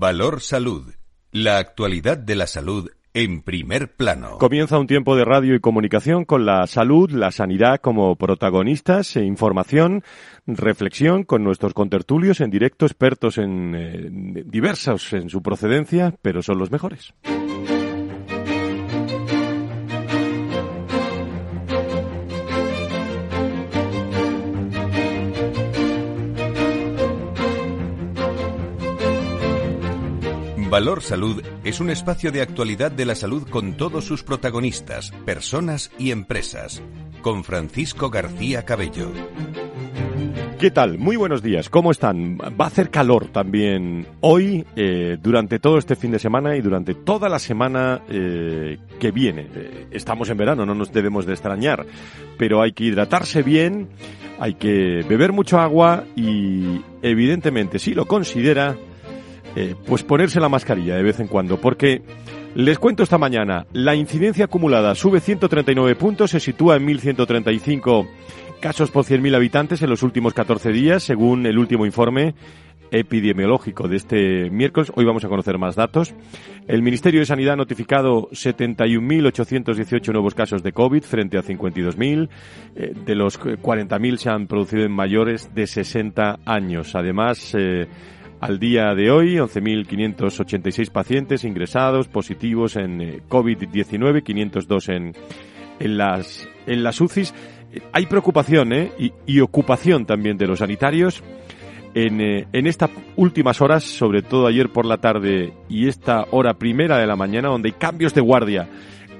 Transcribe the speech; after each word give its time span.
Valor 0.00 0.40
Salud. 0.40 0.94
La 1.30 1.58
actualidad 1.58 2.16
de 2.16 2.34
la 2.34 2.46
salud 2.46 2.88
en 3.12 3.42
primer 3.42 3.94
plano. 3.96 4.38
Comienza 4.38 4.78
un 4.78 4.86
tiempo 4.86 5.14
de 5.14 5.26
radio 5.26 5.54
y 5.54 5.60
comunicación 5.60 6.24
con 6.24 6.46
la 6.46 6.66
salud, 6.66 7.10
la 7.10 7.30
sanidad 7.30 7.82
como 7.82 8.16
protagonistas, 8.16 9.14
e 9.16 9.26
información, 9.26 10.02
reflexión 10.46 11.24
con 11.24 11.44
nuestros 11.44 11.74
contertulios 11.74 12.40
en 12.40 12.48
directo, 12.48 12.86
expertos 12.86 13.36
en 13.36 13.74
eh, 13.74 14.42
diversos 14.46 15.12
en 15.12 15.28
su 15.28 15.42
procedencia, 15.42 16.14
pero 16.22 16.40
son 16.40 16.56
los 16.58 16.70
mejores. 16.70 17.12
Valor 30.80 31.02
Salud 31.02 31.42
es 31.62 31.78
un 31.80 31.90
espacio 31.90 32.32
de 32.32 32.40
actualidad 32.40 32.90
de 32.90 33.04
la 33.04 33.14
salud 33.14 33.46
con 33.46 33.74
todos 33.74 34.06
sus 34.06 34.22
protagonistas, 34.22 35.10
personas 35.26 35.92
y 35.98 36.10
empresas. 36.10 36.82
Con 37.20 37.44
Francisco 37.44 38.08
García 38.08 38.64
Cabello. 38.64 39.12
¿Qué 40.58 40.70
tal? 40.70 40.96
Muy 40.96 41.16
buenos 41.16 41.42
días. 41.42 41.68
¿Cómo 41.68 41.90
están? 41.90 42.38
Va 42.38 42.64
a 42.64 42.68
hacer 42.68 42.88
calor 42.88 43.26
también 43.26 44.06
hoy, 44.20 44.64
eh, 44.74 45.18
durante 45.22 45.58
todo 45.58 45.76
este 45.76 45.96
fin 45.96 46.12
de 46.12 46.18
semana 46.18 46.56
y 46.56 46.62
durante 46.62 46.94
toda 46.94 47.28
la 47.28 47.38
semana 47.38 48.00
eh, 48.08 48.78
que 48.98 49.10
viene. 49.10 49.48
Eh, 49.54 49.86
estamos 49.90 50.30
en 50.30 50.38
verano, 50.38 50.64
no 50.64 50.74
nos 50.74 50.90
debemos 50.94 51.26
de 51.26 51.34
extrañar, 51.34 51.84
pero 52.38 52.62
hay 52.62 52.72
que 52.72 52.84
hidratarse 52.84 53.42
bien, 53.42 53.90
hay 54.38 54.54
que 54.54 55.04
beber 55.06 55.32
mucho 55.32 55.60
agua 55.60 56.04
y, 56.16 56.80
evidentemente, 57.02 57.78
si 57.78 57.92
lo 57.92 58.06
considera, 58.06 58.78
eh, 59.56 59.74
pues 59.86 60.02
ponerse 60.02 60.40
la 60.40 60.48
mascarilla 60.48 60.96
de 60.96 61.02
vez 61.02 61.20
en 61.20 61.26
cuando, 61.26 61.60
porque 61.60 62.02
les 62.54 62.78
cuento 62.78 63.02
esta 63.02 63.18
mañana, 63.18 63.66
la 63.72 63.94
incidencia 63.94 64.46
acumulada 64.46 64.94
sube 64.94 65.20
139 65.20 65.94
puntos, 65.96 66.30
se 66.30 66.40
sitúa 66.40 66.76
en 66.76 66.86
1.135 66.86 68.08
casos 68.60 68.90
por 68.90 69.04
100.000 69.04 69.34
habitantes 69.34 69.82
en 69.82 69.90
los 69.90 70.02
últimos 70.02 70.34
14 70.34 70.70
días, 70.70 71.02
según 71.02 71.46
el 71.46 71.58
último 71.58 71.86
informe 71.86 72.34
epidemiológico 72.90 73.88
de 73.88 73.96
este 73.96 74.50
miércoles. 74.50 74.92
Hoy 74.94 75.04
vamos 75.04 75.24
a 75.24 75.28
conocer 75.28 75.58
más 75.58 75.76
datos. 75.76 76.14
El 76.66 76.82
Ministerio 76.82 77.20
de 77.20 77.26
Sanidad 77.26 77.54
ha 77.54 77.56
notificado 77.56 78.28
71.818 78.30 80.12
nuevos 80.12 80.34
casos 80.34 80.62
de 80.62 80.72
COVID 80.72 81.02
frente 81.02 81.38
a 81.38 81.42
52.000. 81.42 82.28
Eh, 82.76 82.92
de 83.04 83.14
los 83.14 83.40
40.000 83.40 84.16
se 84.16 84.30
han 84.30 84.46
producido 84.46 84.84
en 84.84 84.92
mayores 84.92 85.54
de 85.54 85.66
60 85.66 86.40
años. 86.44 86.94
Además, 86.94 87.54
eh, 87.56 87.86
al 88.40 88.58
día 88.58 88.94
de 88.94 89.10
hoy, 89.10 89.36
11.586 89.36 90.90
pacientes 90.90 91.44
ingresados 91.44 92.08
positivos 92.08 92.76
en 92.76 93.00
eh, 93.00 93.20
COVID-19, 93.28 94.22
502 94.22 94.88
en, 94.88 95.12
en, 95.78 95.98
las, 95.98 96.48
en 96.66 96.82
las 96.82 97.00
UCIs. 97.00 97.34
Hay 97.92 98.06
preocupación 98.06 98.72
¿eh? 98.72 98.92
y, 99.26 99.40
ocupación 99.40 100.06
también 100.06 100.38
de 100.38 100.46
los 100.46 100.58
sanitarios. 100.58 101.22
En, 101.92 102.20
eh, 102.20 102.46
en 102.52 102.66
estas 102.66 102.90
últimas 103.16 103.60
horas, 103.60 103.84
sobre 103.84 104.22
todo 104.22 104.46
ayer 104.46 104.70
por 104.70 104.86
la 104.86 104.98
tarde 104.98 105.52
y 105.68 105.88
esta 105.88 106.24
hora 106.30 106.54
primera 106.54 106.98
de 106.98 107.06
la 107.06 107.16
mañana, 107.16 107.48
donde 107.48 107.68
hay 107.68 107.74
cambios 107.74 108.14
de 108.14 108.20
guardia 108.20 108.68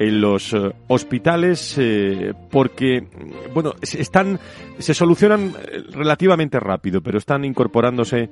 en 0.00 0.22
los 0.22 0.54
eh, 0.54 0.72
hospitales 0.88 1.76
eh, 1.78 2.32
porque, 2.50 3.04
bueno, 3.52 3.74
están, 3.82 4.40
se 4.78 4.94
solucionan 4.94 5.52
eh, 5.58 5.82
relativamente 5.92 6.58
rápido, 6.58 7.02
pero 7.02 7.18
están 7.18 7.44
incorporándose 7.44 8.30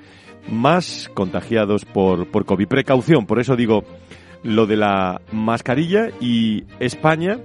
más 0.51 1.11
contagiados 1.13 1.85
por, 1.85 2.27
por 2.29 2.47
COVID. 2.47 2.69
Precaución, 2.69 3.27
por 3.27 3.39
eso 3.39 3.55
digo 3.55 3.85
lo 4.43 4.67
de 4.67 4.79
la 4.79 5.21
mascarilla 5.31 6.09
y 6.23 6.65
España, 6.81 7.39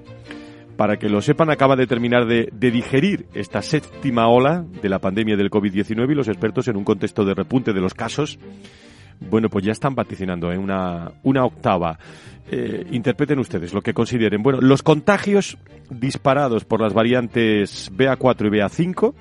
para 0.77 0.97
que 0.97 1.09
lo 1.09 1.22
sepan, 1.22 1.50
acaba 1.50 1.75
de 1.75 1.85
terminar 1.85 2.25
de, 2.25 2.47
digerir 2.53 3.25
esta 3.33 3.62
séptima 3.62 4.29
ola 4.29 4.66
de 4.81 4.88
la 4.88 5.00
pandemia 5.00 5.35
del 5.35 5.50
COVID-19 5.50 6.09
y 6.09 6.16
los 6.16 6.29
expertos 6.29 6.69
en 6.69 6.78
un 6.78 6.85
contexto 6.85 7.25
de 7.25 7.33
repunte 7.33 7.73
de 7.73 7.81
los 7.81 7.94
casos 7.94 8.39
bueno, 9.19 9.50
pues 9.50 9.66
ya 9.66 9.72
están 9.72 9.96
vaticinando 9.96 10.51
en 10.51 10.59
una, 10.59 11.12
una 11.24 11.46
octava. 11.46 11.97
Eh, 12.51 12.85
interpreten 12.91 13.40
ustedes 13.40 13.74
lo 13.74 13.81
que 13.81 13.94
consideren. 13.94 14.44
Bueno, 14.44 14.59
los 14.62 14.84
contagios 14.84 15.57
disparados 15.90 16.66
por 16.66 16.81
las 16.81 16.94
variantes 16.94 17.91
BA4 17.91 18.47
y 18.47 18.59
BA5, 18.59 19.13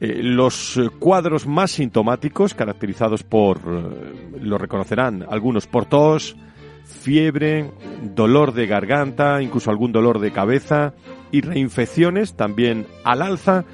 eh, 0.00 0.20
los 0.22 0.80
cuadros 0.98 1.46
más 1.46 1.70
sintomáticos, 1.72 2.54
caracterizados 2.54 3.22
por, 3.22 3.58
eh, 3.58 4.38
lo 4.40 4.58
reconocerán 4.58 5.24
algunos, 5.28 5.66
por 5.66 5.86
tos, 5.86 6.36
fiebre, 6.84 7.70
dolor 8.14 8.52
de 8.52 8.66
garganta, 8.66 9.40
incluso 9.40 9.70
algún 9.70 9.92
dolor 9.92 10.18
de 10.18 10.32
cabeza 10.32 10.92
y 11.30 11.40
reinfecciones 11.40 12.34
también 12.34 12.86
al 13.04 13.22
alza, 13.22 13.64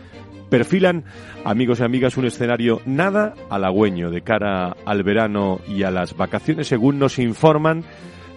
perfilan, 0.51 1.05
amigos 1.45 1.81
y 1.81 1.85
amigas, 1.85 2.17
un 2.17 2.27
escenario 2.27 2.83
nada 2.85 3.35
halagüeño 3.49 4.11
de 4.11 4.23
cara 4.23 4.77
al 4.85 5.03
verano 5.03 5.61
y 5.67 5.85
a 5.85 5.91
las 5.91 6.17
vacaciones, 6.17 6.69
según 6.69 6.99
nos 6.99 7.19
informan 7.19 7.85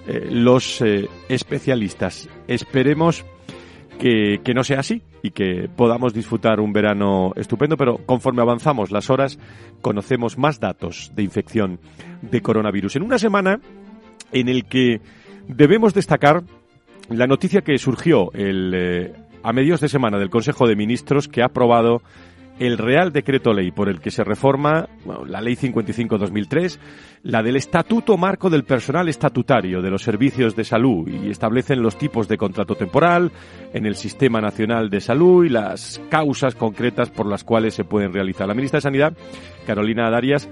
eh, 0.08 0.28
los 0.32 0.82
eh, 0.82 1.10
especialistas. 1.28 2.30
Esperemos 2.48 3.26
que, 4.00 4.40
que, 4.44 4.54
no 4.54 4.64
sea 4.64 4.80
así 4.80 5.02
y 5.22 5.32
que 5.32 5.70
podamos 5.76 6.14
disfrutar 6.14 6.60
un 6.60 6.74
verano 6.74 7.34
estupendo, 7.36 7.78
pero 7.78 7.98
conforme 8.06 8.42
avanzamos 8.42 8.92
las 8.92 9.10
horas, 9.10 9.40
conocemos 9.82 10.38
más 10.38 10.60
datos 10.60 11.12
de 11.16 11.24
infección 11.24 11.80
de 12.22 12.42
coronavirus. 12.42 12.96
En 12.96 13.04
una 13.04 13.20
semana 13.20 13.60
en 14.32 14.50
el 14.50 14.66
que 14.66 15.02
debemos 15.48 15.94
destacar 15.94 16.44
la 17.10 17.28
noticia 17.28 17.62
que 17.62 17.78
surgió 17.78 18.32
el 18.34 18.74
eh, 18.76 19.14
a 19.44 19.54
medios 19.54 19.82
de 19.82 19.90
semana 19.90 20.18
del 20.18 20.30
Consejo 20.30 20.68
de 20.68 20.76
Ministros 20.76 21.28
que 21.28 21.42
ha 21.42 21.46
aprobado 21.46 22.02
el 22.60 22.78
Real 22.78 23.12
Decreto 23.12 23.52
Ley 23.52 23.72
por 23.72 23.90
el 23.90 24.00
que 24.00 24.12
se 24.12 24.24
reforma 24.24 24.88
la 25.28 25.42
Ley 25.42 25.56
55-2003, 25.56 26.78
la 27.24 27.42
del 27.42 27.56
Estatuto 27.56 28.18
Marco 28.18 28.50
del 28.50 28.64
Personal 28.64 29.10
Estatutario 29.10 29.82
de 29.82 29.90
los 29.90 30.04
Servicios 30.04 30.56
de 30.56 30.64
Salud 30.64 31.08
y 31.08 31.32
establecen 31.32 31.82
los 31.82 31.98
tipos 31.98 32.28
de 32.28 32.38
contrato 32.38 32.76
temporal 32.76 33.32
en 33.74 33.86
el 33.86 33.96
Sistema 33.96 34.40
Nacional 34.40 34.90
de 34.90 35.02
Salud 35.02 35.46
y 35.46 35.50
las 35.50 36.00
causas 36.10 36.56
concretas 36.56 37.10
por 37.10 37.26
las 37.26 37.44
cuales 37.44 37.74
se 37.74 37.86
pueden 37.86 38.14
realizar. 38.14 38.48
La 38.48 38.54
ministra 38.54 38.78
de 38.78 38.82
Sanidad, 38.82 39.14
Carolina 39.66 40.10
Darias, 40.10 40.48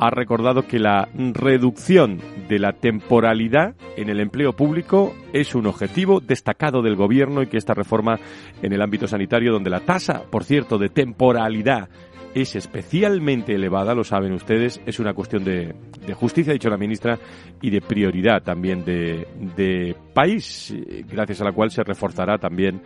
ha 0.00 0.10
recordado 0.10 0.66
que 0.66 0.78
la 0.78 1.08
reducción 1.14 2.20
de 2.48 2.58
la 2.58 2.72
temporalidad 2.72 3.74
en 3.96 4.08
el 4.08 4.18
empleo 4.20 4.54
público 4.54 5.14
es 5.34 5.54
un 5.54 5.66
objetivo 5.66 6.20
destacado 6.20 6.80
del 6.80 6.96
Gobierno 6.96 7.42
y 7.42 7.48
que 7.48 7.58
esta 7.58 7.74
reforma 7.74 8.18
en 8.62 8.72
el 8.72 8.80
ámbito 8.80 9.06
sanitario, 9.06 9.52
donde 9.52 9.68
la 9.68 9.80
tasa, 9.80 10.22
por 10.30 10.44
cierto, 10.44 10.78
de 10.78 10.88
temporalidad 10.88 11.90
es 12.34 12.56
especialmente 12.56 13.54
elevada, 13.54 13.94
lo 13.94 14.04
saben 14.04 14.32
ustedes, 14.32 14.80
es 14.86 15.00
una 15.00 15.12
cuestión 15.12 15.44
de, 15.44 15.74
justicia, 16.14 16.52
ha 16.52 16.54
dicho 16.54 16.70
la 16.70 16.78
ministra, 16.78 17.18
y 17.60 17.70
de 17.70 17.80
prioridad 17.80 18.42
también 18.42 18.84
de, 18.84 19.96
país, 20.14 20.74
gracias 21.10 21.40
a 21.40 21.44
la 21.44 21.52
cual 21.52 21.70
se 21.70 21.84
reforzará 21.84 22.38
también 22.38 22.82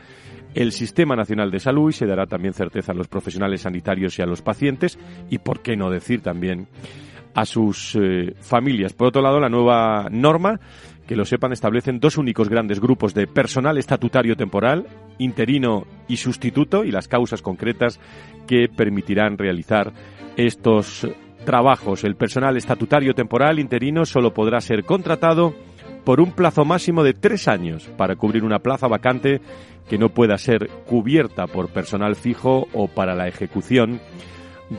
el 0.54 0.72
Sistema 0.72 1.16
Nacional 1.16 1.50
de 1.50 1.60
Salud 1.60 1.90
y 1.90 1.92
se 1.92 2.06
dará 2.06 2.26
también 2.26 2.54
certeza 2.54 2.92
a 2.92 2.94
los 2.94 3.08
profesionales 3.08 3.62
sanitarios 3.62 4.18
y 4.18 4.22
a 4.22 4.26
los 4.26 4.42
pacientes 4.42 4.98
y, 5.30 5.38
por 5.38 5.60
qué 5.60 5.76
no 5.76 5.90
decir 5.90 6.20
también, 6.22 6.68
a 7.34 7.44
sus 7.44 7.96
eh, 7.96 8.34
familias. 8.40 8.92
Por 8.92 9.08
otro 9.08 9.20
lado, 9.20 9.40
la 9.40 9.48
nueva 9.48 10.08
norma, 10.10 10.60
que 11.06 11.16
lo 11.16 11.24
sepan, 11.24 11.52
establecen 11.52 11.98
dos 11.98 12.16
únicos 12.16 12.48
grandes 12.48 12.80
grupos 12.80 13.12
de 13.12 13.26
personal 13.26 13.76
estatutario 13.76 14.36
temporal, 14.36 14.86
interino 15.18 15.86
y 16.08 16.16
sustituto, 16.16 16.84
y 16.84 16.92
las 16.92 17.08
causas 17.08 17.42
concretas 17.42 18.00
que 18.46 18.68
permitirán 18.68 19.36
realizar 19.36 19.92
estos 20.36 21.06
trabajos. 21.44 22.04
El 22.04 22.16
personal 22.16 22.56
estatutario 22.56 23.14
temporal 23.14 23.58
interino 23.58 24.04
solo 24.04 24.32
podrá 24.32 24.60
ser 24.60 24.84
contratado 24.84 25.54
por 26.04 26.20
un 26.20 26.32
plazo 26.32 26.64
máximo 26.64 27.02
de 27.02 27.14
tres 27.14 27.48
años 27.48 27.88
para 27.96 28.16
cubrir 28.16 28.44
una 28.44 28.58
plaza 28.58 28.86
vacante 28.86 29.40
que 29.88 29.98
no 29.98 30.10
pueda 30.10 30.38
ser 30.38 30.68
cubierta 30.86 31.46
por 31.46 31.68
personal 31.68 32.16
fijo 32.16 32.68
o 32.72 32.88
para 32.88 33.14
la 33.14 33.28
ejecución 33.28 34.00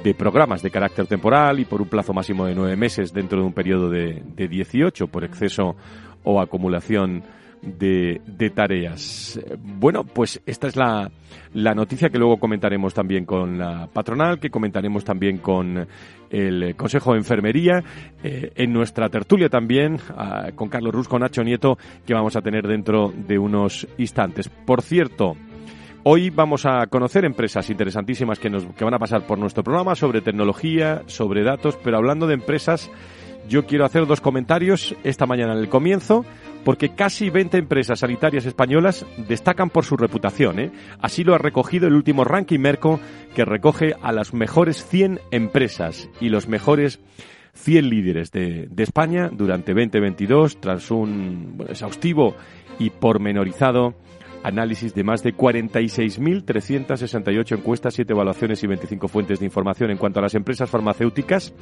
de 0.04 0.14
programas 0.14 0.62
de 0.62 0.72
carácter 0.72 1.08
temporal 1.08 1.60
y 1.60 1.66
por 1.66 1.82
un 1.82 1.88
plazo 1.88 2.14
máximo 2.14 2.46
de 2.46 2.56
nueve 2.56 2.76
meses 2.76 3.14
dentro 3.14 3.40
de 3.40 3.46
un 3.46 3.54
periodo 3.54 3.90
de, 3.90 4.24
de 4.36 4.48
18 4.48 5.08
por 5.08 5.24
exceso 5.24 5.76
o 6.24 6.42
acumulación 6.42 7.24
de, 7.66 8.52
tareas. 8.54 9.40
Bueno, 9.60 10.04
pues 10.04 10.42
esta 10.46 10.68
es 10.68 10.76
la, 10.76 11.10
la, 11.54 11.74
noticia 11.74 12.10
que 12.10 12.18
luego 12.18 12.38
comentaremos 12.38 12.94
también 12.94 13.26
con 13.26 13.58
la 13.58 13.88
patronal, 13.88 14.40
que 14.40 14.50
comentaremos 14.50 15.04
también 15.04 15.40
con 15.40 15.88
el 16.30 16.76
Consejo 16.76 17.14
de 17.14 17.20
Enfermería, 17.20 17.84
eh, 18.24 18.52
en 18.56 18.74
nuestra 18.74 19.10
tertulia 19.10 19.50
también 19.50 19.96
uh, 19.96 20.54
con 20.56 20.70
Carlos 20.70 20.94
Ruz, 20.94 21.08
con 21.08 21.22
Nacho 21.22 21.44
Nieto, 21.44 21.78
que 22.06 22.14
vamos 22.14 22.36
a 22.36 22.42
tener 22.42 22.68
dentro 22.68 23.12
de 23.16 23.38
unos 23.38 23.88
instantes. 23.98 24.50
Por 24.50 24.82
cierto, 24.82 25.36
Hoy 26.08 26.30
vamos 26.30 26.68
a 26.68 26.86
conocer 26.86 27.26
empresas 27.26 27.68
interesantísimas 27.72 28.38
que, 28.38 28.48
nos, 28.48 28.64
que 28.76 28.84
van 28.84 28.94
a 28.94 29.00
pasar 29.00 29.26
por 29.26 29.40
nuestro 29.40 29.64
programa 29.64 29.96
sobre 29.96 30.22
tecnología, 30.22 31.02
sobre 31.08 31.44
datos, 31.44 31.80
pero 31.84 31.98
hablando 31.98 32.28
de 32.28 32.36
empresas 32.36 32.92
yo 33.48 33.66
quiero 33.66 33.86
hacer 33.86 34.06
dos 34.06 34.22
comentarios 34.22 34.96
esta 35.04 35.26
mañana 35.26 35.54
en 35.54 35.60
el 35.60 35.70
comienzo, 35.70 36.26
porque 36.66 36.90
casi 36.90 37.30
20 37.30 37.58
empresas 37.58 38.00
sanitarias 38.00 38.46
españolas 38.46 39.06
destacan 39.30 39.70
por 39.70 39.86
su 39.86 39.96
reputación. 39.96 40.60
¿eh? 40.60 40.72
Así 41.00 41.24
lo 41.24 41.34
ha 41.36 41.38
recogido 41.38 41.88
el 41.88 41.94
último 41.94 42.26
ranking 42.26 42.60
Merco, 42.60 43.00
que 43.36 43.46
recoge 43.46 43.94
a 44.02 44.12
las 44.12 44.34
mejores 44.34 44.86
100 44.86 45.22
empresas 45.32 46.10
y 46.20 46.28
los 46.30 46.50
mejores 46.50 47.00
100 47.54 47.90
líderes 47.90 48.32
de, 48.32 48.68
España 48.78 49.30
durante 49.32 49.74
2022, 49.74 50.60
tras 50.60 50.90
un 50.92 51.64
exhaustivo 51.70 52.36
y 52.80 52.90
pormenorizado 52.90 53.94
análisis 54.44 54.94
de 54.94 55.04
más 55.04 55.24
de 55.24 55.34
46.368 55.36 57.58
encuestas, 57.58 57.94
7 57.94 58.12
evaluaciones 58.12 58.62
y 58.64 58.68
25 58.68 59.08
fuentes 59.08 59.40
de 59.40 59.46
información 59.46 59.92
en 59.92 59.98
cuanto 59.98 60.20
a 60.20 60.24
las 60.24 60.36
empresas 60.36 60.70
farmacéuticas 60.70 61.54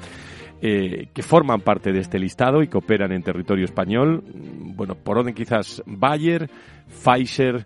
eh, 0.65 1.10
que 1.13 1.24
forman 1.24 1.60
parte 1.60 1.92
de 1.92 2.00
este 2.00 2.18
listado 2.18 2.63
y 2.63 2.69
que 2.69 2.77
operan 2.77 3.12
en 3.12 3.21
territorio 3.21 3.65
español. 3.65 4.24
Bueno, 4.33 4.95
por 4.95 5.18
orden 5.18 5.33
quizás 5.33 5.83
Bayer, 5.86 6.50
Pfizer, 6.88 7.65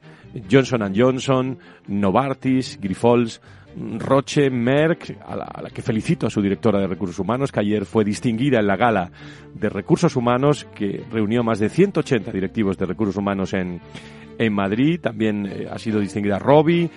Johnson 0.51 0.91
Johnson, 0.95 1.59
Novartis, 1.85 2.79
Grifols, 2.81 3.39
Roche, 3.99 4.49
Merck, 4.49 5.15
a 5.23 5.35
la, 5.35 5.69
que 5.69 5.83
felicito 5.83 6.25
a 6.25 6.31
su 6.31 6.41
directora 6.41 6.79
de 6.79 6.87
recursos 6.87 7.19
humanos, 7.19 7.51
que 7.51 7.59
ayer 7.59 7.85
fue 7.85 8.03
distinguida 8.03 8.57
en 8.59 8.65
la 8.65 8.77
gala 8.77 9.11
de 9.53 9.69
recursos 9.69 10.15
humanos, 10.15 10.65
que 10.73 11.05
reunió 11.11 11.43
más 11.43 11.59
de 11.59 11.69
180 11.69 12.31
directivos 12.31 12.79
de 12.79 12.87
recursos 12.87 13.17
humanos 13.17 13.53
en, 13.53 13.79
en 14.39 14.53
Madrid. 14.53 14.99
También 14.99 15.45
eh, 15.45 15.67
ha 15.71 15.77
sido 15.77 15.99
distinguida 15.99 16.39
Robi, 16.39 16.85
eh, 16.85 16.89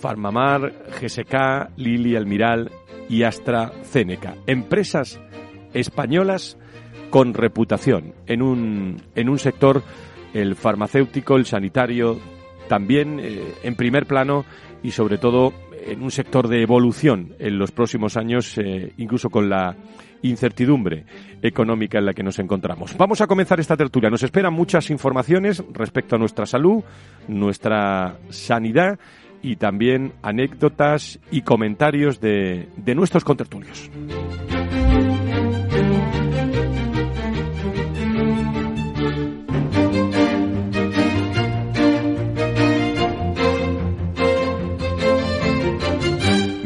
Farmamar, 0.00 0.72
GSK, 1.00 1.76
Lili, 1.76 2.16
Almiral 2.16 2.68
y 3.08 3.22
AstraZeneca. 3.22 4.34
Empresas 4.46 5.20
españolas 5.72 6.56
con 7.10 7.34
reputación 7.34 8.14
en 8.26 8.42
un, 8.42 9.02
en 9.14 9.28
un 9.28 9.38
sector, 9.38 9.82
el 10.32 10.56
farmacéutico, 10.56 11.36
el 11.36 11.46
sanitario, 11.46 12.18
también 12.68 13.20
eh, 13.20 13.54
en 13.62 13.76
primer 13.76 14.06
plano 14.06 14.44
y 14.82 14.90
sobre 14.90 15.18
todo 15.18 15.52
en 15.86 16.02
un 16.02 16.10
sector 16.10 16.48
de 16.48 16.62
evolución 16.62 17.34
en 17.38 17.58
los 17.58 17.70
próximos 17.70 18.16
años, 18.16 18.56
eh, 18.58 18.92
incluso 18.96 19.28
con 19.28 19.48
la 19.48 19.76
incertidumbre 20.22 21.04
económica 21.42 21.98
en 21.98 22.06
la 22.06 22.14
que 22.14 22.22
nos 22.22 22.38
encontramos. 22.38 22.96
Vamos 22.96 23.20
a 23.20 23.26
comenzar 23.26 23.60
esta 23.60 23.76
tertulia. 23.76 24.08
Nos 24.08 24.22
esperan 24.22 24.54
muchas 24.54 24.90
informaciones 24.90 25.62
respecto 25.72 26.16
a 26.16 26.18
nuestra 26.18 26.46
salud, 26.46 26.82
nuestra 27.28 28.16
sanidad 28.30 28.98
y 29.44 29.56
también 29.56 30.14
anécdotas 30.22 31.20
y 31.30 31.42
comentarios 31.42 32.18
de, 32.18 32.70
de 32.76 32.94
nuestros 32.94 33.24
contertulios. 33.24 33.90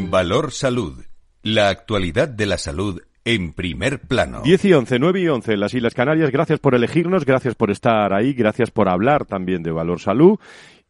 Valor 0.08 0.52
Salud. 0.52 1.04
La 1.42 1.70
actualidad 1.70 2.28
de 2.28 2.46
la 2.46 2.58
salud 2.58 3.02
en 3.24 3.52
primer 3.52 4.00
plano. 4.00 4.42
10 4.42 4.64
y 4.64 4.72
11, 4.72 4.98
9 5.00 5.20
y 5.20 5.28
11 5.28 5.52
en 5.52 5.60
las 5.60 5.74
Islas 5.74 5.94
Canarias. 5.94 6.30
Gracias 6.30 6.60
por 6.60 6.74
elegirnos, 6.74 7.24
gracias 7.24 7.54
por 7.56 7.70
estar 7.70 8.14
ahí, 8.14 8.32
gracias 8.34 8.70
por 8.70 8.88
hablar 8.88 9.26
también 9.26 9.62
de 9.62 9.72
Valor 9.72 10.00
Salud 10.00 10.38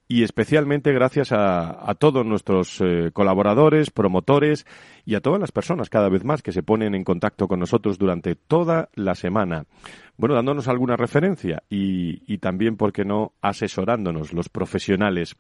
y 0.08 0.22
especialmente 0.22 0.92
gracias 0.92 1.32
a, 1.32 1.88
a 1.88 1.94
todos 1.94 2.24
nuestros 2.24 2.80
eh, 2.80 3.10
colaboradores, 3.12 3.90
promotores 3.90 4.66
y 5.04 5.14
a 5.14 5.20
todas 5.20 5.38
las 5.38 5.52
personas 5.52 5.90
cada 5.90 6.08
vez 6.08 6.24
más 6.24 6.42
que 6.42 6.52
se 6.52 6.62
ponen 6.62 6.94
en 6.94 7.04
contacto 7.04 7.46
con 7.46 7.60
nosotros 7.60 7.98
durante 7.98 8.34
toda 8.34 8.88
la 8.94 9.14
semana. 9.14 9.66
Bueno, 10.16 10.34
dándonos 10.34 10.66
alguna 10.66 10.96
referencia 10.96 11.62
y, 11.68 12.22
y 12.32 12.38
también, 12.38 12.76
¿por 12.76 12.92
qué 12.92 13.04
no?, 13.04 13.34
asesorándonos 13.42 14.32
los 14.32 14.48
profesionales 14.48 15.36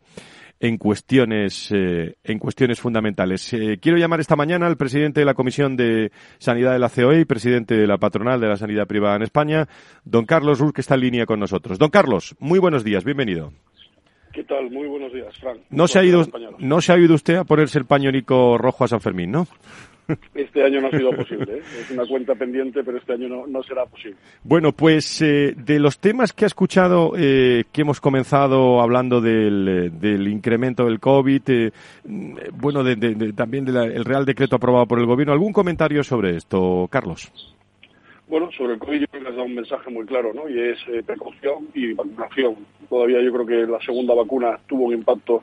en 0.60 0.76
cuestiones, 0.76 1.70
eh, 1.72 2.16
en 2.22 2.38
cuestiones 2.38 2.78
fundamentales. 2.78 3.52
Eh, 3.54 3.78
quiero 3.80 3.96
llamar 3.96 4.20
esta 4.20 4.36
mañana 4.36 4.66
al 4.66 4.76
presidente 4.76 5.20
de 5.20 5.26
la 5.26 5.34
Comisión 5.34 5.76
de 5.76 6.12
Sanidad 6.38 6.72
de 6.72 6.78
la 6.78 6.90
COE 6.90 7.20
y 7.20 7.24
presidente 7.24 7.74
de 7.74 7.86
la 7.86 7.98
Patronal 7.98 8.40
de 8.40 8.48
la 8.48 8.56
Sanidad 8.56 8.86
Privada 8.86 9.16
en 9.16 9.22
España, 9.22 9.66
don 10.04 10.26
Carlos 10.26 10.58
Ruz, 10.58 10.72
que 10.72 10.82
está 10.82 10.94
en 10.94 11.00
línea 11.00 11.26
con 11.26 11.40
nosotros. 11.40 11.78
Don 11.78 11.90
Carlos, 11.90 12.36
muy 12.38 12.58
buenos 12.58 12.84
días, 12.84 13.04
bienvenido. 13.04 13.52
¿Qué 14.32 14.44
tal? 14.44 14.70
Muy 14.70 14.86
buenos 14.86 15.12
días, 15.12 15.36
Frank. 15.38 15.58
No 15.70 15.88
se, 15.88 15.98
ha 15.98 16.04
ido, 16.04 16.24
no 16.58 16.80
se 16.80 16.92
ha 16.92 16.98
ido 16.98 17.14
usted 17.14 17.36
a 17.36 17.44
ponerse 17.44 17.78
el 17.78 17.86
pañonico 17.86 18.58
rojo 18.58 18.84
a 18.84 18.88
San 18.88 19.00
Fermín, 19.00 19.30
¿no? 19.32 19.46
Este 20.34 20.64
año 20.64 20.80
no 20.80 20.88
ha 20.88 20.90
sido 20.90 21.10
posible. 21.10 21.58
¿eh? 21.58 21.62
Es 21.80 21.90
una 21.90 22.06
cuenta 22.06 22.34
pendiente, 22.34 22.82
pero 22.82 22.96
este 22.96 23.12
año 23.12 23.28
no, 23.28 23.46
no 23.46 23.62
será 23.62 23.84
posible. 23.84 24.16
Bueno, 24.42 24.72
pues 24.72 25.20
eh, 25.20 25.54
de 25.54 25.78
los 25.78 25.98
temas 25.98 26.32
que 26.32 26.44
ha 26.44 26.46
escuchado, 26.46 27.12
eh, 27.16 27.64
que 27.70 27.82
hemos 27.82 28.00
comenzado 28.00 28.80
hablando 28.80 29.20
del, 29.20 29.92
del 30.00 30.28
incremento 30.28 30.86
del 30.86 30.98
COVID, 30.98 31.42
eh, 31.48 31.72
bueno, 32.54 32.82
de, 32.82 32.96
de, 32.96 33.14
de, 33.14 33.32
también 33.34 33.66
del 33.66 34.04
Real 34.04 34.24
Decreto 34.24 34.56
aprobado 34.56 34.86
por 34.86 34.98
el 34.98 35.06
Gobierno, 35.06 35.32
¿algún 35.32 35.52
comentario 35.52 36.02
sobre 36.02 36.36
esto, 36.36 36.88
Carlos? 36.90 37.30
Bueno, 38.28 38.50
sobre 38.52 38.74
el 38.74 38.78
COVID 38.78 39.00
yo 39.00 39.06
creo 39.06 39.22
que 39.22 39.28
has 39.28 39.36
dado 39.36 39.46
un 39.46 39.54
mensaje 39.54 39.90
muy 39.90 40.04
claro, 40.04 40.34
¿no? 40.34 40.48
Y 40.50 40.60
es 40.60 40.78
eh, 40.88 41.02
precaución 41.04 41.68
y 41.72 41.94
vacunación. 41.94 42.56
Todavía 42.90 43.22
yo 43.22 43.32
creo 43.32 43.46
que 43.46 43.72
la 43.72 43.80
segunda 43.80 44.14
vacuna 44.14 44.58
tuvo 44.66 44.84
un 44.84 44.92
impacto 44.92 45.42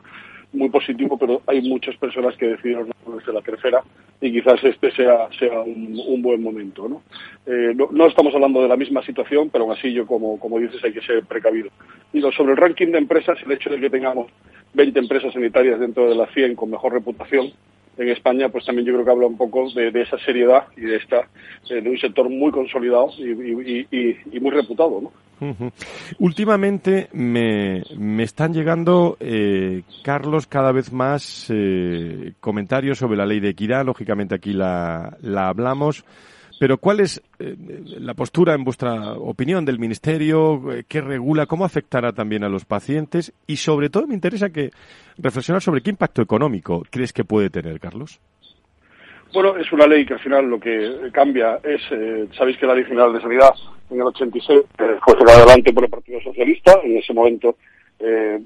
muy 0.53 0.69
positivo, 0.69 1.17
pero 1.17 1.41
hay 1.47 1.61
muchas 1.67 1.97
personas 1.97 2.37
que 2.37 2.47
decidieron 2.47 2.87
no 2.87 2.93
ponerse 3.03 3.33
la 3.33 3.41
tercera 3.41 3.83
y 4.21 4.31
quizás 4.31 4.63
este 4.63 4.91
sea, 4.91 5.27
sea 5.37 5.61
un, 5.61 6.21
buen 6.21 6.43
momento. 6.43 6.87
¿no? 6.87 7.01
Eh, 7.47 7.73
¿no? 7.75 7.89
¿no? 7.91 8.05
estamos 8.05 8.33
hablando 8.35 8.61
de 8.61 8.67
la 8.67 8.77
misma 8.77 9.03
situación, 9.03 9.49
pero 9.49 9.63
aún 9.63 9.73
así 9.73 9.91
yo, 9.91 10.05
como, 10.05 10.39
como 10.39 10.59
dices, 10.59 10.83
hay 10.83 10.93
que 10.93 11.01
ser 11.01 11.23
precavido. 11.25 11.69
Y 12.13 12.19
lo, 12.19 12.31
sobre 12.31 12.51
el 12.51 12.57
ranking 12.57 12.91
de 12.91 12.99
empresas, 12.99 13.37
el 13.43 13.51
hecho 13.51 13.71
de 13.71 13.79
que 13.79 13.89
tengamos 13.89 14.27
20 14.75 14.99
empresas 14.99 15.33
sanitarias 15.33 15.79
dentro 15.79 16.07
de 16.07 16.15
las 16.15 16.31
100 16.33 16.55
con 16.55 16.69
mejor 16.69 16.93
reputación, 16.93 17.51
en 17.97 18.09
España, 18.09 18.49
pues 18.49 18.65
también 18.65 18.85
yo 18.85 18.93
creo 18.93 19.05
que 19.05 19.11
habla 19.11 19.27
un 19.27 19.37
poco 19.37 19.69
de, 19.73 19.89
esa 20.01 20.17
seriedad 20.19 20.67
y 20.75 20.81
de 20.81 20.97
esta 20.97 21.27
eh, 21.69 21.81
de 21.81 21.89
un 21.89 21.97
sector 21.97 22.29
muy 22.29 22.51
consolidado 22.51 23.09
y, 23.17 24.39
muy 24.39 24.51
reputado, 24.51 25.01
¿no? 25.01 25.11
Últimamente 26.19 27.09
me, 27.11 27.83
me, 27.97 28.23
están 28.23 28.53
llegando, 28.53 29.17
eh, 29.19 29.81
Carlos, 30.01 30.47
cada 30.47 30.71
vez 30.71 30.93
más 30.93 31.51
eh, 31.53 32.33
comentarios 32.39 32.99
sobre 32.99 33.17
la 33.17 33.25
ley 33.25 33.41
de 33.41 33.49
equidad. 33.49 33.85
Lógicamente 33.85 34.35
aquí 34.35 34.53
la, 34.53 35.17
la 35.21 35.49
hablamos. 35.49 36.05
Pero 36.59 36.77
¿cuál 36.77 37.01
es 37.01 37.21
eh, 37.39 37.55
la 37.99 38.13
postura, 38.13 38.53
en 38.53 38.63
vuestra 38.63 39.13
opinión, 39.13 39.65
del 39.65 39.79
Ministerio? 39.79 40.71
Eh, 40.71 40.83
¿Qué 40.87 41.01
regula? 41.01 41.45
¿Cómo 41.45 41.65
afectará 41.65 42.13
también 42.13 42.43
a 42.43 42.49
los 42.49 42.65
pacientes? 42.65 43.33
Y 43.45 43.57
sobre 43.57 43.89
todo 43.89 44.07
me 44.07 44.13
interesa 44.13 44.49
que 44.49 44.71
reflexionar 45.17 45.61
sobre 45.61 45.81
qué 45.81 45.89
impacto 45.89 46.21
económico 46.21 46.83
crees 46.89 47.11
que 47.11 47.25
puede 47.25 47.49
tener, 47.49 47.79
Carlos. 47.79 48.21
Bueno, 49.35 49.57
es 49.57 49.69
una 49.73 49.85
ley 49.85 50.05
que 50.05 50.13
al 50.13 50.21
final 50.21 50.45
lo 50.45 50.57
que 50.57 51.09
cambia 51.11 51.59
es, 51.61 51.81
eh, 51.91 52.25
sabéis 52.37 52.57
que 52.57 52.65
la 52.65 52.73
Ley 52.73 52.85
General 52.85 53.11
de 53.11 53.19
Sanidad 53.19 53.53
en 53.89 53.97
el 53.97 54.03
86 54.03 54.61
eh, 54.79 54.97
fue 55.03 55.19
sacada 55.19 55.39
adelante 55.39 55.73
por 55.73 55.83
el 55.83 55.89
Partido 55.89 56.21
Socialista. 56.21 56.79
En 56.81 56.97
ese 56.97 57.13
momento, 57.13 57.57
eh, 57.99 58.39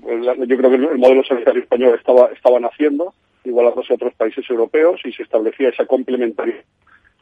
yo 0.47 0.57
creo 0.57 0.69
que 0.71 0.75
el 0.77 0.97
modelo 0.97 1.23
sanitario 1.23 1.61
español 1.61 1.93
estaba, 1.95 2.31
estaba 2.33 2.59
naciendo, 2.59 3.13
igualándose 3.43 3.93
a 3.93 3.97
otros 3.97 4.15
países 4.15 4.43
europeos, 4.49 4.99
y 5.05 5.11
se 5.11 5.21
establecía 5.21 5.69
esa 5.69 5.85
complementariedad 5.85 6.63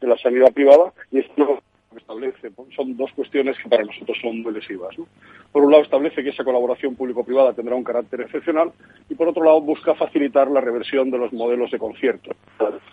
de 0.00 0.06
la 0.06 0.16
sanidad 0.18 0.52
privada, 0.52 0.92
y 1.10 1.20
esto 1.20 1.60
establece 1.96 2.50
son 2.74 2.96
dos 2.96 3.10
cuestiones 3.12 3.56
que 3.62 3.68
para 3.68 3.84
nosotros 3.84 4.16
son 4.20 4.42
muy 4.42 4.52
lesivas. 4.52 4.96
¿no? 4.98 5.06
Por 5.52 5.64
un 5.64 5.70
lado, 5.70 5.82
establece 5.82 6.22
que 6.22 6.30
esa 6.30 6.44
colaboración 6.44 6.94
público-privada 6.94 7.52
tendrá 7.52 7.74
un 7.74 7.84
carácter 7.84 8.20
excepcional 8.22 8.72
y, 9.08 9.14
por 9.14 9.28
otro 9.28 9.44
lado, 9.44 9.60
busca 9.60 9.94
facilitar 9.94 10.50
la 10.50 10.60
reversión 10.60 11.10
de 11.10 11.18
los 11.18 11.32
modelos 11.32 11.70
de 11.70 11.78
concierto 11.78 12.30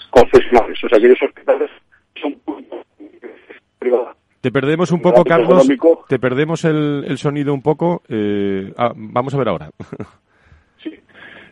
concesionales, 0.09 0.83
o 0.83 0.89
sea, 0.89 0.97
aquellos 0.97 1.21
hospitales 1.21 1.69
son 2.21 2.35
privados. 3.79 4.15
Te 4.41 4.51
perdemos 4.51 4.91
un 4.91 5.01
poco, 5.01 5.23
Carlos. 5.23 5.49
Económico. 5.49 6.05
Te 6.07 6.19
perdemos 6.19 6.65
el, 6.65 7.03
el 7.07 7.17
sonido 7.17 7.53
un 7.53 7.63
poco. 7.63 8.03
Eh, 8.07 8.71
ah, 8.77 8.93
vamos 8.95 9.33
a 9.33 9.37
ver 9.37 9.49
ahora. 9.49 9.69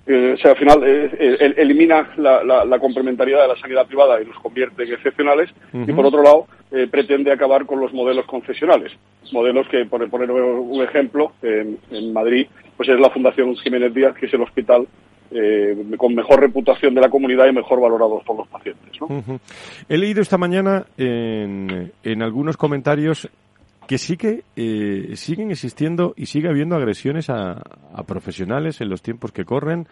Eh, 0.06 0.34
o 0.34 0.38
sea, 0.38 0.52
al 0.52 0.58
final 0.58 0.84
eh, 0.84 1.10
eh, 1.18 1.54
elimina 1.58 2.10
la, 2.18 2.44
la, 2.44 2.66
la, 2.66 2.80
complementariedad 2.80 3.44
de 3.44 3.48
la 3.48 3.56
sanidad 3.56 3.88
privada 3.88 4.22
y 4.22 4.26
los 4.26 4.38
convierte 4.40 4.84
en 4.84 4.94
excepcionales. 4.94 5.50
Uh 5.72 5.78
-huh. 5.78 5.90
Y 5.90 5.94
por 5.94 6.06
otro 6.06 6.22
lado, 6.22 6.48
eh, 6.72 6.88
pretende 6.92 7.32
acabar 7.32 7.66
con 7.66 7.80
los 7.80 7.94
modelos 7.94 8.26
concesionales. 8.26 8.92
Modelos 9.32 9.66
que, 9.70 9.86
por 9.86 10.08
poner 10.10 10.30
un 10.32 10.84
ejemplo, 10.84 11.32
en, 11.42 11.78
en 11.92 12.12
Madrid, 12.12 12.48
pues 12.76 12.90
es 12.90 13.00
la 13.00 13.10
Fundación 13.12 13.56
Jiménez 13.56 13.94
Díaz, 13.94 14.16
que 14.16 14.26
es 14.26 14.34
el 14.34 14.42
hospital 14.42 14.88
eh, 15.32 15.76
con 15.98 16.14
mejor 16.14 16.42
reputación 16.42 16.94
de 16.94 17.02
la 17.02 17.10
comunidad 17.10 17.48
y 17.48 17.54
mejor 17.54 17.80
valorados 17.80 18.24
por 18.24 18.38
los 18.38 18.48
pacientes. 18.50 18.92
¿no? 19.00 19.08
Uh 19.08 19.22
-huh. 19.22 19.40
He 19.90 19.98
leído 19.98 20.22
esta 20.22 20.38
mañana 20.38 20.86
en, 20.98 21.92
en 22.04 22.22
algunos 22.22 22.58
comentarios 22.58 23.30
que 23.88 23.98
sí 23.98 24.18
que 24.18 24.44
eh, 24.56 25.16
siguen 25.16 25.52
existiendo 25.52 26.14
y 26.16 26.26
sigue 26.26 26.50
habiendo 26.50 26.76
agresiones 26.76 27.30
a, 27.30 27.62
a, 27.94 28.04
profesionales 28.04 28.82
en 28.82 28.90
los 28.90 29.02
tiempos 29.02 29.32
que 29.32 29.46
corren. 29.46 29.88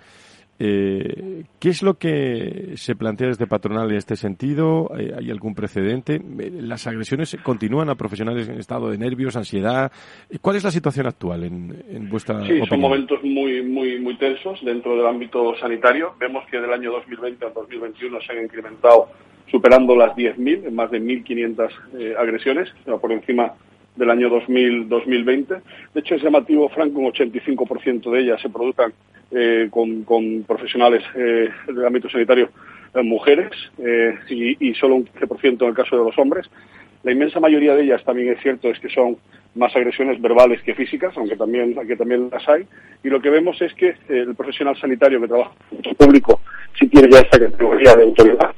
Eh, 0.64 1.44
¿Qué 1.60 1.70
es 1.70 1.82
lo 1.82 1.96
que 1.96 2.74
se 2.76 2.96
plantea 2.96 3.30
desde 3.30 3.48
patronal 3.48 3.90
en 3.90 3.98
este 3.98 4.16
sentido? 4.16 4.92
¿Hay 4.94 5.32
algún 5.32 5.56
precedente? 5.56 6.22
¿Las 6.52 6.86
agresiones 6.86 7.36
continúan 7.42 7.90
a 7.90 7.96
profesionales 7.96 8.48
en 8.48 8.60
estado 8.60 8.92
de 8.92 9.00
nervios, 9.00 9.36
ansiedad? 9.36 9.92
¿Cuál 10.40 10.58
es 10.58 10.64
la 10.64 10.70
situación 10.70 11.08
actual 11.08 11.46
en, 11.46 11.84
en 11.90 12.10
vuestra 12.10 12.46
Sí, 12.46 12.62
son 12.70 12.80
momentos 12.80 13.24
muy, 13.24 13.64
muy, 13.64 14.00
muy 14.00 14.16
tensos 14.18 14.64
dentro 14.64 14.96
del 14.96 15.08
ámbito 15.08 15.56
sanitario. 15.58 16.14
Vemos 16.20 16.44
que 16.52 16.60
del 16.60 16.72
año 16.72 16.92
2020 16.92 17.44
al 17.44 17.54
2021 17.54 18.22
se 18.22 18.32
han 18.32 18.44
incrementado 18.44 19.10
superando 19.50 19.96
las 19.96 20.16
10.000, 20.16 20.68
en 20.68 20.76
más 20.76 20.92
de 20.92 21.02
1.500 21.02 21.70
eh, 21.98 22.14
agresiones, 22.20 22.70
por 23.02 23.12
encima 23.12 23.54
del 23.96 24.10
año 24.10 24.30
2000, 24.30 24.90
2020. 24.90 25.56
De 25.94 26.00
hecho, 26.00 26.16
es 26.16 26.24
llamativo, 26.24 26.70
Franco, 26.70 27.00
un 27.00 27.12
85% 27.12 28.12
de 28.12 28.20
ellas 28.20 28.42
se 28.42 28.50
produzcan 28.50 28.94
eh, 29.32 29.70
con, 29.70 30.44
profesionales 30.48 31.04
eh, 31.16 31.50
del 31.68 31.86
ámbito 31.86 32.10
sanitario 32.10 32.50
eh, 32.94 33.04
mujeres 33.04 33.52
eh, 33.78 34.16
y, 34.30 34.74
solo 34.76 34.96
un 34.96 35.06
15% 35.06 35.62
en 35.62 35.68
el 35.70 35.76
caso 35.76 35.98
de 35.98 36.04
los 36.04 36.18
hombres. 36.18 36.50
La 37.04 37.12
inmensa 37.12 37.40
mayoría 37.40 37.76
de 37.76 37.84
ellas 37.84 38.04
también 38.04 38.30
es 38.34 38.42
cierto 38.42 38.70
es 38.70 38.80
que 38.80 38.90
son 38.90 39.18
más 39.56 39.76
agresiones 39.76 40.22
verbales 40.22 40.62
que 40.62 40.76
físicas, 40.76 41.16
aunque 41.18 41.36
también, 41.36 41.74
aunque 41.78 41.96
también 41.96 42.30
las 42.32 42.48
hay. 42.48 42.66
Y 43.04 43.10
lo 43.10 43.22
que 43.22 43.30
vemos 43.30 43.62
es 43.62 43.74
que 43.74 43.96
el 44.08 44.36
profesional 44.36 44.78
sanitario 44.78 45.20
que 45.20 45.28
trabaja 45.28 45.52
en 45.72 45.90
el 45.90 45.96
público 45.96 46.42
sí 46.80 46.88
tiene 46.88 47.10
ya 47.10 47.20
esta 47.20 47.40
categoría 47.40 47.96
de 47.96 48.04
autoridad 48.04 48.54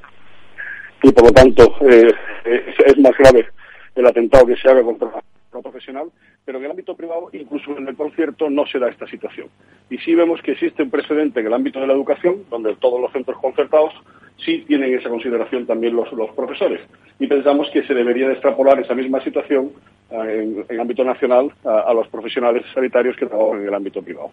y 1.04 1.12
por 1.12 1.26
lo 1.26 1.32
tanto 1.32 1.76
eh, 1.82 2.12
es, 2.46 2.98
más 2.98 3.12
grave 3.18 3.46
el 3.96 4.06
atentado 4.06 4.46
que 4.46 4.56
se 4.56 4.70
haga 4.70 4.84
contra 4.84 5.10
la 5.54 5.62
profesional, 5.62 6.10
pero 6.46 6.58
en 6.58 6.66
el 6.66 6.72
ámbito 6.72 6.96
privado, 6.96 7.30
incluso 7.34 7.78
en 7.78 7.88
el 7.88 7.96
concierto, 7.96 8.50
no 8.50 8.66
se 8.66 8.80
da 8.80 8.90
esta 8.90 9.08
situación. 9.08 9.48
Y 9.90 9.98
sí 10.00 10.16
vemos 10.16 10.42
que 10.42 10.54
existe 10.54 10.84
un 10.84 10.90
precedente 10.90 11.40
en 11.40 11.48
el 11.48 11.54
ámbito 11.54 11.80
de 11.80 11.88
la 11.88 11.94
educación, 11.94 12.44
donde 12.50 12.76
todos 12.76 13.00
los 13.00 13.12
centros 13.12 13.38
concertados 13.40 13.94
sí 14.44 14.64
tienen 14.68 14.98
esa 14.98 15.10
consideración 15.10 15.66
también 15.66 15.96
los, 15.96 16.10
profesores. 16.36 16.82
Y 17.20 17.28
pensamos 17.28 17.70
que 17.72 17.84
se 17.84 17.94
debería 17.94 18.28
de 18.28 18.34
extrapolar 18.34 18.80
esa 18.80 18.96
misma 18.96 19.24
situación 19.24 19.72
en, 20.10 20.66
en, 20.68 20.80
ámbito 20.80 21.04
nacional 21.04 21.52
a, 21.64 21.94
los 21.94 22.08
profesionales 22.08 22.64
sanitarios 22.74 23.16
que 23.16 23.26
trabajan 23.26 23.62
en 23.62 23.68
el 23.68 23.74
ámbito 23.74 24.02
privado. 24.02 24.32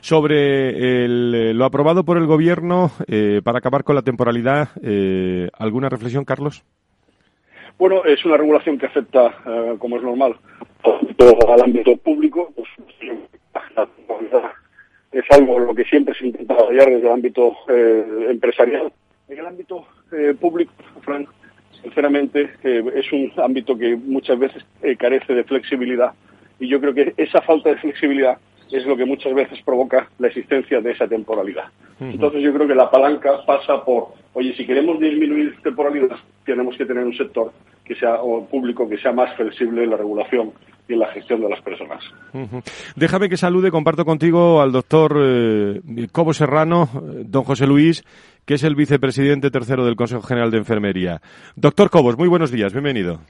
Sobre 0.00 1.04
el, 1.04 1.56
lo 1.56 1.64
aprobado 1.64 2.04
por 2.04 2.16
el 2.16 2.26
Gobierno 2.26 2.90
eh, 3.06 3.40
para 3.44 3.58
acabar 3.58 3.84
con 3.84 3.94
la 3.94 4.02
temporalidad, 4.02 4.70
eh, 4.82 5.48
¿alguna 5.58 5.88
reflexión, 5.88 6.24
Carlos? 6.24 6.64
Bueno, 7.80 8.04
es 8.04 8.22
una 8.26 8.36
regulación 8.36 8.76
que 8.76 8.84
afecta, 8.84 9.34
uh, 9.46 9.78
como 9.78 9.96
es 9.96 10.02
normal, 10.02 10.36
todo 11.16 11.50
al 11.50 11.62
ámbito 11.62 11.96
público. 11.96 12.52
Pues, 12.54 12.68
es 15.12 15.24
algo 15.30 15.58
lo 15.58 15.74
que 15.74 15.84
siempre 15.84 16.14
se 16.14 16.26
intenta 16.26 16.56
hallar 16.56 16.90
desde 16.90 17.06
el 17.06 17.12
ámbito 17.12 17.56
eh, 17.70 18.26
empresarial. 18.28 18.92
En 19.30 19.38
el 19.38 19.46
ámbito 19.46 19.86
eh, 20.12 20.34
público, 20.38 20.74
Frank, 21.00 21.30
sinceramente, 21.82 22.50
eh, 22.62 22.84
es 22.94 23.10
un 23.12 23.32
ámbito 23.38 23.78
que 23.78 23.96
muchas 23.96 24.38
veces 24.38 24.62
eh, 24.82 24.94
carece 24.96 25.32
de 25.32 25.44
flexibilidad 25.44 26.12
y 26.58 26.68
yo 26.68 26.82
creo 26.82 26.92
que 26.92 27.14
esa 27.16 27.40
falta 27.40 27.70
de 27.70 27.76
flexibilidad 27.76 28.36
es 28.72 28.86
lo 28.86 28.96
que 28.96 29.04
muchas 29.04 29.34
veces 29.34 29.58
provoca 29.64 30.08
la 30.18 30.28
existencia 30.28 30.80
de 30.80 30.92
esa 30.92 31.06
temporalidad. 31.06 31.66
Uh 31.98 32.04
-huh. 32.04 32.12
Entonces 32.12 32.42
yo 32.42 32.52
creo 32.52 32.66
que 32.66 32.74
la 32.74 32.90
palanca 32.90 33.44
pasa 33.46 33.84
por, 33.84 34.08
oye, 34.34 34.54
si 34.56 34.66
queremos 34.66 34.98
disminuir 35.00 35.56
temporalidad, 35.62 36.16
tenemos 36.44 36.76
que 36.76 36.86
tener 36.86 37.04
un 37.04 37.16
sector 37.16 37.52
que 37.84 37.94
sea 37.96 38.22
o 38.22 38.46
público 38.46 38.88
que 38.88 38.98
sea 38.98 39.12
más 39.12 39.34
flexible 39.36 39.84
en 39.84 39.90
la 39.90 39.96
regulación 39.96 40.52
y 40.88 40.92
en 40.92 41.00
la 41.00 41.08
gestión 41.08 41.40
de 41.40 41.48
las 41.48 41.60
personas. 41.62 42.02
Uh 42.32 42.38
-huh. 42.38 42.92
Déjame 42.96 43.28
que 43.28 43.36
salude, 43.36 43.70
comparto 43.70 44.04
contigo 44.04 44.60
al 44.60 44.72
doctor 44.72 45.16
eh, 45.20 45.80
Cobo 46.12 46.32
Serrano, 46.32 46.88
don 47.26 47.44
José 47.44 47.66
Luis, 47.66 48.04
que 48.46 48.54
es 48.54 48.64
el 48.64 48.74
vicepresidente 48.74 49.50
tercero 49.50 49.84
del 49.84 49.96
Consejo 49.96 50.22
General 50.22 50.50
de 50.50 50.58
Enfermería. 50.58 51.20
Doctor 51.56 51.90
Cobos, 51.90 52.16
muy 52.16 52.28
buenos 52.28 52.50
días, 52.50 52.72
bienvenido. 52.72 53.20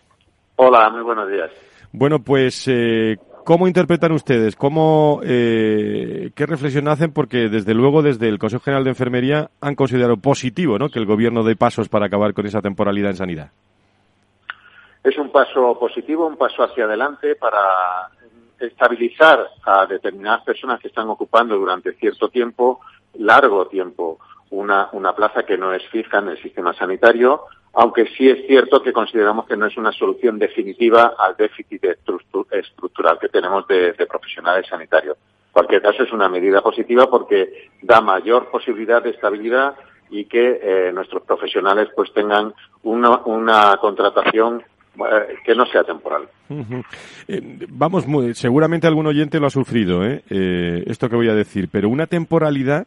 Hola, 0.57 0.91
muy 0.91 1.03
buenos 1.03 1.31
días. 1.31 1.51
Bueno, 1.93 2.21
pues, 2.21 2.69
eh, 2.69 3.17
¿cómo 3.45 3.67
interpretan 3.67 4.13
ustedes? 4.13 4.57
¿Cómo, 4.57 5.21
eh, 5.25 6.31
¿Qué 6.35 6.47
reflexión 6.47 6.89
hacen? 6.89 7.13
Porque, 7.13 7.49
desde 7.49 7.75
luego, 7.75 8.03
desde 8.03 8.29
el 8.29 8.39
Consejo 8.39 8.65
General 8.65 8.85
de 8.85 8.91
Enfermería 8.91 9.51
han 9.61 9.75
considerado 9.75 10.17
positivo 10.17 10.79
¿no? 10.79 10.89
que 10.89 10.99
el 10.99 11.07
Gobierno 11.07 11.43
dé 11.43 11.57
pasos 11.57 11.89
para 11.89 12.07
acabar 12.07 12.35
con 12.35 12.47
esa 12.47 12.61
temporalidad 12.61 13.11
en 13.11 13.17
sanidad. 13.17 13.51
Es 15.03 15.17
un 15.17 15.31
paso 15.31 15.79
positivo, 15.79 16.27
un 16.27 16.37
paso 16.37 16.63
hacia 16.63 16.85
adelante 16.85 17.35
para 17.37 18.11
estabilizar 18.59 19.47
a 19.65 19.87
determinadas 19.87 20.43
personas 20.43 20.81
que 20.81 20.89
están 20.89 21.09
ocupando 21.09 21.57
durante 21.57 21.95
cierto 21.95 22.29
tiempo, 22.29 22.81
largo 23.15 23.67
tiempo, 23.67 24.19
una, 24.51 24.89
una 24.93 25.15
plaza 25.15 25.45
que 25.45 25.57
no 25.57 25.73
es 25.73 25.83
fija 25.89 26.19
en 26.19 26.29
el 26.29 26.43
sistema 26.43 26.75
sanitario, 26.75 27.45
aunque 27.73 28.07
sí 28.17 28.29
es 28.29 28.47
cierto 28.47 28.83
que 28.83 28.93
consideramos 28.93 29.47
que 29.47 29.57
no 29.57 29.67
es 29.67 29.77
una 29.77 29.93
solución 29.93 30.39
definitiva 30.39 31.15
al 31.19 31.37
déficit 31.37 31.85
estructural 31.85 33.19
que 33.21 33.29
tenemos 33.29 33.67
de, 33.69 33.95
profesionales 34.09 34.67
sanitarios. 34.69 35.17
En 35.17 35.53
cualquier 35.53 35.83
caso, 35.83 36.03
es 36.03 36.13
una 36.13 36.29
medida 36.29 36.63
positiva 36.63 37.09
porque 37.09 37.69
da 37.83 38.01
mayor 38.01 38.51
posibilidad 38.51 39.03
de 39.03 39.11
estabilidad 39.11 39.75
y 40.11 40.25
que 40.25 40.61
eh, 40.63 40.93
nuestros 40.93 41.23
profesionales 41.23 41.89
pues 41.95 42.13
tengan 42.13 42.53
una, 42.83 43.19
una 43.25 43.77
contratación 43.81 44.65
eh, 44.97 45.37
que 45.45 45.55
no 45.55 45.65
sea 45.67 45.85
temporal. 45.85 46.29
Eh, 47.29 47.41
vamos, 47.69 48.07
muy, 48.07 48.35
seguramente 48.35 48.87
algún 48.87 49.07
oyente 49.07 49.39
lo 49.39 49.47
ha 49.47 49.51
sufrido, 49.51 50.05
¿eh? 50.05 50.23
¿eh? 50.29 50.83
esto 50.87 51.09
que 51.09 51.17
voy 51.17 51.29
a 51.29 51.35
decir, 51.35 51.69
pero 51.71 51.89
una 51.89 52.07
temporalidad 52.07 52.87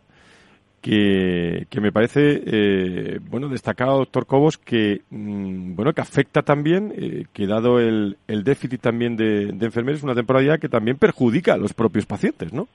que, 0.84 1.66
que 1.70 1.80
me 1.80 1.94
parece, 1.94 2.44
eh, 2.46 3.20
bueno, 3.30 3.48
destacado, 3.48 4.00
doctor 4.00 4.26
Cobos, 4.26 4.58
que, 4.58 5.02
mmm, 5.10 5.76
bueno, 5.76 5.94
que 5.94 6.02
afecta 6.02 6.42
también, 6.42 6.94
eh, 6.98 7.26
que 7.32 7.48
dado 7.48 7.80
el, 7.80 8.18
el 8.28 8.44
déficit 8.44 8.82
también 8.82 9.16
de 9.16 9.48
enfermeros, 9.62 10.04
una 10.04 10.14
temporalidad 10.14 10.60
que 10.60 10.68
también 10.68 10.98
perjudica 10.98 11.54
a 11.54 11.58
los 11.58 11.74
propios 11.74 12.06
pacientes, 12.06 12.52
¿no? 12.52 12.68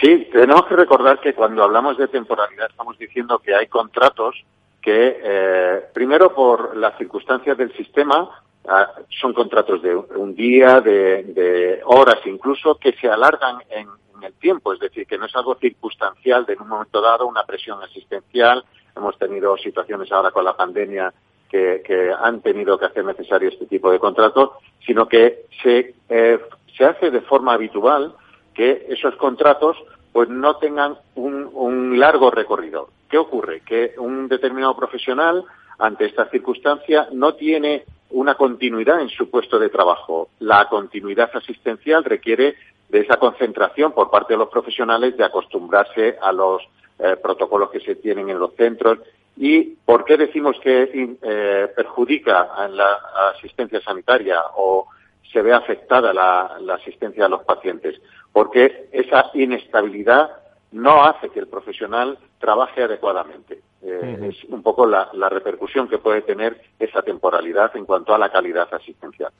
Sí, 0.00 0.28
tenemos 0.32 0.64
que 0.66 0.76
recordar 0.76 1.20
que 1.20 1.34
cuando 1.34 1.64
hablamos 1.64 1.98
de 1.98 2.06
temporalidad 2.06 2.68
estamos 2.70 2.96
diciendo 2.96 3.40
que 3.40 3.52
hay 3.52 3.66
contratos 3.66 4.36
que, 4.80 5.20
eh, 5.22 5.84
primero 5.92 6.34
por 6.34 6.76
las 6.76 6.96
circunstancias 6.96 7.56
del 7.56 7.72
sistema, 7.76 8.42
uh, 8.64 9.02
son 9.20 9.32
contratos 9.32 9.82
de 9.82 9.94
un 9.94 10.34
día, 10.34 10.80
de, 10.80 11.22
de, 11.24 11.80
horas 11.84 12.18
incluso, 12.24 12.76
que 12.76 12.92
se 12.92 13.08
alargan 13.08 13.58
en, 13.68 13.88
en, 14.16 14.22
el 14.22 14.32
tiempo, 14.34 14.72
es 14.72 14.80
decir, 14.80 15.06
que 15.06 15.18
no 15.18 15.26
es 15.26 15.36
algo 15.36 15.54
circunstancial 15.56 16.44
de 16.44 16.54
en 16.54 16.62
un 16.62 16.68
momento 16.68 17.00
dado 17.00 17.26
una 17.26 17.44
presión 17.44 17.82
asistencial. 17.82 18.64
Hemos 18.96 19.18
tenido 19.18 19.56
situaciones 19.56 20.10
ahora 20.12 20.30
con 20.30 20.44
la 20.44 20.56
pandemia 20.56 21.12
que, 21.50 21.82
que 21.84 22.12
han 22.12 22.40
tenido 22.40 22.78
que 22.78 22.86
hacer 22.86 23.04
necesario 23.04 23.48
este 23.48 23.66
tipo 23.66 23.90
de 23.90 23.98
contratos, 23.98 24.50
sino 24.86 25.08
que 25.08 25.46
se, 25.62 25.94
eh, 26.08 26.38
se 26.76 26.84
hace 26.84 27.10
de 27.10 27.20
forma 27.22 27.54
habitual 27.54 28.14
que 28.54 28.86
esos 28.88 29.16
contratos 29.16 29.76
pues 30.12 30.28
no 30.28 30.56
tengan 30.56 30.96
un, 31.14 31.98
largo 31.98 32.30
recorrido. 32.30 32.88
¿Qué 33.08 33.18
ocurre? 33.18 33.60
Que 33.60 33.94
un 33.98 34.28
determinado 34.28 34.76
profesional, 34.76 35.44
ante 35.78 36.06
esta 36.06 36.28
circunstancia, 36.30 37.08
no 37.12 37.34
tiene 37.34 37.84
una 38.10 38.34
continuidad 38.34 39.00
en 39.00 39.08
su 39.08 39.30
puesto 39.30 39.58
de 39.58 39.68
trabajo. 39.68 40.30
La 40.40 40.68
continuidad 40.68 41.30
asistencial 41.34 42.04
requiere 42.04 42.56
de 42.88 43.00
esa 43.00 43.18
concentración 43.18 43.92
por 43.92 44.10
parte 44.10 44.34
de 44.34 44.38
los 44.38 44.48
profesionales 44.48 45.16
de 45.16 45.24
acostumbrarse 45.24 46.16
a 46.20 46.32
los 46.32 46.62
eh, 46.98 47.16
protocolos 47.22 47.70
que 47.70 47.80
se 47.80 47.96
tienen 47.96 48.30
en 48.30 48.38
los 48.38 48.54
centros. 48.54 48.98
¿Y 49.36 49.62
por 49.84 50.04
qué 50.04 50.16
decimos 50.16 50.56
que 50.60 51.16
eh, 51.22 51.72
perjudica 51.74 52.50
en 52.64 52.76
la 52.76 53.00
asistencia 53.36 53.80
sanitaria 53.80 54.40
o 54.56 54.88
se 55.32 55.40
ve 55.40 55.52
afectada 55.52 56.12
la, 56.12 56.56
la 56.60 56.74
asistencia 56.74 57.26
a 57.26 57.28
los 57.28 57.44
pacientes? 57.44 58.00
Porque 58.32 58.88
esa 58.92 59.30
inestabilidad 59.34 60.30
no 60.72 61.02
hace 61.04 61.30
que 61.30 61.40
el 61.40 61.48
profesional 61.48 62.18
trabaje 62.38 62.82
adecuadamente. 62.82 63.60
Eh, 63.82 64.00
uh 64.02 64.24
-huh. 64.24 64.28
Es 64.28 64.44
un 64.44 64.62
poco 64.62 64.86
la, 64.86 65.08
la, 65.14 65.28
repercusión 65.28 65.88
que 65.88 65.98
puede 65.98 66.22
tener 66.22 66.60
esa 66.78 67.02
temporalidad 67.02 67.74
en 67.76 67.86
cuanto 67.86 68.14
a 68.14 68.18
la 68.18 68.28
calidad 68.28 68.68
asistencial. 68.72 69.32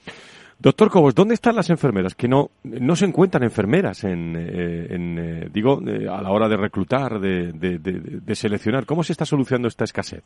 Doctor 0.59 0.90
Cobos, 0.90 1.14
¿dónde 1.14 1.35
están 1.35 1.56
las 1.56 1.70
enfermeras? 1.70 2.14
Que 2.14 2.28
no, 2.28 2.50
no 2.64 2.94
se 2.94 3.06
encuentran 3.06 3.42
enfermeras 3.42 4.04
en, 4.04 4.37
eh, 4.37 4.94
en 4.94 5.18
eh, 5.18 5.49
digo, 5.50 5.78
a 5.78 6.20
la 6.20 6.30
hora 6.30 6.49
de 6.49 6.56
reclutar, 6.56 7.18
de, 7.18 7.52
de, 7.52 7.78
de, 7.78 7.92
de, 8.20 8.35
seleccionar. 8.35 8.85
¿Cómo 8.85 9.02
se 9.02 9.12
está 9.12 9.25
solucionando 9.25 9.68
esta 9.68 9.85
escasez? 9.85 10.23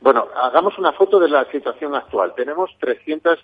Bueno, 0.00 0.26
hagamos 0.36 0.78
una 0.78 0.92
foto 0.92 1.20
de 1.20 1.28
la 1.28 1.44
situación 1.50 1.94
actual. 1.94 2.32
Tenemos 2.34 2.70
300 2.80 3.38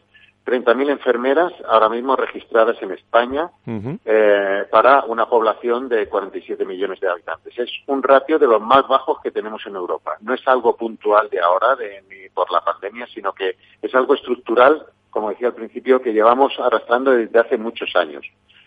30.000 0.45 0.91
enfermeras 0.91 1.53
ahora 1.69 1.89
mismo 1.89 2.17
registradas 2.17 2.81
en 2.81 2.93
España 2.93 3.51
uh 3.67 3.71
-huh. 3.71 3.99
eh, 4.05 4.65
para 4.71 5.05
una 5.05 5.29
población 5.29 5.89
de 5.89 6.09
47 6.09 6.65
millones 6.65 7.01
de 7.01 7.09
habitantes. 7.09 7.59
Es 7.59 7.71
un 7.87 8.03
ratio 8.03 8.39
de 8.39 8.47
los 8.47 8.61
más 8.61 8.89
bajos 8.89 9.19
que 9.23 9.31
tenemos 9.31 9.65
en 9.67 9.77
Europa. 9.77 10.17
No 10.23 10.35
es 10.35 10.47
algo 10.49 10.77
puntual 10.77 11.29
de 11.29 11.41
ahora, 11.41 11.77
de, 11.77 12.03
ni 12.09 12.29
por 12.31 12.51
la 12.51 12.63
pandemia, 12.63 13.07
sino 13.09 13.33
que 13.33 13.57
es 13.83 13.95
algo 13.95 14.15
estructural, 14.15 14.87
como 15.11 15.31
decía 15.31 15.49
al 15.49 15.55
principio, 15.55 16.01
que 16.01 16.13
llevamos 16.13 16.59
arrastrando 16.59 17.11
desde 17.11 17.39
hace 17.39 17.59
muchos 17.59 17.95
años. 17.95 18.25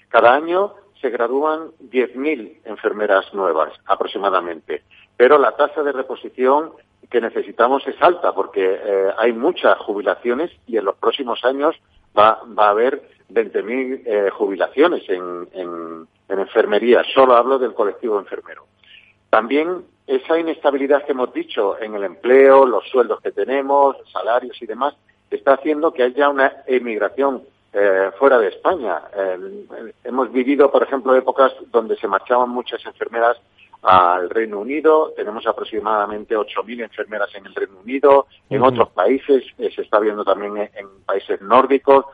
Cada 0.09 0.33
año 0.33 0.73
se 1.01 1.09
gradúan 1.09 1.71
10.000 1.89 2.59
enfermeras 2.65 3.33
nuevas 3.33 3.73
aproximadamente, 3.85 4.83
pero 5.17 5.39
la 5.39 5.55
tasa 5.55 5.81
de 5.81 5.91
reposición 5.91 6.73
que 7.09 7.21
necesitamos 7.21 7.85
es 7.87 8.01
alta 8.01 8.33
porque 8.33 8.79
eh, 8.83 9.09
hay 9.17 9.33
muchas 9.33 9.77
jubilaciones 9.79 10.51
y 10.67 10.77
en 10.77 10.85
los 10.85 10.95
próximos 10.95 11.43
años 11.43 11.75
va, 12.17 12.41
va 12.57 12.67
a 12.67 12.71
haber 12.71 13.01
20.000 13.29 14.01
eh, 14.05 14.29
jubilaciones 14.31 15.07
en, 15.09 15.47
en, 15.53 16.07
en 16.29 16.39
enfermería. 16.39 17.03
Solo 17.13 17.35
hablo 17.35 17.59
del 17.59 17.73
colectivo 17.73 18.19
enfermero. 18.19 18.65
También 19.29 19.85
esa 20.07 20.37
inestabilidad 20.37 21.05
que 21.05 21.13
hemos 21.13 21.33
dicho 21.33 21.79
en 21.79 21.95
el 21.95 22.03
empleo, 22.03 22.65
los 22.65 22.87
sueldos 22.89 23.21
que 23.21 23.31
tenemos, 23.31 23.95
salarios 24.11 24.61
y 24.61 24.65
demás, 24.65 24.95
está 25.29 25.53
haciendo 25.53 25.93
que 25.93 26.03
haya 26.03 26.29
una 26.29 26.63
emigración 26.67 27.43
eh, 27.73 28.11
fuera 28.19 28.37
de 28.37 28.49
España. 28.49 29.01
Eh, 29.15 29.93
hemos 30.03 30.31
vivido, 30.31 30.69
por 30.69 30.83
ejemplo, 30.83 31.15
épocas 31.15 31.53
donde 31.71 31.95
se 31.95 32.07
marchaban 32.07 32.49
muchas 32.49 32.85
enfermeras 32.85 33.37
al 33.81 34.29
Reino 34.29 34.59
Unido. 34.59 35.13
Tenemos 35.15 35.45
aproximadamente 35.47 36.35
8.000 36.35 36.83
enfermeras 36.83 37.33
en 37.35 37.45
el 37.45 37.55
Reino 37.55 37.79
Unido. 37.79 38.27
En 38.49 38.61
otros 38.61 38.89
países 38.89 39.43
eh, 39.57 39.71
se 39.75 39.81
está 39.81 39.99
viendo 39.99 40.23
también 40.23 40.57
en, 40.57 40.69
en 40.75 41.03
países 41.05 41.41
nórdicos. 41.41 42.05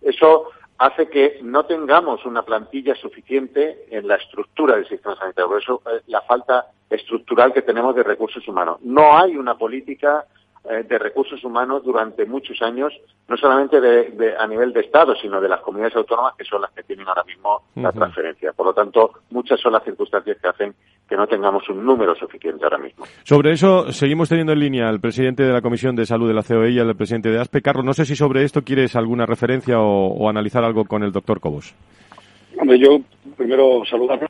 Eso 0.00 0.48
hace 0.78 1.08
que 1.08 1.38
no 1.42 1.64
tengamos 1.64 2.24
una 2.26 2.42
plantilla 2.42 2.94
suficiente 2.96 3.86
en 3.90 4.08
la 4.08 4.16
estructura 4.16 4.76
del 4.76 4.88
sistema 4.88 5.16
sanitario. 5.16 5.48
Por 5.48 5.62
eso 5.62 5.82
eh, 5.86 6.02
la 6.08 6.22
falta 6.22 6.66
estructural 6.90 7.52
que 7.52 7.62
tenemos 7.62 7.94
de 7.94 8.02
recursos 8.02 8.46
humanos. 8.48 8.78
No 8.82 9.16
hay 9.16 9.36
una 9.36 9.56
política 9.56 10.26
eh, 10.70 10.84
de 10.88 10.98
recursos 10.98 11.42
humanos 11.44 11.82
durante 11.84 12.24
muchos 12.24 12.60
años, 12.62 12.92
no 13.28 13.36
solamente 13.36 13.80
de, 13.80 14.10
de, 14.10 14.36
a 14.36 14.46
nivel 14.46 14.72
de 14.72 14.80
Estado, 14.80 15.14
sino 15.16 15.40
de 15.40 15.48
las 15.48 15.60
comunidades 15.60 15.96
autónomas 15.96 16.34
que 16.36 16.44
son 16.44 16.60
las 16.60 16.70
que 16.72 16.82
tienen 16.84 17.06
ahora 17.08 17.24
mismo 17.24 17.62
la 17.74 17.88
uh 17.88 17.92
-huh. 17.92 17.94
transferencia. 17.96 18.52
Por 18.52 18.66
lo 18.66 18.72
tanto, 18.72 19.12
muchas 19.30 19.60
son 19.60 19.72
las 19.72 19.82
circunstancias 19.84 20.36
que 20.40 20.48
hacen 20.48 20.74
que 21.08 21.16
no 21.16 21.26
tengamos 21.26 21.68
un 21.68 21.84
número 21.84 22.14
suficiente 22.14 22.64
ahora 22.64 22.78
mismo. 22.78 23.04
Sobre 23.24 23.52
eso, 23.52 23.90
seguimos 23.92 24.28
teniendo 24.28 24.52
en 24.52 24.60
línea 24.60 24.88
al 24.88 25.00
presidente 25.00 25.42
de 25.42 25.52
la 25.52 25.60
Comisión 25.60 25.94
de 25.96 26.06
Salud 26.06 26.28
de 26.28 26.34
la 26.34 26.42
COE 26.42 26.70
y 26.70 26.78
al 26.78 26.94
presidente 26.94 27.28
de 27.30 27.40
ASPE. 27.40 27.60
Carlos, 27.60 27.84
no 27.84 27.92
sé 27.92 28.04
si 28.04 28.14
sobre 28.16 28.44
esto 28.44 28.62
quieres 28.62 28.94
alguna 28.96 29.26
referencia 29.26 29.78
o, 29.80 30.06
o 30.14 30.28
analizar 30.30 30.64
algo 30.64 30.84
con 30.84 31.02
el 31.02 31.12
doctor 31.12 31.40
Cobos. 31.40 31.74
Hombre, 32.58 32.78
yo 32.78 33.00
primero 33.36 33.82
saludarlo 33.84 34.28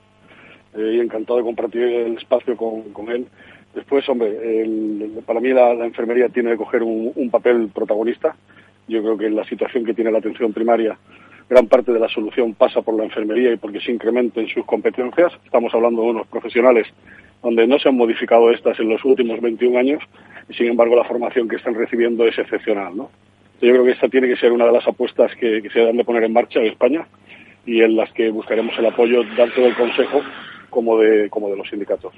eh, 0.75 0.95
y 0.97 1.01
encantado 1.01 1.39
de 1.39 1.45
compartir 1.45 1.83
el 1.83 2.17
espacio 2.17 2.57
con, 2.57 2.93
con 2.93 3.11
él. 3.11 3.27
Después, 3.75 4.07
hombre, 4.09 4.63
el, 4.63 5.23
para 5.25 5.41
mí 5.41 5.51
la, 5.51 5.73
enfermería 5.73 6.29
tiene 6.29 6.51
que 6.53 6.57
coger 6.59 6.83
un, 6.83 7.31
papel 7.31 7.69
protagonista. 7.75 8.37
Yo 8.89 9.03
creo 9.03 9.17
que 9.17 9.27
en 9.27 9.37
la 9.37 9.45
situación 9.45 9.85
que 9.85 9.95
tiene 9.95 10.11
la 10.11 10.19
atención 10.19 10.53
primaria, 10.53 10.99
gran 11.49 11.67
parte 11.69 11.93
de 11.93 12.01
la 12.01 12.09
solución 12.09 12.55
pasa 12.55 12.83
por 12.83 12.97
la 12.97 13.05
enfermería 13.05 13.53
y 13.53 13.57
porque 13.57 13.81
se 13.81 13.93
incrementen 13.93 14.49
sus 14.49 14.67
competencias. 14.67 15.33
Estamos 15.45 15.73
hablando 15.75 16.03
de 16.03 16.11
unos 16.11 16.27
profesionales 16.27 16.87
donde 17.43 17.67
no 17.67 17.79
se 17.79 17.89
han 17.89 17.97
modificado 17.97 18.51
estas 18.51 18.79
en 18.79 18.89
los 18.89 19.05
últimos 19.05 19.41
21 19.41 19.79
años 19.79 20.03
y, 20.49 20.55
sin 20.55 20.67
embargo, 20.67 20.95
la 20.95 21.05
formación 21.05 21.49
que 21.49 21.57
están 21.57 21.75
recibiendo 21.75 22.27
es 22.27 22.39
excepcional, 22.39 22.97
¿no? 22.97 23.11
Yo 23.61 23.71
creo 23.71 23.85
que 23.85 23.93
esta 23.93 24.09
tiene 24.09 24.29
que 24.29 24.37
ser 24.37 24.53
una 24.53 24.67
de 24.67 24.73
las 24.73 24.87
apuestas 24.87 25.35
que, 25.37 25.63
que 25.63 25.71
se 25.71 25.89
han 25.89 25.97
de 25.97 26.05
poner 26.05 26.25
en 26.25 26.33
marcha 26.33 26.59
en 26.59 26.67
España 26.67 27.07
y 27.65 27.81
en 27.81 27.97
las 27.97 28.13
que 28.13 28.29
buscaremos 28.31 28.77
el 28.79 28.87
apoyo 28.87 29.23
tanto 29.37 29.61
del 29.61 29.75
Consejo 29.77 30.21
como 30.69 30.99
de, 30.99 31.31
como 31.31 31.49
de 31.49 31.57
los 31.57 31.69
sindicatos. 31.69 32.13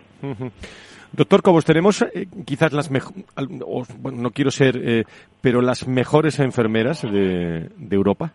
Doctor 1.17 1.43
Cobos, 1.43 1.65
tenemos 1.65 2.03
eh, 2.03 2.27
quizás 2.45 2.73
las 2.73 2.91
mejores, 2.91 3.25
bueno, 3.99 4.21
no 4.21 4.31
quiero 4.31 4.51
ser, 4.51 4.77
eh, 4.77 5.05
pero 5.41 5.61
las 5.61 5.87
mejores 5.87 6.41
enfermeras 6.41 7.03
de, 7.03 7.71
de 7.77 7.97
Europa. 7.97 8.33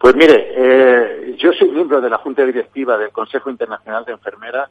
Pues 0.00 0.16
mire, 0.16 0.52
eh, 0.56 1.36
yo 1.38 1.52
soy 1.52 1.68
miembro 1.70 2.00
de 2.00 2.10
la 2.10 2.18
Junta 2.18 2.44
Directiva 2.44 2.96
del 2.96 3.10
Consejo 3.10 3.50
Internacional 3.50 4.04
de 4.04 4.12
Enfermeras 4.12 4.70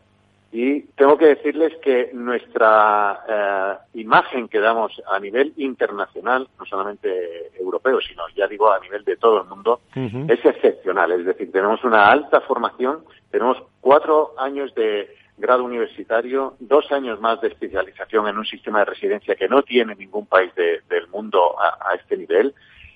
y 0.51 0.81
tengo 0.97 1.17
que 1.17 1.27
decirles 1.27 1.73
que 1.81 2.09
nuestra 2.13 3.19
eh, 3.29 3.99
imagen 4.01 4.47
que 4.47 4.59
damos 4.59 4.99
a 5.09 5.19
nivel 5.19 5.53
internacional, 5.57 6.47
no 6.59 6.65
solamente 6.65 7.51
europeo, 7.57 8.01
sino 8.01 8.23
ya 8.35 8.47
digo 8.47 8.71
a 8.71 8.79
nivel 8.79 9.05
de 9.05 9.15
todo 9.17 9.41
el 9.41 9.47
mundo, 9.47 9.81
uh 9.95 9.99
-huh. 9.99 10.33
es 10.33 10.43
excepcional. 10.43 11.11
Es 11.11 11.25
decir, 11.25 11.51
tenemos 11.51 11.83
una 11.83 12.07
alta 12.07 12.41
formación, 12.41 13.05
tenemos 13.29 13.57
cuatro 13.79 14.33
años 14.39 14.73
de 14.73 15.07
grado 15.39 15.63
universitario, 15.63 16.55
dos 16.59 16.91
años 16.91 17.19
más 17.19 17.41
de 17.41 17.47
especialización 17.47 18.27
en 18.27 18.37
un 18.37 18.45
sistema 18.45 18.79
de 18.79 18.85
residencia 18.85 19.35
que 19.35 19.47
no 19.47 19.63
tiene 19.63 19.95
ningún 19.95 20.25
país 20.25 20.53
de, 20.55 20.81
del 20.89 21.07
mundo 21.07 21.59
a, 21.59 21.89
a, 21.89 21.95
este 21.95 22.17
nivel. 22.17 22.53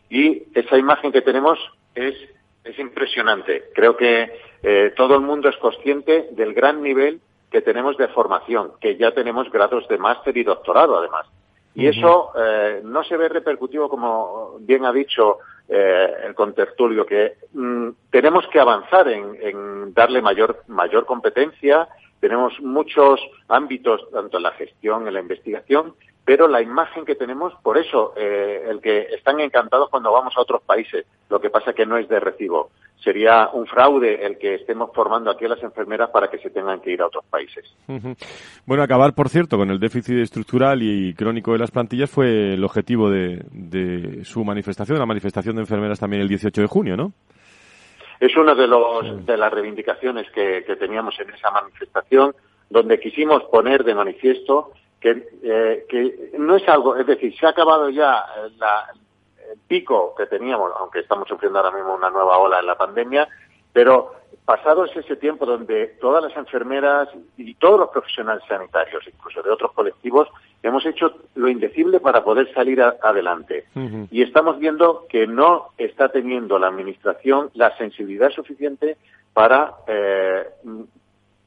Y 0.10 0.43
esa 0.53 0.77
imagen 0.77 1.12
que 1.12 1.21
tenemos 1.21 1.58
es, 1.95 2.15
es 2.63 2.77
impresionante. 2.79 3.65
Creo 3.73 3.97
que 3.97 4.32
eh, 4.62 4.93
todo 4.95 5.15
el 5.15 5.21
mundo 5.21 5.49
es 5.49 5.58
consciente 5.58 6.29
del 6.32 6.53
gran 6.53 6.82
nivel 6.82 7.19
que 7.51 7.62
tenemos 7.62 7.97
de 7.97 8.08
formación, 8.10 8.71
que 8.82 8.97
ya 8.97 9.12
tenemos 9.12 9.51
grados 9.51 9.88
de 9.88 9.97
máster 9.97 10.36
y 10.38 10.43
doctorado 10.43 10.97
además. 10.97 11.27
Y 11.75 11.88
uh 11.88 11.91
-huh. 11.91 11.97
eso 11.97 12.32
eh, 12.38 12.82
no 12.84 13.03
se 13.03 13.17
ve 13.17 13.29
repercutivo, 13.29 13.89
como 13.89 14.58
bien 14.60 14.86
ha 14.86 14.91
dicho 14.91 15.39
eh, 15.67 16.13
el 16.25 16.36
contertulio, 16.36 17.06
que 17.06 17.36
mm, 17.53 17.89
tenemos 18.12 18.47
que 18.47 18.60
avanzar 18.60 19.08
en, 19.08 19.38
en 19.39 19.93
darle 19.93 20.21
mayor, 20.21 20.63
mayor 20.67 21.06
competencia, 21.06 21.88
tenemos 22.23 22.53
muchos 22.62 23.19
ámbitos, 23.49 23.99
tanto 24.09 24.38
en 24.38 24.43
la 24.43 24.51
gestión, 24.51 25.05
en 25.05 25.13
la 25.13 25.19
investigación, 25.19 25.93
pero 26.23 26.47
la 26.47 26.62
imagen 26.62 27.03
que 27.03 27.15
tenemos, 27.15 27.53
por 27.62 27.77
eso, 27.77 28.13
eh, 28.15 28.63
el 28.69 28.79
que 28.79 29.07
están 29.13 29.41
encantados 29.41 29.89
cuando 29.89 30.09
vamos 30.09 30.33
a 30.38 30.39
otros 30.39 30.62
países, 30.62 31.05
lo 31.29 31.41
que 31.41 31.49
pasa 31.49 31.73
que 31.73 31.86
no 31.86 31.97
es 31.97 32.07
de 32.07 32.21
recibo. 32.21 32.69
Sería 33.03 33.49
un 33.51 33.67
fraude 33.67 34.25
el 34.25 34.38
que 34.38 34.55
estemos 34.55 34.91
formando 34.95 35.31
aquí 35.31 35.43
a 35.43 35.49
las 35.49 35.62
enfermeras 35.63 36.12
para 36.12 36.29
que 36.29 36.38
se 36.38 36.49
tengan 36.49 36.79
que 36.79 36.91
ir 36.91 37.01
a 37.01 37.07
otros 37.07 37.25
países. 37.25 37.65
Bueno, 38.65 38.83
acabar, 38.83 39.13
por 39.13 39.27
cierto, 39.27 39.57
con 39.57 39.69
el 39.69 39.77
déficit 39.81 40.19
estructural 40.19 40.81
y 40.81 41.13
crónico 41.15 41.51
de 41.51 41.59
las 41.59 41.71
plantillas 41.71 42.09
fue 42.09 42.53
el 42.53 42.63
objetivo 42.63 43.09
de 43.09 44.21
su 44.23 44.45
manifestación, 44.45 44.97
la 44.97 45.05
manifestación 45.05 45.57
de 45.57 45.63
enfermeras 45.63 45.99
también 45.99 46.21
el 46.21 46.29
18 46.29 46.62
de 46.62 46.67
junio, 46.67 46.95
¿no? 46.95 47.12
Es 48.23 48.38
una 48.38 48.55
de, 48.55 48.67
los, 48.67 49.25
de 49.25 49.36
las 49.36 49.51
reivindicaciones 49.51 50.31
que, 50.31 50.63
que, 50.65 50.77
teníamos 50.77 51.19
en 51.19 51.29
esa 51.31 51.51
manifestación, 51.51 52.33
donde 52.69 52.97
quisimos 52.97 53.43
poner 53.51 53.83
de 53.83 53.93
manifiesto 53.93 54.71
que, 55.01 55.27
eh, 55.43 55.86
que 55.89 56.31
no 56.39 56.55
es 56.55 56.65
algo, 56.69 56.95
es 56.95 57.05
decir, 57.05 57.38
se 57.38 57.45
ha 57.45 57.49
acabado 57.49 57.89
ya 57.89 58.23
la, 58.57 58.88
el 59.51 59.59
pico 59.67 60.15
que 60.15 60.25
teníamos, 60.27 60.71
aunque 60.79 60.99
estamos 60.99 61.27
sufriendo 61.27 61.59
ahora 61.59 61.75
mismo 61.75 61.95
una 61.95 62.09
nueva 62.09 62.38
ola 62.38 62.62
en 62.62 62.67
la 62.67 62.77
pandemia, 62.77 63.27
pero 63.73 64.13
pasado 64.45 64.86
ese 64.86 65.17
tiempo 65.17 65.45
donde 65.45 65.97
todas 65.99 66.23
las 66.23 66.38
enfermeras 66.38 67.09
y 67.36 67.55
todos 67.55 67.77
los 67.77 67.89
profesionales 67.89 68.45
sanitarios, 68.47 69.03
incluso 69.05 69.43
de 69.43 69.51
otros 69.51 69.73
colectivos, 69.73 70.29
hemos 70.63 70.86
hecho 70.86 71.13
lo 71.36 71.49
indecible 71.49 71.99
para 71.99 72.23
poder 72.23 72.52
salir 72.54 72.82
a, 72.82 72.95
adelante. 73.02 73.65
Uh 73.76 73.80
-huh. 73.80 74.08
Y 74.10 74.23
estamos 74.23 74.58
viendo 74.58 75.06
que 75.10 75.28
no 75.28 75.69
está 75.78 76.10
teniendo 76.10 76.58
la 76.58 76.67
Administración 76.67 77.52
la 77.54 77.76
sensibilidad 77.78 78.32
suficiente 78.32 78.97
para 79.34 79.73
eh, 79.88 80.47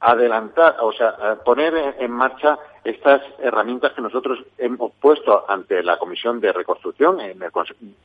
adelantar, 0.00 0.76
o 0.80 0.92
sea, 0.92 1.36
poner 1.44 1.96
en 1.98 2.10
marcha 2.10 2.58
estas 2.84 3.22
herramientas 3.40 3.92
que 3.92 4.02
nosotros 4.02 4.38
hemos 4.58 4.92
puesto 5.00 5.44
ante 5.48 5.82
la 5.82 5.96
Comisión 5.96 6.38
de 6.40 6.52
Reconstrucción 6.52 7.20
en 7.20 7.42
el, 7.42 7.50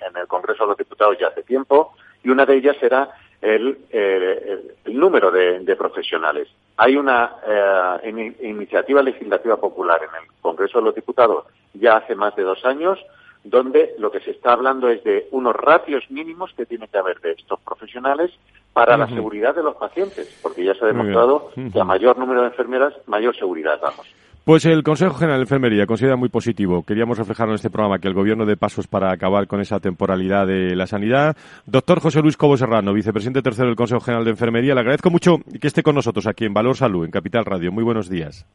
en 0.08 0.18
el 0.18 0.28
Congreso 0.28 0.64
de 0.64 0.70
los 0.70 0.78
Diputados 0.78 1.18
ya 1.20 1.28
hace 1.28 1.44
tiempo, 1.44 1.94
y 2.24 2.30
una 2.30 2.46
de 2.46 2.56
ellas 2.56 2.78
será 2.80 3.10
el, 3.42 3.78
el, 3.90 4.76
el 4.86 5.00
número 5.00 5.32
de, 5.32 5.60
de, 5.60 5.76
profesionales. 5.76 6.48
Hay 6.84 6.96
una 6.96 7.36
eh, 7.46 8.10
in, 8.10 8.36
iniciativa 8.42 9.04
legislativa 9.04 9.56
popular 9.58 10.00
en 10.02 10.24
el 10.24 10.28
Congreso 10.42 10.80
de 10.80 10.86
los 10.86 10.96
Diputados 10.96 11.46
ya 11.76 11.98
hace 11.98 12.16
más 12.16 12.36
de 12.36 12.42
dos 12.42 12.66
años, 12.66 12.98
donde 13.44 13.94
lo 14.00 14.12
que 14.12 14.20
se 14.20 14.32
está 14.32 14.54
hablando 14.54 14.90
es 14.90 15.04
de 15.04 15.28
unos 15.30 15.56
ratios 15.56 16.10
mínimos 16.10 16.52
que 16.58 16.66
tiene 16.66 16.88
que 16.88 16.98
haber 16.98 17.20
de 17.22 17.34
estos 17.34 17.60
profesionales 17.60 18.32
para 18.74 18.96
uh 18.96 18.98
-huh. 18.98 19.00
la 19.02 19.16
seguridad 19.16 19.54
de 19.54 19.62
los 19.62 19.76
pacientes, 19.76 20.40
porque 20.42 20.64
ya 20.64 20.74
se 20.74 20.84
ha 20.86 20.88
demostrado 20.88 21.52
uh 21.56 21.60
-huh. 21.60 21.72
que 21.72 21.80
a 21.80 21.84
mayor 21.84 22.18
número 22.18 22.42
de 22.42 22.48
enfermeras, 22.48 22.96
mayor 23.06 23.36
seguridad 23.36 23.80
damos. 23.80 24.08
Pues 24.44 24.66
el 24.66 24.82
Consejo 24.82 25.14
General 25.14 25.38
de 25.38 25.44
Enfermería 25.44 25.86
considera 25.86 26.16
muy 26.16 26.30
positivo. 26.30 26.82
Queríamos 26.82 27.20
reflejarlo 27.20 27.54
en 27.54 27.58
este 27.58 27.70
programa 27.70 28.00
que 28.00 28.08
el 28.08 28.16
Gobierno 28.16 28.48
de 28.48 28.58
pasos 28.58 28.88
para 28.88 29.12
acabar 29.12 29.46
con 29.46 29.62
esa 29.62 29.80
temporalidad 29.80 30.48
de 30.48 30.76
la 30.76 30.88
sanidad. 30.88 31.38
Doctor 31.68 32.00
José 32.00 32.22
Luis 32.22 32.38
Cobo 32.38 32.58
Serrano, 32.58 32.92
vicepresidente 32.92 33.44
tercero 33.44 33.68
del 33.68 33.76
Consejo 33.76 34.02
General 34.02 34.26
de 34.26 34.32
Enfermería, 34.32 34.74
le 34.74 34.80
agradezco 34.80 35.12
mucho 35.12 35.38
que 35.60 35.68
esté 35.68 35.84
con 35.84 35.94
nosotros 35.94 36.26
aquí 36.26 36.46
en 36.46 36.56
Valor 36.56 36.76
Salud, 36.76 37.06
en 37.06 37.12
Capital 37.12 37.46
Radio. 37.46 37.72
Muy 37.72 37.84
buenos 37.84 38.10
días. 38.10 38.48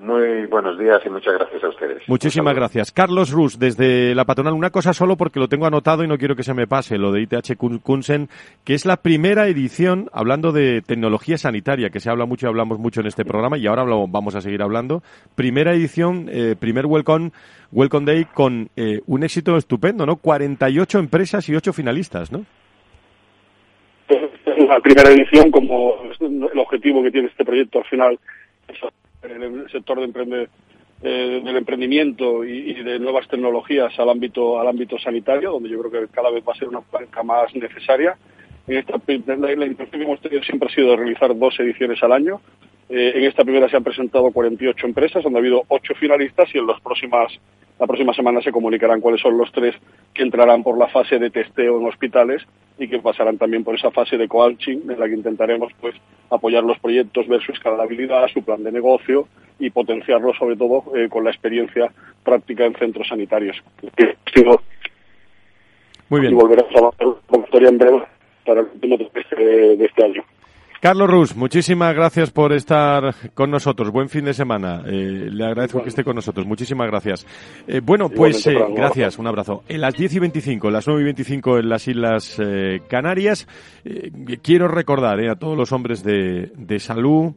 Muy 0.00 0.46
buenos 0.46 0.78
días 0.78 1.00
y 1.04 1.10
muchas 1.10 1.34
gracias 1.34 1.64
a 1.64 1.68
ustedes. 1.68 2.08
Muchísimas 2.08 2.54
gracias. 2.54 2.92
Carlos 2.92 3.32
Rus, 3.32 3.58
desde 3.58 4.14
la 4.14 4.24
patronal, 4.24 4.54
una 4.54 4.70
cosa 4.70 4.92
solo 4.92 5.16
porque 5.16 5.40
lo 5.40 5.48
tengo 5.48 5.66
anotado 5.66 6.04
y 6.04 6.06
no 6.08 6.18
quiero 6.18 6.36
que 6.36 6.44
se 6.44 6.54
me 6.54 6.68
pase, 6.68 6.98
lo 6.98 7.10
de 7.10 7.22
ITH 7.22 7.56
Kunsen, 7.82 8.28
que 8.64 8.74
es 8.74 8.86
la 8.86 8.98
primera 8.98 9.48
edición, 9.48 10.08
hablando 10.12 10.52
de 10.52 10.82
tecnología 10.82 11.36
sanitaria, 11.36 11.90
que 11.90 11.98
se 11.98 12.10
habla 12.10 12.26
mucho 12.26 12.46
y 12.46 12.48
hablamos 12.48 12.78
mucho 12.78 13.00
en 13.00 13.08
este 13.08 13.24
programa 13.24 13.58
y 13.58 13.66
ahora 13.66 13.82
vamos 13.84 14.36
a 14.36 14.40
seguir 14.40 14.62
hablando. 14.62 15.02
Primera 15.34 15.72
edición, 15.72 16.28
eh, 16.30 16.54
primer 16.58 16.86
Welcome, 16.86 17.32
Welcome 17.72 18.06
Day 18.06 18.24
con 18.32 18.68
eh, 18.76 19.00
un 19.06 19.24
éxito 19.24 19.56
estupendo, 19.56 20.06
¿no? 20.06 20.16
48 20.16 21.00
empresas 21.00 21.48
y 21.48 21.56
8 21.56 21.72
finalistas, 21.72 22.30
¿no? 22.30 22.44
la 24.68 24.80
primera 24.80 25.10
edición, 25.10 25.50
como 25.50 25.94
el 26.20 26.58
objetivo 26.58 27.02
que 27.02 27.10
tiene 27.10 27.28
este 27.28 27.44
proyecto 27.44 27.78
al 27.78 27.84
final 27.86 28.18
es 29.22 29.30
el 29.30 29.70
sector 29.70 29.98
de 29.98 30.04
emprende, 30.04 30.48
eh, 31.02 31.40
del 31.44 31.56
emprendimiento 31.56 32.44
y, 32.44 32.74
de 32.74 32.98
nuevas 32.98 33.28
tecnologías 33.28 33.96
al 33.98 34.10
ámbito 34.10 34.60
al 34.60 34.68
ámbito 34.68 34.98
sanitario, 34.98 35.52
donde 35.52 35.68
yo 35.68 35.80
creo 35.80 36.06
que 36.06 36.12
cada 36.12 36.30
vez 36.30 36.42
va 36.46 36.52
a 36.52 36.56
ser 36.56 36.68
una 36.68 36.80
banca 36.90 37.22
más 37.22 37.54
necesaria. 37.54 38.16
En 38.66 38.78
esta, 38.78 39.00
la 39.06 39.66
intención 39.66 40.00
que 40.00 40.02
hemos 40.02 40.20
tenido 40.20 40.42
siempre 40.42 40.68
ha 40.68 40.74
sido 40.74 40.96
realizar 40.96 41.36
dos 41.36 41.58
ediciones 41.60 42.02
al 42.02 42.12
año. 42.12 42.40
Eh, 42.88 43.12
en 43.16 43.24
esta 43.24 43.44
primera 43.44 43.68
se 43.68 43.76
han 43.76 43.84
presentado 43.84 44.30
48 44.30 44.86
empresas, 44.86 45.22
donde 45.22 45.38
ha 45.38 45.40
habido 45.40 45.62
ocho 45.68 45.94
finalistas 45.94 46.48
y 46.54 46.58
en 46.58 46.66
las 46.66 46.80
próximas 46.80 47.38
la 47.78 47.86
próxima 47.86 48.12
semana 48.12 48.42
se 48.42 48.50
comunicarán 48.50 49.00
cuáles 49.00 49.20
son 49.20 49.38
los 49.38 49.52
tres 49.52 49.74
que 50.12 50.24
entrarán 50.24 50.64
por 50.64 50.76
la 50.76 50.88
fase 50.88 51.18
de 51.18 51.30
testeo 51.30 51.78
en 51.80 51.86
hospitales 51.86 52.42
y 52.76 52.88
que 52.88 52.98
pasarán 52.98 53.38
también 53.38 53.62
por 53.62 53.76
esa 53.76 53.92
fase 53.92 54.16
de 54.16 54.26
coaching 54.26 54.78
en 54.90 54.98
la 54.98 55.06
que 55.06 55.14
intentaremos 55.14 55.72
pues 55.80 55.94
apoyar 56.28 56.64
los 56.64 56.78
proyectos, 56.80 57.28
ver 57.28 57.40
su 57.40 57.52
escalabilidad, 57.52 58.26
su 58.34 58.42
plan 58.42 58.64
de 58.64 58.72
negocio 58.72 59.28
y 59.60 59.70
potenciarlo 59.70 60.34
sobre 60.34 60.56
todo 60.56 60.84
eh, 60.96 61.08
con 61.08 61.22
la 61.22 61.30
experiencia 61.30 61.92
práctica 62.24 62.64
en 62.64 62.74
centros 62.74 63.06
sanitarios. 63.06 63.56
Muy 66.08 66.20
bien. 66.20 66.32
Y 66.32 66.36
volveremos 66.36 66.74
a 66.74 66.80
la 66.80 66.90
convocatoria 67.26 67.68
en 67.68 67.78
breve 67.78 68.02
para 68.44 68.60
el 68.60 68.66
último 68.74 68.96
de 68.96 69.84
este 69.84 70.04
año. 70.04 70.24
Carlos 70.80 71.10
Rus, 71.10 71.34
muchísimas 71.34 71.92
gracias 71.92 72.30
por 72.30 72.52
estar 72.52 73.12
con 73.34 73.50
nosotros. 73.50 73.90
Buen 73.90 74.08
fin 74.08 74.24
de 74.24 74.32
semana. 74.32 74.84
Eh, 74.86 75.28
le 75.28 75.44
agradezco 75.44 75.82
que 75.82 75.88
esté 75.88 76.04
con 76.04 76.14
nosotros. 76.14 76.46
Muchísimas 76.46 76.86
gracias. 76.86 77.26
Eh, 77.66 77.80
bueno, 77.82 78.08
pues 78.08 78.46
eh, 78.46 78.54
gracias. 78.76 79.18
Un 79.18 79.26
abrazo. 79.26 79.64
En 79.68 79.80
las 79.80 79.94
10 79.94 80.14
y 80.14 80.18
25, 80.20 80.70
las 80.70 80.86
9 80.86 81.00
y 81.00 81.04
25 81.04 81.58
en 81.58 81.68
las 81.68 81.88
Islas 81.88 82.40
Canarias, 82.88 83.48
quiero 84.40 84.68
recordar 84.68 85.18
a 85.28 85.34
todos 85.34 85.56
los 85.56 85.72
hombres 85.72 86.04
de, 86.04 86.52
de 86.56 86.78
salud, 86.78 87.34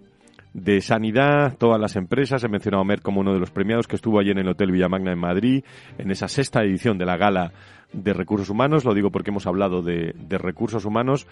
de 0.54 0.80
sanidad, 0.82 1.58
todas 1.58 1.82
las 1.82 1.96
empresas. 1.96 2.44
He 2.44 2.48
mencionado 2.48 2.84
a 2.84 2.86
Mer 2.86 3.02
como 3.02 3.22
uno 3.22 3.34
de 3.34 3.40
los 3.40 3.50
premiados 3.50 3.88
que 3.88 3.96
estuvo 3.96 4.20
allí 4.20 4.30
en 4.30 4.38
el 4.38 4.50
Hotel 4.50 4.72
Villamagna 4.72 5.14
en 5.14 5.20
Madrid, 5.20 5.64
en 5.98 6.12
esa 6.12 6.28
sexta 6.28 6.62
edición 6.62 7.00
de 7.00 7.06
la 7.06 7.18
gala 7.18 7.54
de 7.94 8.14
recursos 8.14 8.50
humanos, 8.50 8.86
lo 8.86 8.94
digo 8.94 9.12
porque 9.12 9.32
hemos 9.32 9.48
hablado 9.48 9.82
de, 9.82 10.14
de 10.18 10.38
recursos 10.38 10.86
humanos, 10.86 11.28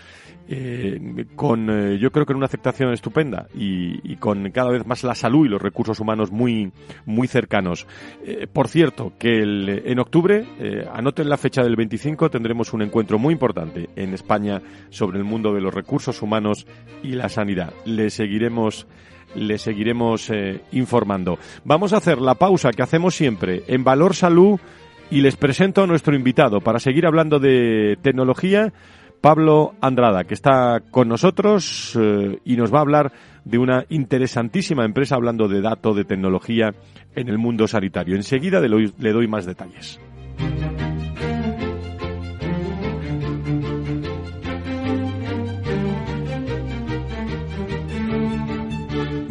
eh, 0.47 1.25
con 1.35 1.69
eh, 1.69 1.97
yo 1.99 2.11
creo 2.11 2.25
que 2.25 2.33
una 2.33 2.45
aceptación 2.45 2.93
estupenda 2.93 3.47
y, 3.53 4.15
con 4.17 4.49
cada 4.51 4.71
vez 4.71 4.85
más 4.85 5.03
la 5.03 5.15
salud 5.15 5.45
y 5.45 5.49
los 5.49 5.61
recursos 5.61 5.99
humanos 5.99 6.31
muy, 6.31 6.71
muy 7.05 7.27
cercanos. 7.27 7.87
Eh, 8.25 8.47
por 8.51 8.67
cierto, 8.67 9.13
que 9.17 9.39
el, 9.39 9.83
en 9.85 9.99
octubre, 9.99 10.45
anoten 10.93 11.29
la 11.29 11.37
fecha 11.37 11.63
del 11.63 11.75
25, 11.75 12.29
tendremos 12.29 12.73
un 12.73 12.81
encuentro 12.81 13.17
muy 13.17 13.33
importante 13.33 13.89
en 13.95 14.13
España 14.13 14.61
sobre 14.89 15.17
el 15.17 15.23
mundo 15.23 15.53
de 15.53 15.61
los 15.61 15.73
recursos 15.73 16.21
humanos 16.21 16.65
y 17.03 17.13
la 17.13 17.29
sanidad. 17.29 17.73
Le 17.85 18.09
seguiremos 18.09 18.87
le 19.35 19.59
seguiremos 19.59 20.31
informando. 20.71 21.37
Vamos 21.63 21.93
a 21.93 21.97
hacer 21.97 22.19
la 22.19 22.33
pausa 22.33 22.71
que 22.71 22.81
hacemos 22.81 23.15
siempre 23.15 23.63
en 23.67 23.83
Valor 23.83 24.15
Salud 24.15 24.59
y 25.11 25.21
les 25.21 25.35
presento 25.35 25.83
a 25.83 25.87
nuestro 25.87 26.15
invitado 26.15 26.61
para 26.61 26.79
seguir 26.79 27.05
hablando 27.05 27.39
de 27.39 27.97
tecnología, 28.01 28.71
Pablo 29.21 29.73
Andrada, 29.81 30.23
que 30.23 30.33
está 30.33 30.81
con 30.91 31.07
nosotros 31.07 31.97
eh, 31.99 32.39
y 32.45 32.55
nos 32.55 32.73
va 32.73 32.79
a 32.79 32.81
hablar 32.81 33.11
de 33.43 33.57
una 33.57 33.85
interesantísima 33.89 34.85
empresa 34.85 35.15
hablando 35.15 35.47
de 35.47 35.61
datos, 35.61 35.95
de 35.95 36.05
tecnología 36.05 36.73
en 37.15 37.27
el 37.27 37.37
mundo 37.37 37.67
sanitario. 37.67 38.15
Enseguida 38.15 38.61
le 38.61 39.13
doy 39.13 39.27
más 39.27 39.45
detalles. 39.45 39.99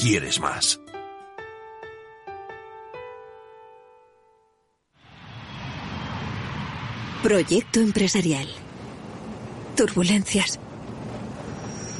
quieres 0.00 0.40
más. 0.40 0.80
Proyecto 7.22 7.80
empresarial. 7.80 8.48
Turbulencias. 9.76 10.58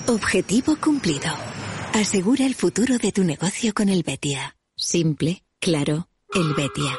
Objetivo 0.07 0.77
cumplido. 0.77 1.31
Asegura 1.93 2.47
el 2.47 2.55
futuro 2.55 2.97
de 2.99 3.13
tu 3.13 3.23
negocio 3.23 3.75
con 3.75 3.89
el 3.91 4.03
Betia. 4.03 4.57
Simple, 4.77 5.45
claro, 5.61 6.09
el 6.33 6.55
Betia. 6.55 6.99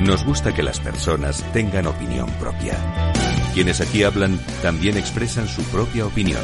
Nos 0.00 0.24
gusta 0.24 0.54
que 0.54 0.62
las 0.62 0.80
personas 0.80 1.44
tengan 1.52 1.86
opinión 1.86 2.30
propia. 2.40 2.74
Quienes 3.52 3.82
aquí 3.82 4.02
hablan 4.02 4.40
también 4.62 4.96
expresan 4.96 5.46
su 5.46 5.62
propia 5.64 6.06
opinión. 6.06 6.42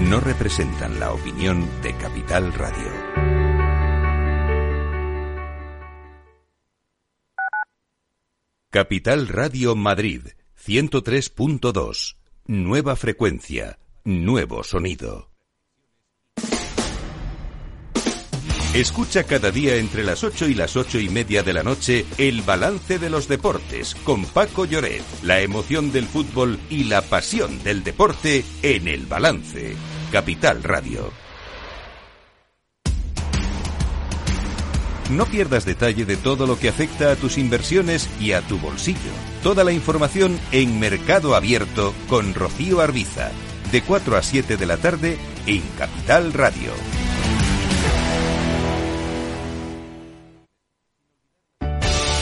No 0.00 0.18
representan 0.18 0.98
la 0.98 1.12
opinión 1.12 1.68
de 1.82 1.94
Capital 1.96 2.52
Radio. 2.52 2.90
Capital 8.70 9.28
Radio 9.28 9.76
Madrid, 9.76 10.22
103.2. 10.64 12.16
Nueva 12.46 12.96
frecuencia, 12.96 13.78
nuevo 14.04 14.64
sonido. 14.64 15.29
Escucha 18.74 19.24
cada 19.24 19.50
día 19.50 19.76
entre 19.76 20.04
las 20.04 20.22
8 20.22 20.48
y 20.48 20.54
las 20.54 20.76
ocho 20.76 21.00
y 21.00 21.08
media 21.08 21.42
de 21.42 21.52
la 21.52 21.64
noche 21.64 22.06
el 22.18 22.42
balance 22.42 23.00
de 23.00 23.10
los 23.10 23.26
deportes 23.26 23.96
con 24.04 24.24
Paco 24.24 24.64
Lloret, 24.64 25.02
la 25.24 25.40
emoción 25.40 25.90
del 25.90 26.06
fútbol 26.06 26.56
y 26.70 26.84
la 26.84 27.02
pasión 27.02 27.60
del 27.64 27.82
deporte 27.82 28.44
en 28.62 28.86
el 28.86 29.06
balance. 29.06 29.74
Capital 30.12 30.62
Radio. 30.62 31.10
No 35.10 35.26
pierdas 35.26 35.64
detalle 35.64 36.04
de 36.04 36.16
todo 36.16 36.46
lo 36.46 36.56
que 36.56 36.68
afecta 36.68 37.10
a 37.10 37.16
tus 37.16 37.38
inversiones 37.38 38.08
y 38.20 38.32
a 38.32 38.40
tu 38.42 38.56
bolsillo. 38.60 39.10
Toda 39.42 39.64
la 39.64 39.72
información 39.72 40.38
en 40.52 40.78
Mercado 40.78 41.34
Abierto 41.34 41.92
con 42.08 42.34
Rocío 42.34 42.80
Arbiza, 42.80 43.32
de 43.72 43.82
4 43.82 44.16
a 44.16 44.22
7 44.22 44.56
de 44.56 44.66
la 44.66 44.76
tarde 44.76 45.18
en 45.46 45.62
Capital 45.76 46.32
Radio. 46.32 46.70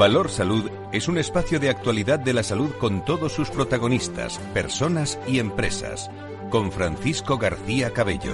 Valor 0.00 0.30
Salud 0.30 0.70
es 0.92 1.08
un 1.08 1.18
espacio 1.18 1.60
de 1.60 1.68
actualidad 1.68 2.18
de 2.18 2.32
la 2.32 2.42
salud 2.42 2.70
con 2.80 3.04
todos 3.04 3.32
sus 3.32 3.50
protagonistas, 3.50 4.38
personas 4.54 5.20
y 5.28 5.40
empresas. 5.40 6.10
Con 6.48 6.72
Francisco 6.72 7.36
García 7.36 7.90
Cabello. 7.90 8.32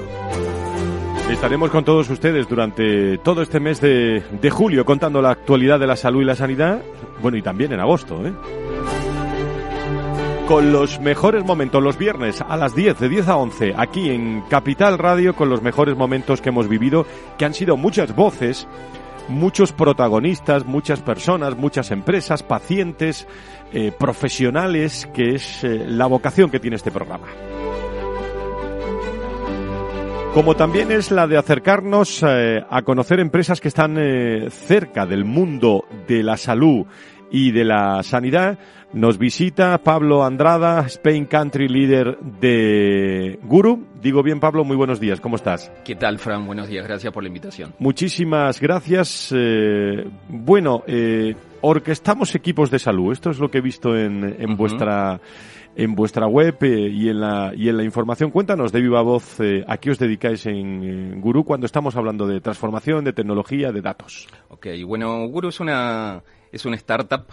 Estaremos 1.28 1.70
con 1.70 1.84
todos 1.84 2.08
ustedes 2.08 2.46
durante 2.48 3.18
todo 3.18 3.42
este 3.42 3.58
mes 3.58 3.80
de, 3.80 4.22
julio 4.48 4.84
contando 4.84 5.20
la 5.20 5.30
actualidad 5.30 5.80
de 5.80 5.88
la 5.88 5.96
salud 5.96 6.22
y 6.22 6.26
la 6.26 6.36
sanidad, 6.36 6.82
bueno, 7.20 7.36
y 7.36 7.42
también 7.42 7.72
en 7.72 7.80
agosto, 7.80 8.24
¿eh? 8.24 8.32
Con 10.46 10.72
los 10.72 11.00
mejores 11.00 11.44
momentos 11.44 11.82
los 11.82 11.98
viernes 11.98 12.44
a 12.48 12.56
las 12.56 12.76
10, 12.76 13.00
de 13.00 13.08
10 13.08 13.26
a 13.26 13.36
11, 13.38 13.74
aquí 13.76 14.10
en 14.10 14.42
Capital 14.42 14.98
Radio, 14.98 15.34
con 15.34 15.48
los 15.48 15.62
mejores 15.62 15.96
momentos 15.96 16.40
que 16.40 16.50
hemos 16.50 16.68
vivido, 16.68 17.06
que 17.36 17.44
han 17.44 17.54
sido 17.54 17.76
muchas 17.76 18.14
voces, 18.14 18.68
muchos 19.28 19.72
protagonistas, 19.72 20.64
muchas 20.64 21.00
personas, 21.00 21.56
muchas 21.56 21.90
empresas, 21.90 22.42
pacientes, 22.42 23.26
eh, 23.72 23.92
profesionales, 23.98 25.08
que 25.12 25.34
es 25.34 25.64
eh, 25.64 25.84
la 25.88 26.06
vocación 26.06 26.50
que 26.50 26.60
tiene 26.60 26.76
este 26.76 26.90
programa 26.90 27.26
como 30.34 30.54
también 30.54 30.92
es 30.92 31.10
la 31.10 31.26
de 31.26 31.38
acercarnos 31.38 32.22
eh, 32.22 32.62
a 32.68 32.82
conocer 32.82 33.20
empresas 33.20 33.58
que 33.58 33.68
están 33.68 33.96
cerca 34.50 35.06
del 35.06 35.24
mundo 35.24 35.86
de 36.06 36.22
la 36.22 36.36
salud 36.36 36.84
y 37.30 37.52
de 37.52 37.64
la 37.64 38.02
sanidad. 38.02 38.58
Nos 38.96 39.18
visita 39.18 39.76
Pablo 39.84 40.24
Andrada, 40.24 40.86
Spain 40.86 41.26
Country 41.26 41.68
Leader 41.68 42.18
de 42.18 43.38
Guru. 43.42 43.86
Digo 44.00 44.22
bien, 44.22 44.40
Pablo, 44.40 44.64
muy 44.64 44.74
buenos 44.74 44.98
días. 45.00 45.20
¿Cómo 45.20 45.36
estás? 45.36 45.70
¿Qué 45.84 45.96
tal, 45.96 46.18
Fran? 46.18 46.46
Buenos 46.46 46.66
días. 46.66 46.86
Gracias 46.86 47.12
por 47.12 47.22
la 47.22 47.28
invitación. 47.28 47.74
Muchísimas 47.78 48.58
gracias. 48.58 49.34
Eh, 49.36 50.08
bueno, 50.30 50.82
orquestamos 51.60 52.34
equipos 52.34 52.70
de 52.70 52.78
salud. 52.78 53.12
Esto 53.12 53.28
es 53.28 53.38
lo 53.38 53.50
que 53.50 53.58
he 53.58 53.60
visto 53.60 53.94
en, 53.94 54.34
en 54.40 54.56
vuestra 54.56 55.20
en 55.74 55.94
vuestra 55.94 56.26
web 56.26 56.56
eh, 56.62 56.88
y, 56.90 57.10
en 57.10 57.20
la, 57.20 57.52
y 57.54 57.68
en 57.68 57.76
la 57.76 57.84
información. 57.84 58.30
Cuéntanos 58.30 58.72
de 58.72 58.80
viva 58.80 59.02
voz 59.02 59.40
eh, 59.40 59.62
a 59.68 59.76
qué 59.76 59.90
os 59.90 59.98
dedicáis 59.98 60.46
en, 60.46 61.20
Guru 61.20 61.44
cuando 61.44 61.66
estamos 61.66 61.96
hablando 61.96 62.26
de 62.26 62.40
transformación, 62.40 63.04
de 63.04 63.12
tecnología, 63.12 63.72
de 63.72 63.82
datos. 63.82 64.26
Ok, 64.48 64.68
bueno, 64.86 65.28
Guru 65.28 65.48
es 65.48 65.60
una, 65.60 66.22
es 66.50 66.64
una 66.64 66.76
startup, 66.76 67.26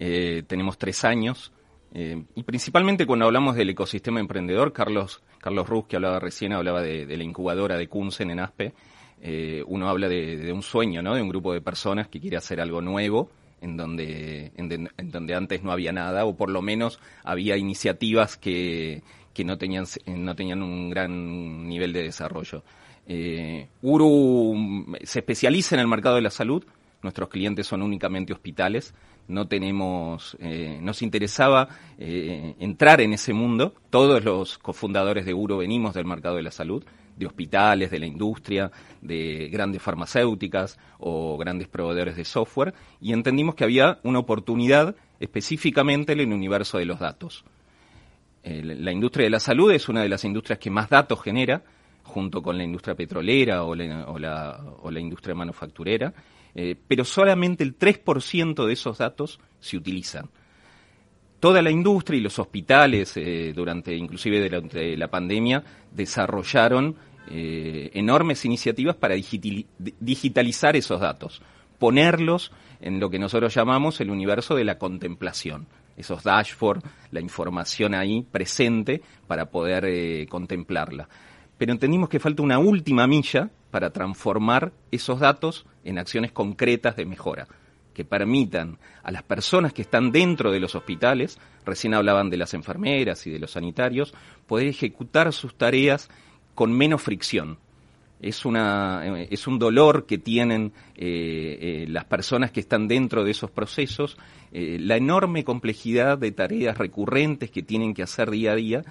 eh, 0.00 0.42
tenemos 0.46 0.78
tres 0.78 1.04
años. 1.04 1.52
y 1.92 2.42
principalmente 2.42 3.06
cuando 3.06 3.26
hablamos 3.26 3.54
del 3.54 3.70
ecosistema 3.70 4.18
emprendedor, 4.18 4.72
Carlos, 4.72 5.22
Carlos 5.38 5.68
Ruz, 5.68 5.86
que 5.86 5.96
hablaba 5.96 6.18
recién, 6.18 6.52
hablaba 6.52 6.82
de, 6.82 7.16
la 7.16 7.24
incubadora 7.24 7.76
de 7.76 7.86
Kunsen 7.86 8.30
en 8.30 8.40
ASPE, 8.40 8.74
uno 9.66 9.88
habla 9.88 10.08
de, 10.08 10.36
de, 10.36 10.52
un 10.52 10.62
sueño, 10.62 11.02
¿no? 11.02 11.14
De 11.14 11.22
un 11.22 11.28
grupo 11.28 11.52
de 11.52 11.60
personas 11.60 12.08
que 12.08 12.20
quiere 12.20 12.36
hacer 12.36 12.60
algo 12.60 12.80
nuevo 12.80 13.30
en 13.60 13.76
donde, 13.76 14.52
en, 14.56 15.10
donde 15.10 15.34
antes 15.34 15.62
no 15.62 15.72
había 15.72 15.92
nada, 15.92 16.24
o 16.24 16.36
por 16.36 16.50
lo 16.50 16.62
menos 16.62 17.00
había 17.24 17.56
iniciativas 17.56 18.36
que, 18.36 19.02
que 19.34 19.44
no, 19.44 19.58
tenían, 19.58 19.84
no 20.06 20.34
tenían 20.34 20.62
un 20.62 20.90
gran 20.90 21.68
nivel 21.68 21.92
de 21.92 22.02
desarrollo. 22.02 22.62
Eh, 23.06 23.68
Uru 23.82 24.54
mm, 24.56 24.94
se 25.02 25.20
especializa 25.20 25.74
en 25.74 25.80
el 25.80 25.88
mercado 25.88 26.16
de 26.16 26.22
la 26.22 26.30
salud, 26.30 26.64
nuestros 27.02 27.28
clientes 27.28 27.66
son 27.66 27.82
únicamente 27.82 28.32
hospitales, 28.32 28.94
no 29.30 29.46
tenemos, 29.46 30.36
eh, 30.40 30.78
nos 30.82 31.02
interesaba 31.02 31.68
eh, 31.98 32.54
entrar 32.58 33.00
en 33.00 33.12
ese 33.12 33.32
mundo, 33.32 33.74
todos 33.90 34.22
los 34.24 34.58
cofundadores 34.58 35.24
de 35.24 35.34
Uru 35.34 35.58
venimos 35.58 35.94
del 35.94 36.04
mercado 36.04 36.36
de 36.36 36.42
la 36.42 36.50
salud, 36.50 36.84
de 37.16 37.26
hospitales, 37.26 37.90
de 37.90 37.98
la 37.98 38.06
industria, 38.06 38.70
de 39.00 39.48
grandes 39.52 39.82
farmacéuticas 39.82 40.78
o 40.98 41.36
grandes 41.38 41.68
proveedores 41.68 42.16
de 42.16 42.24
software, 42.24 42.74
y 43.00 43.12
entendimos 43.12 43.54
que 43.54 43.64
había 43.64 44.00
una 44.02 44.18
oportunidad 44.18 44.96
específicamente 45.20 46.12
en 46.12 46.20
el 46.20 46.32
universo 46.32 46.78
de 46.78 46.86
los 46.86 46.98
datos. 46.98 47.44
la 48.42 48.90
industria 48.90 49.24
de 49.24 49.30
la 49.30 49.40
salud 49.40 49.70
es 49.70 49.88
una 49.88 50.02
de 50.02 50.08
las 50.08 50.24
industrias 50.24 50.58
que 50.58 50.70
más 50.70 50.88
datos 50.88 51.20
genera, 51.22 51.62
junto 52.04 52.42
con 52.42 52.56
la 52.58 52.64
industria 52.64 52.94
petrolera 52.94 53.64
o 53.64 53.74
la, 53.74 55.00
industria 55.00 55.34
manufacturera, 55.34 56.12
eh, 56.54 56.76
pero 56.86 57.04
solamente 57.04 57.62
el 57.62 57.78
3% 57.78 58.66
de 58.66 58.72
esos 58.72 58.98
datos 58.98 59.40
se 59.60 59.76
utilizan 59.76 60.28
toda 61.38 61.62
la 61.62 61.70
industria 61.70 62.18
y 62.18 62.20
los 62.20 62.38
hospitales 62.38 63.16
eh, 63.16 63.52
durante 63.54 63.94
inclusive 63.94 64.42
durante 64.42 64.96
la 64.96 65.08
pandemia 65.08 65.62
desarrollaron 65.90 66.96
eh, 67.30 67.90
enormes 67.94 68.44
iniciativas 68.44 68.96
para 68.96 69.14
digitalizar 69.14 70.76
esos 70.76 71.00
datos, 71.00 71.40
ponerlos 71.78 72.50
en 72.80 72.98
lo 72.98 73.08
que 73.08 73.18
nosotros 73.18 73.54
llamamos 73.54 74.00
el 74.00 74.10
universo 74.10 74.54
de 74.54 74.64
la 74.64 74.76
contemplación, 74.78 75.66
esos 75.96 76.24
dashboards, 76.24 76.82
la 77.12 77.20
información 77.20 77.94
ahí 77.94 78.22
presente 78.22 79.00
para 79.26 79.50
poder 79.50 80.26
contemplarla. 80.28 81.08
Pero 81.60 81.72
entendimos 81.72 82.08
que 82.08 82.18
falta 82.18 82.42
una 82.42 82.58
última 82.58 83.06
milla 83.06 83.50
para 83.70 83.90
transformar 83.90 84.72
esos 84.90 85.20
datos 85.20 85.66
en 85.84 85.98
acciones 85.98 86.32
concretas 86.32 86.96
de 86.96 87.04
mejora 87.04 87.48
que 87.92 88.02
permitan 88.02 88.78
a 89.02 89.10
las 89.10 89.24
personas 89.24 89.74
que 89.74 89.82
están 89.82 90.10
dentro 90.10 90.52
de 90.52 90.58
los 90.58 90.74
hospitales, 90.74 91.38
recién 91.66 91.92
hablaban 91.92 92.30
de 92.30 92.38
las 92.38 92.54
enfermeras 92.54 93.26
y 93.26 93.30
de 93.30 93.38
los 93.38 93.50
sanitarios, 93.50 94.14
poder 94.46 94.68
ejecutar 94.68 95.34
sus 95.34 95.54
tareas 95.54 96.08
con 96.54 96.72
menos 96.72 97.02
fricción. 97.02 97.58
Es, 98.22 98.46
una, 98.46 99.02
eh, 99.04 99.28
es 99.30 99.46
un 99.46 99.58
dolor 99.58 100.06
que 100.06 100.16
tienen 100.16 100.72
eh, 100.96 101.58
eh, 101.60 101.86
las 101.90 102.06
personas 102.06 102.52
que 102.52 102.60
están 102.60 102.88
dentro 102.88 103.22
de 103.22 103.32
esos 103.32 103.50
procesos, 103.50 104.16
la 104.50 104.96
enorme 104.96 105.44
complejidad 105.44 106.16
de 106.16 106.32
tareas 106.32 106.78
recurrentes 106.78 107.50
que 107.50 107.62
tienen 107.62 107.92
que 107.92 108.02
hacer 108.02 108.30
día 108.30 108.52
a 108.52 108.56
día, 108.56 108.82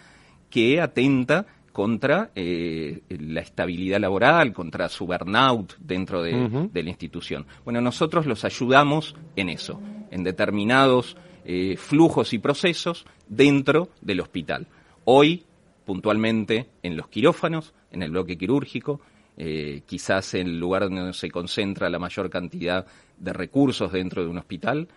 que 0.51 0.81
atenta 0.81 1.45
contra 1.71 2.31
la 2.35 3.41
estabilidad 3.41 3.99
laboral, 3.99 4.53
contra 4.53 4.89
su 4.89 5.05
burnout 5.05 5.77
dentro 5.79 6.21
de, 6.21 6.69
de, 6.71 6.83
la 6.83 6.89
institución. 6.89 7.45
Bueno, 7.63 7.81
nosotros 7.81 8.25
los 8.25 8.45
ayudamos 8.45 9.15
en 9.35 9.49
eso, 9.49 9.79
en 10.11 10.23
determinados 10.23 11.17
flujos 11.77 12.33
y 12.33 12.39
procesos 12.39 13.05
dentro 13.27 13.89
del 14.01 14.21
hospital. 14.21 14.67
Hoy 15.05 15.45
puntualmente 15.89 16.67
en 16.83 16.95
los 16.95 17.07
quirófanos, 17.07 17.73
en 17.91 18.03
el 18.03 18.11
bloque 18.11 18.37
quirúrgico, 18.37 19.01
eh, 19.35 19.81
quizás 19.87 20.35
en 20.35 20.45
el 20.45 20.59
lugar 20.59 20.83
donde 20.83 21.13
se 21.13 21.31
concentra 21.31 21.89
la 21.89 21.97
mayor 21.97 22.29
cantidad 22.29 22.85
de 23.17 23.33
recursos 23.33 23.91
dentro 23.91 24.21
de 24.21 24.29
un 24.29 24.37
hospital. 24.37 24.87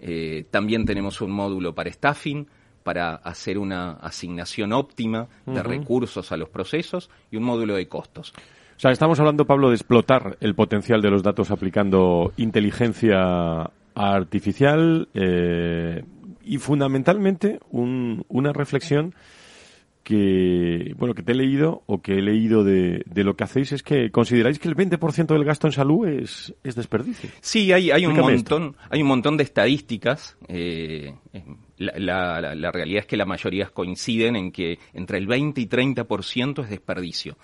Eh, 0.00 0.46
también 0.50 0.86
tenemos 0.86 1.20
un 1.20 1.32
módulo 1.32 1.74
para 1.74 1.90
staffing, 1.90 2.46
para 2.88 3.16
hacer 3.16 3.58
una 3.58 3.98
asignación 4.00 4.72
óptima 4.72 5.28
de 5.44 5.62
recursos 5.62 6.32
a 6.32 6.38
los 6.38 6.48
procesos 6.48 7.10
y 7.30 7.36
un 7.36 7.42
módulo 7.42 7.74
de 7.74 7.86
costos. 7.86 8.32
O 8.34 8.80
sea, 8.80 8.92
estamos 8.92 9.20
hablando, 9.20 9.44
Pablo, 9.44 9.68
de 9.68 9.74
explotar 9.74 10.38
el 10.40 10.54
potencial 10.54 11.02
de 11.02 11.10
los 11.10 11.22
datos 11.22 11.50
aplicando 11.50 12.32
inteligencia 12.38 13.70
artificial 13.94 15.06
eh, 15.12 16.02
y 16.42 16.56
fundamentalmente 16.56 17.60
una 17.70 18.54
reflexión 18.54 19.14
que, 20.08 20.94
bueno, 20.96 21.12
que 21.12 21.22
te 21.22 21.32
he 21.32 21.34
leído 21.34 21.82
o 21.84 22.00
que 22.00 22.14
he 22.14 22.22
leído 22.22 22.64
de, 22.64 23.02
de 23.04 23.24
lo 23.24 23.36
que 23.36 23.44
hacéis 23.44 23.72
es 23.72 23.82
que 23.82 24.10
consideráis 24.10 24.58
que 24.58 24.66
el 24.66 24.74
20% 24.74 25.26
del 25.26 25.44
gasto 25.44 25.66
en 25.66 25.74
salud 25.74 26.08
es, 26.08 26.54
es 26.64 26.74
desperdicio. 26.76 27.28
Sí, 27.42 27.74
hay, 27.74 27.90
hay 27.90 28.06
un 28.06 28.16
montón, 28.16 28.74
hay 28.88 29.02
un 29.02 29.08
montón 29.08 29.36
de 29.36 29.44
estadísticas. 29.44 30.38
Eh, 30.48 31.12
la, 31.76 32.40
la, 32.40 32.54
la, 32.54 32.72
realidad 32.72 33.00
es 33.00 33.06
que 33.06 33.18
la 33.18 33.26
mayoría 33.26 33.66
coinciden 33.66 34.36
en 34.36 34.50
que 34.50 34.78
entre 34.94 35.18
el 35.18 35.26
20 35.26 35.60
y 35.60 35.66
30% 35.66 36.62
es 36.64 36.70
desperdicio. 36.70 37.36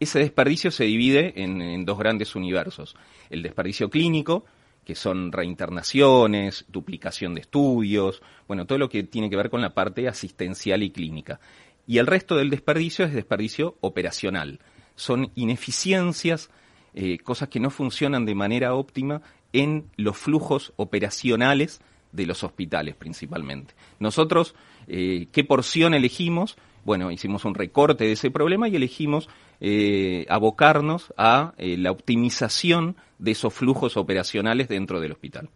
Ese 0.00 0.18
desperdicio 0.18 0.70
se 0.70 0.84
divide 0.84 1.34
en, 1.42 1.60
en 1.60 1.84
dos 1.84 1.98
grandes 1.98 2.34
universos. 2.34 2.96
El 3.28 3.42
desperdicio 3.42 3.90
clínico, 3.90 4.46
que 4.86 4.94
son 4.94 5.32
reinternaciones, 5.32 6.64
duplicación 6.68 7.34
de 7.34 7.42
estudios, 7.42 8.22
bueno, 8.48 8.64
todo 8.64 8.78
lo 8.78 8.88
que 8.88 9.02
tiene 9.02 9.28
que 9.28 9.36
ver 9.36 9.50
con 9.50 9.60
la 9.60 9.74
parte 9.74 10.08
asistencial 10.08 10.82
y 10.82 10.90
clínica 10.92 11.40
y 11.86 11.98
el 11.98 12.06
resto 12.06 12.36
del 12.36 12.50
desperdicio 12.50 13.04
es 13.04 13.14
desperdicio 13.14 13.76
operacional. 13.80 14.60
Son 14.96 15.30
ineficiencias, 15.34 16.50
eh, 16.94 17.18
cosas 17.18 17.48
que 17.48 17.60
no 17.60 17.70
funcionan 17.70 18.24
de 18.24 18.34
manera 18.34 18.74
óptima 18.74 19.22
en 19.52 19.84
los 19.96 20.16
flujos 20.16 20.72
operacionales 20.76 21.80
de 22.12 22.26
los 22.26 22.42
hospitales 22.44 22.96
principalmente. 22.96 23.74
Nosotros, 24.00 24.54
eh, 24.88 25.28
¿qué 25.32 25.44
porción 25.44 25.94
elegimos? 25.94 26.56
Bueno, 26.84 27.10
hicimos 27.10 27.44
un 27.44 27.54
recorte 27.54 28.04
de 28.04 28.12
ese 28.12 28.30
problema 28.30 28.68
y 28.68 28.76
elegimos 28.76 29.28
eh, 29.60 30.24
abocarnos 30.28 31.12
a 31.16 31.54
la 31.58 31.90
optimización 31.90 32.96
de 33.18 33.32
esos 33.32 33.52
flujos 33.52 33.96
operacionales 33.96 34.68
dentro 34.68 35.00
del 35.00 35.12
hospital. 35.12 35.50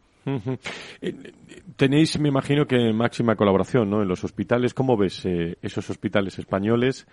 Eh, 1.00 1.33
tenéis, 1.76 2.18
me 2.18 2.28
imagino 2.28 2.66
que 2.66 2.92
máxima 2.92 3.37
colaboración, 3.37 3.88
¿no? 3.88 4.02
En 4.02 4.09
los 4.09 4.22
hospitales, 4.24 4.74
¿cómo 4.74 4.96
ves 4.96 5.24
eh, 5.24 5.56
esos 5.62 5.88
hospitales 5.88 6.38
españoles? 6.38 7.06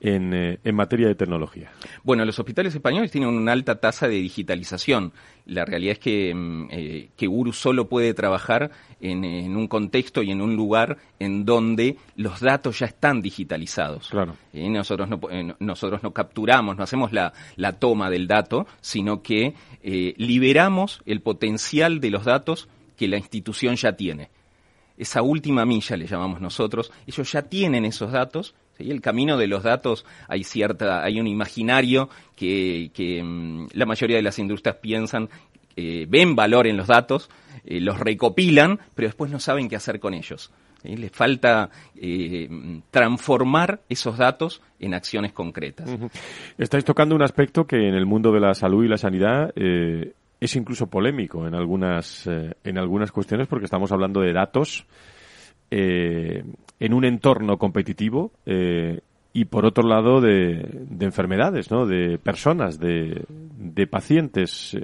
En, 0.00 0.34
eh, 0.34 0.58
en, 0.62 0.74
materia 0.74 1.08
de 1.08 1.14
tecnología? 1.14 1.70
Bueno, 2.02 2.24
los 2.24 2.38
hospitales 2.38 2.74
españoles 2.74 3.10
tienen 3.10 3.30
una 3.30 3.52
alta 3.52 3.80
tasa 3.80 4.08
de 4.08 4.16
digitalización. 4.16 5.12
La 5.46 5.64
realidad 5.64 5.92
es 5.92 5.98
que, 5.98 6.34
mm, 6.34 6.68
eh, 6.70 7.08
que 7.16 7.28
URU 7.28 7.52
solo 7.52 7.88
puede 7.88 8.14
trabajar 8.14 8.70
en, 9.00 9.24
en, 9.24 9.56
un 9.56 9.68
contexto 9.68 10.22
y 10.22 10.30
en 10.30 10.40
un 10.40 10.56
lugar 10.56 10.98
en 11.18 11.44
donde 11.44 11.96
los 12.16 12.40
datos 12.40 12.78
ya 12.78 12.86
están 12.86 13.20
digitalizados. 13.20 14.08
Claro. 14.08 14.36
Eh, 14.52 14.68
nosotros, 14.68 15.08
no, 15.08 15.20
eh, 15.30 15.54
nosotros 15.58 16.02
no 16.02 16.12
capturamos, 16.12 16.76
no 16.76 16.82
hacemos 16.82 17.12
la, 17.12 17.32
la 17.56 17.72
toma 17.72 18.10
del 18.10 18.26
dato, 18.26 18.66
sino 18.80 19.22
que 19.22 19.54
eh, 19.82 20.14
liberamos 20.16 21.02
el 21.06 21.20
potencial 21.20 22.00
de 22.00 22.10
los 22.10 22.24
datos 22.24 22.68
que 22.96 23.08
la 23.08 23.18
institución 23.18 23.76
ya 23.76 23.92
tiene. 23.92 24.30
Esa 24.96 25.20
última 25.20 25.66
milla 25.66 25.96
le 25.96 26.06
llamamos 26.06 26.40
nosotros, 26.40 26.90
ellos 27.06 27.30
ya 27.30 27.42
tienen 27.42 27.84
esos 27.84 28.12
datos 28.12 28.54
¿sí? 28.76 28.90
El 28.90 29.00
camino 29.00 29.36
de 29.36 29.46
los 29.46 29.62
datos, 29.62 30.04
hay 30.28 30.44
cierta, 30.44 31.04
hay 31.04 31.20
un 31.20 31.26
imaginario 31.26 32.08
que, 32.34 32.90
mmm, 33.22 33.66
la 33.72 33.86
mayoría 33.86 34.16
de 34.16 34.22
las 34.22 34.38
industrias 34.38 34.76
piensan, 34.76 35.28
eh, 35.76 36.06
ven 36.08 36.34
valor 36.34 36.66
en 36.66 36.76
los 36.76 36.86
datos, 36.86 37.30
eh, 37.64 37.80
los 37.80 37.98
recopilan, 37.98 38.78
pero 38.94 39.08
después 39.08 39.30
no 39.30 39.40
saben 39.40 39.68
qué 39.68 39.76
hacer 39.76 40.00
con 40.00 40.14
ellos. 40.14 40.52
Les 40.84 41.10
falta 41.10 41.68
eh, 41.96 42.48
transformar 42.92 43.80
esos 43.88 44.18
datos 44.18 44.62
en 44.78 44.94
acciones 44.94 45.32
concretas. 45.32 45.90
Estáis 46.58 46.84
tocando 46.84 47.16
un 47.16 47.22
aspecto 47.22 47.66
que 47.66 47.88
en 47.88 47.94
el 47.94 48.06
mundo 48.06 48.30
de 48.30 48.40
la 48.40 48.54
salud 48.54 48.84
y 48.84 48.88
la 48.88 48.98
sanidad 48.98 49.52
eh, 49.56 50.12
es 50.38 50.54
incluso 50.54 50.86
polémico 50.86 51.46
en 51.48 51.56
algunas, 51.56 52.28
en 52.28 52.78
algunas 52.78 53.10
cuestiones 53.10 53.48
porque 53.48 53.64
estamos 53.64 53.90
hablando 53.90 54.20
de 54.20 54.32
datos 54.32 54.86
eh, 55.70 56.44
en 56.78 56.94
un 56.94 57.04
entorno 57.04 57.58
competitivo 57.58 58.32
eh, 58.44 59.00
y 59.32 59.44
por 59.46 59.66
otro 59.66 59.86
lado 59.86 60.20
de, 60.20 60.66
de 60.88 61.04
enfermedades, 61.04 61.70
¿no? 61.70 61.86
de 61.86 62.18
personas, 62.18 62.78
de, 62.78 63.24
de 63.28 63.86
pacientes. 63.86 64.76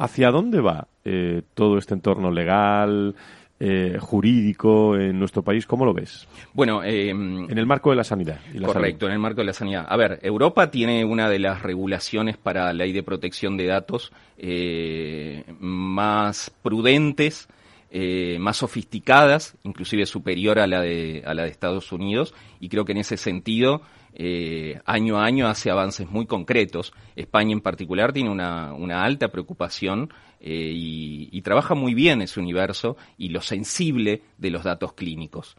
¿Hacia 0.00 0.30
dónde 0.30 0.60
va 0.60 0.86
eh, 1.04 1.42
todo 1.54 1.76
este 1.78 1.94
entorno 1.94 2.30
legal, 2.30 3.16
eh, 3.58 3.96
jurídico 3.98 4.96
en 4.96 5.18
nuestro 5.18 5.42
país? 5.42 5.66
¿Cómo 5.66 5.84
lo 5.84 5.92
ves? 5.92 6.28
Bueno, 6.52 6.84
eh, 6.84 7.10
en 7.10 7.58
el 7.58 7.66
marco 7.66 7.90
de 7.90 7.96
la 7.96 8.04
sanidad. 8.04 8.38
Y 8.54 8.58
la 8.58 8.68
correcto, 8.68 9.00
salud. 9.00 9.10
en 9.10 9.14
el 9.14 9.18
marco 9.18 9.40
de 9.40 9.46
la 9.46 9.52
sanidad. 9.52 9.86
A 9.88 9.96
ver, 9.96 10.20
Europa 10.22 10.70
tiene 10.70 11.04
una 11.04 11.28
de 11.28 11.40
las 11.40 11.62
regulaciones 11.62 12.36
para 12.36 12.72
ley 12.72 12.92
de 12.92 13.02
protección 13.02 13.56
de 13.56 13.66
datos 13.66 14.12
más 15.58 16.52
prudentes. 16.62 17.48
Eh, 17.90 18.36
más 18.38 18.58
sofisticadas, 18.58 19.56
inclusive 19.62 20.04
superior 20.04 20.58
a 20.58 20.66
la 20.66 20.82
de 20.82 21.22
a 21.24 21.32
la 21.32 21.44
de 21.44 21.48
Estados 21.48 21.90
Unidos, 21.90 22.34
y 22.60 22.68
creo 22.68 22.84
que 22.84 22.92
en 22.92 22.98
ese 22.98 23.16
sentido 23.16 23.80
eh, 24.12 24.78
año 24.84 25.16
a 25.18 25.24
año 25.24 25.46
hace 25.46 25.70
avances 25.70 26.06
muy 26.10 26.26
concretos. 26.26 26.92
España 27.16 27.52
en 27.52 27.62
particular 27.62 28.12
tiene 28.12 28.28
una, 28.28 28.74
una 28.74 29.04
alta 29.04 29.28
preocupación 29.28 30.12
eh, 30.38 30.70
y, 30.70 31.30
y, 31.32 31.40
trabaja 31.40 31.74
muy 31.74 31.94
bien 31.94 32.20
ese 32.20 32.40
universo 32.40 32.98
y 33.16 33.30
lo 33.30 33.40
sensible 33.40 34.20
de 34.36 34.50
los 34.50 34.64
datos 34.64 34.92
clínicos. 34.92 35.56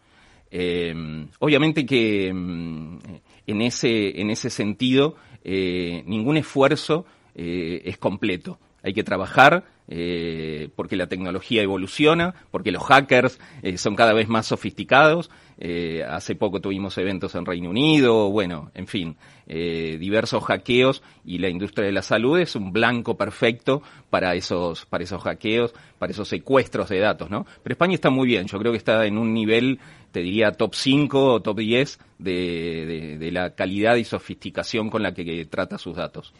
Obviamente 0.51 1.83
que 1.87 2.31
mm, 2.31 2.99
en, 3.47 3.61
ese, 3.61 4.21
en 4.21 4.29
ese 4.29 4.51
sentido 4.51 5.15
ningún 5.43 6.37
esfuerzo 6.37 7.05
es 7.33 7.97
completo. 7.97 8.59
Hay 8.83 8.93
que 8.93 9.03
trabajar 9.03 9.63
eh, 9.89 10.69
porque 10.75 10.95
la 10.95 11.07
tecnología 11.07 11.63
evoluciona, 11.63 12.35
porque 12.51 12.71
los 12.71 12.83
hackers 12.83 13.39
eh, 13.63 13.77
son 13.77 13.95
cada 13.95 14.13
vez 14.13 14.29
más 14.29 14.45
sofisticados. 14.45 15.29
Eh, 15.61 16.05
hace 16.07 16.35
poco 16.35 16.61
tuvimos 16.61 16.97
eventos 16.97 17.35
en 17.35 17.45
Reino 17.45 17.69
Unido, 17.69 18.29
bueno, 18.29 18.71
en 18.75 18.87
fin, 18.87 19.17
eh, 19.45 19.97
diversos 19.99 20.41
hackeos 20.45 21.03
y 21.25 21.39
la 21.39 21.49
industria 21.49 21.85
de 21.85 21.91
la 21.91 22.01
salud 22.01 22.39
es 22.39 22.55
un 22.55 22.71
blanco 22.71 23.17
perfecto 23.17 23.81
para 24.09 24.35
esos, 24.35 24.85
para 24.85 25.03
esos 25.03 25.21
hackeos, 25.21 25.73
para 25.97 26.13
esos 26.13 26.29
secuestros 26.29 26.87
de 26.87 26.99
datos, 26.99 27.29
¿no? 27.29 27.45
Pero 27.61 27.73
España 27.73 27.95
está 27.95 28.09
muy 28.09 28.25
bien, 28.25 28.47
yo 28.47 28.57
creo 28.57 28.71
que 28.71 28.77
está 28.77 29.05
en 29.05 29.17
un 29.17 29.33
nivel, 29.33 29.79
te 30.13 30.21
diría, 30.21 30.53
top 30.53 30.75
5 30.75 31.33
o 31.33 31.41
top 31.41 31.57
10 31.57 31.99
de, 32.19 32.31
de, 32.31 33.17
de 33.17 33.31
la 33.33 33.53
calidad 33.53 33.97
y 33.97 34.05
sofisticación 34.05 34.89
con 34.89 35.03
la 35.03 35.13
que, 35.13 35.25
que 35.25 35.43
trata 35.43 35.77
sus 35.77 35.97
datos. 35.97 36.33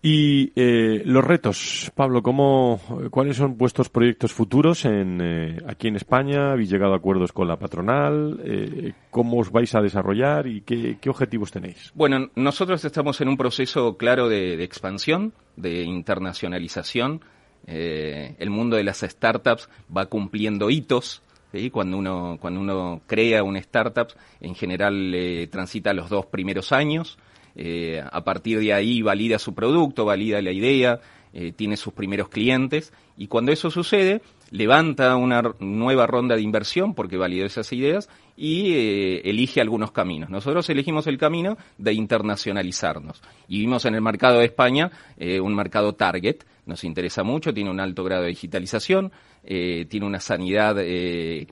Y 0.00 0.52
eh, 0.54 1.02
los 1.04 1.24
retos, 1.24 1.90
Pablo, 1.94 2.22
¿cómo, 2.22 2.80
¿cuáles 3.10 3.36
son 3.36 3.58
vuestros 3.58 3.88
proyectos 3.88 4.32
futuros 4.32 4.84
en, 4.84 5.20
eh, 5.20 5.58
aquí 5.66 5.88
en 5.88 5.96
España? 5.96 6.52
¿Habéis 6.52 6.70
llegado 6.70 6.92
a 6.94 6.98
acuerdos 6.98 7.32
con 7.32 7.48
la 7.48 7.58
patronal? 7.58 8.40
Eh, 8.44 8.92
¿Cómo 9.10 9.38
os 9.38 9.50
vais 9.50 9.74
a 9.74 9.80
desarrollar 9.80 10.46
y 10.46 10.60
qué, 10.60 10.96
objetivos 11.08 11.50
tenéis? 11.50 11.90
Bueno, 11.94 12.30
nosotros 12.36 12.84
estamos 12.84 13.20
en 13.20 13.28
un 13.28 13.36
proceso 13.36 13.96
claro 13.96 14.28
de, 14.28 14.62
expansión, 14.62 15.32
de 15.56 15.82
internacionalización. 15.82 17.20
Eh, 17.66 18.36
el 18.38 18.50
mundo 18.50 18.76
de 18.76 18.84
las 18.84 19.00
startups 19.00 19.68
va 19.94 20.06
cumpliendo 20.06 20.70
hitos. 20.70 21.22
¿sí? 21.50 21.70
Cuando, 21.70 21.98
uno, 21.98 22.38
cuando 22.40 22.60
uno 22.60 23.00
crea 23.08 23.42
una 23.42 23.58
startup, 23.58 24.08
en 24.40 24.54
general 24.54 25.48
transita 25.50 25.92
los 25.92 26.08
dos 26.08 26.26
primeros 26.26 26.70
años 26.70 27.18
eh, 27.58 28.02
a 28.10 28.24
partir 28.24 28.60
de 28.60 28.72
ahí 28.72 29.02
valida 29.02 29.38
su 29.38 29.54
producto, 29.54 30.04
valida 30.04 30.40
la 30.40 30.52
idea, 30.52 31.00
eh, 31.34 31.52
tiene 31.52 31.76
sus 31.76 31.92
primeros 31.92 32.30
clientes 32.30 32.90
y 33.18 33.26
cuando 33.26 33.52
eso 33.52 33.70
sucede 33.70 34.22
levanta 34.50 35.14
una 35.16 35.42
nueva 35.58 36.06
ronda 36.06 36.34
de 36.34 36.40
inversión 36.40 36.94
porque 36.94 37.18
validó 37.18 37.44
esas 37.44 37.70
ideas 37.74 38.08
y 38.34 38.72
eh, 38.72 39.20
elige 39.28 39.60
algunos 39.60 39.92
caminos. 39.92 40.30
Nosotros 40.30 40.70
elegimos 40.70 41.06
el 41.06 41.18
camino 41.18 41.58
de 41.76 41.92
internacionalizarnos 41.92 43.20
y 43.46 43.60
vimos 43.60 43.84
en 43.84 43.94
el 43.94 44.00
mercado 44.00 44.38
de 44.38 44.46
España 44.46 44.90
eh, 45.18 45.38
un 45.38 45.54
mercado 45.54 45.94
target, 45.94 46.44
nos 46.64 46.82
interesa 46.82 47.24
mucho, 47.24 47.52
tiene 47.52 47.70
un 47.70 47.80
alto 47.80 48.04
grado 48.04 48.22
de 48.22 48.28
digitalización, 48.28 49.12
tiene 49.44 50.04
una 50.04 50.20
sanidad 50.20 50.76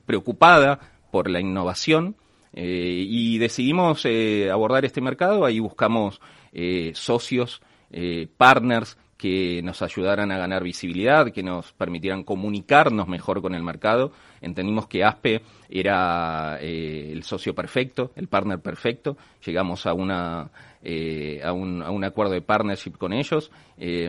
preocupada 0.04 0.78
por 1.10 1.30
la 1.30 1.40
innovación, 1.40 2.16
y 2.62 3.38
decidimos 3.38 4.04
eh, 4.04 4.50
abordar 4.50 4.84
este 4.84 5.00
mercado, 5.00 5.44
ahí 5.44 5.60
buscamos 5.60 6.20
eh, 6.52 6.92
socios, 6.94 7.60
eh, 7.90 8.28
partners 8.36 8.96
que 9.16 9.62
nos 9.62 9.80
ayudaran 9.82 10.30
a 10.30 10.38
ganar 10.38 10.62
visibilidad, 10.62 11.32
que 11.32 11.42
nos 11.42 11.72
permitieran 11.72 12.22
comunicarnos 12.22 13.08
mejor 13.08 13.40
con 13.40 13.54
el 13.54 13.62
mercado. 13.62 14.12
Entendimos 14.42 14.86
que 14.86 15.04
ASPE 15.04 15.42
era 15.70 16.58
eh, 16.60 17.10
el 17.12 17.22
socio 17.22 17.54
perfecto, 17.54 18.12
el 18.14 18.28
partner 18.28 18.60
perfecto. 18.60 19.16
Llegamos 19.44 19.86
a 19.86 19.94
una 19.94 20.50
eh, 20.82 21.40
a, 21.42 21.52
un, 21.52 21.82
a 21.82 21.90
un 21.90 22.04
acuerdo 22.04 22.34
de 22.34 22.42
partnership 22.42 22.92
con 22.92 23.12
ellos 23.12 23.50
eh, 23.78 24.08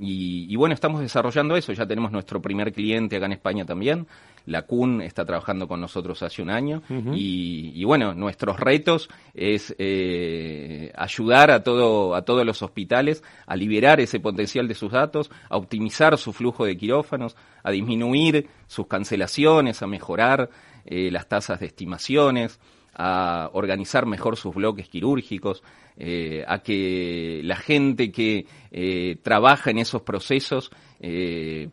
y, 0.00 0.46
y, 0.48 0.56
bueno, 0.56 0.74
estamos 0.74 1.00
desarrollando 1.00 1.56
eso. 1.56 1.72
Ya 1.72 1.86
tenemos 1.86 2.12
nuestro 2.12 2.40
primer 2.40 2.72
cliente 2.72 3.16
acá 3.16 3.26
en 3.26 3.32
España 3.32 3.64
también. 3.66 4.06
La 4.46 4.62
CUN 4.62 5.00
está 5.00 5.24
trabajando 5.24 5.66
con 5.66 5.80
nosotros 5.80 6.22
hace 6.22 6.42
un 6.42 6.50
año 6.50 6.82
uh 6.90 6.92
-huh. 6.92 7.16
y, 7.16 7.72
y, 7.74 7.84
bueno, 7.84 8.14
nuestros 8.14 8.60
retos 8.60 9.08
es 9.32 9.74
eh, 9.78 10.92
ayudar 10.96 11.50
a, 11.50 11.62
todo, 11.62 12.14
a 12.14 12.22
todos 12.22 12.44
los 12.44 12.62
hospitales 12.62 13.22
a 13.46 13.56
liberar 13.56 14.00
ese 14.00 14.20
potencial 14.20 14.68
de 14.68 14.74
sus 14.74 14.92
datos, 14.92 15.30
a 15.48 15.56
optimizar 15.56 16.18
su 16.18 16.32
flujo 16.32 16.64
de 16.66 16.76
quirófanos, 16.76 17.36
a 17.62 17.70
disminuir 17.70 18.48
sus 18.66 18.86
cancelaciones, 18.86 19.82
a 19.82 19.86
mejorar 19.86 20.50
eh, 20.84 21.10
las 21.10 21.26
tasas 21.28 21.60
de 21.60 21.66
estimaciones, 21.66 22.60
a 22.94 23.50
organizar 23.52 24.06
mejor 24.06 24.36
sus 24.36 24.54
bloques 24.54 24.88
quirúrgicos, 24.88 25.62
eh, 25.96 26.44
a 26.46 26.58
que 26.58 27.40
la 27.44 27.56
gente 27.56 28.10
que 28.10 28.46
eh, 28.72 29.16
trabaja 29.22 29.70
en 29.70 29.78
esos 29.78 30.02
procesos 30.02 30.70
eh, 31.00 31.68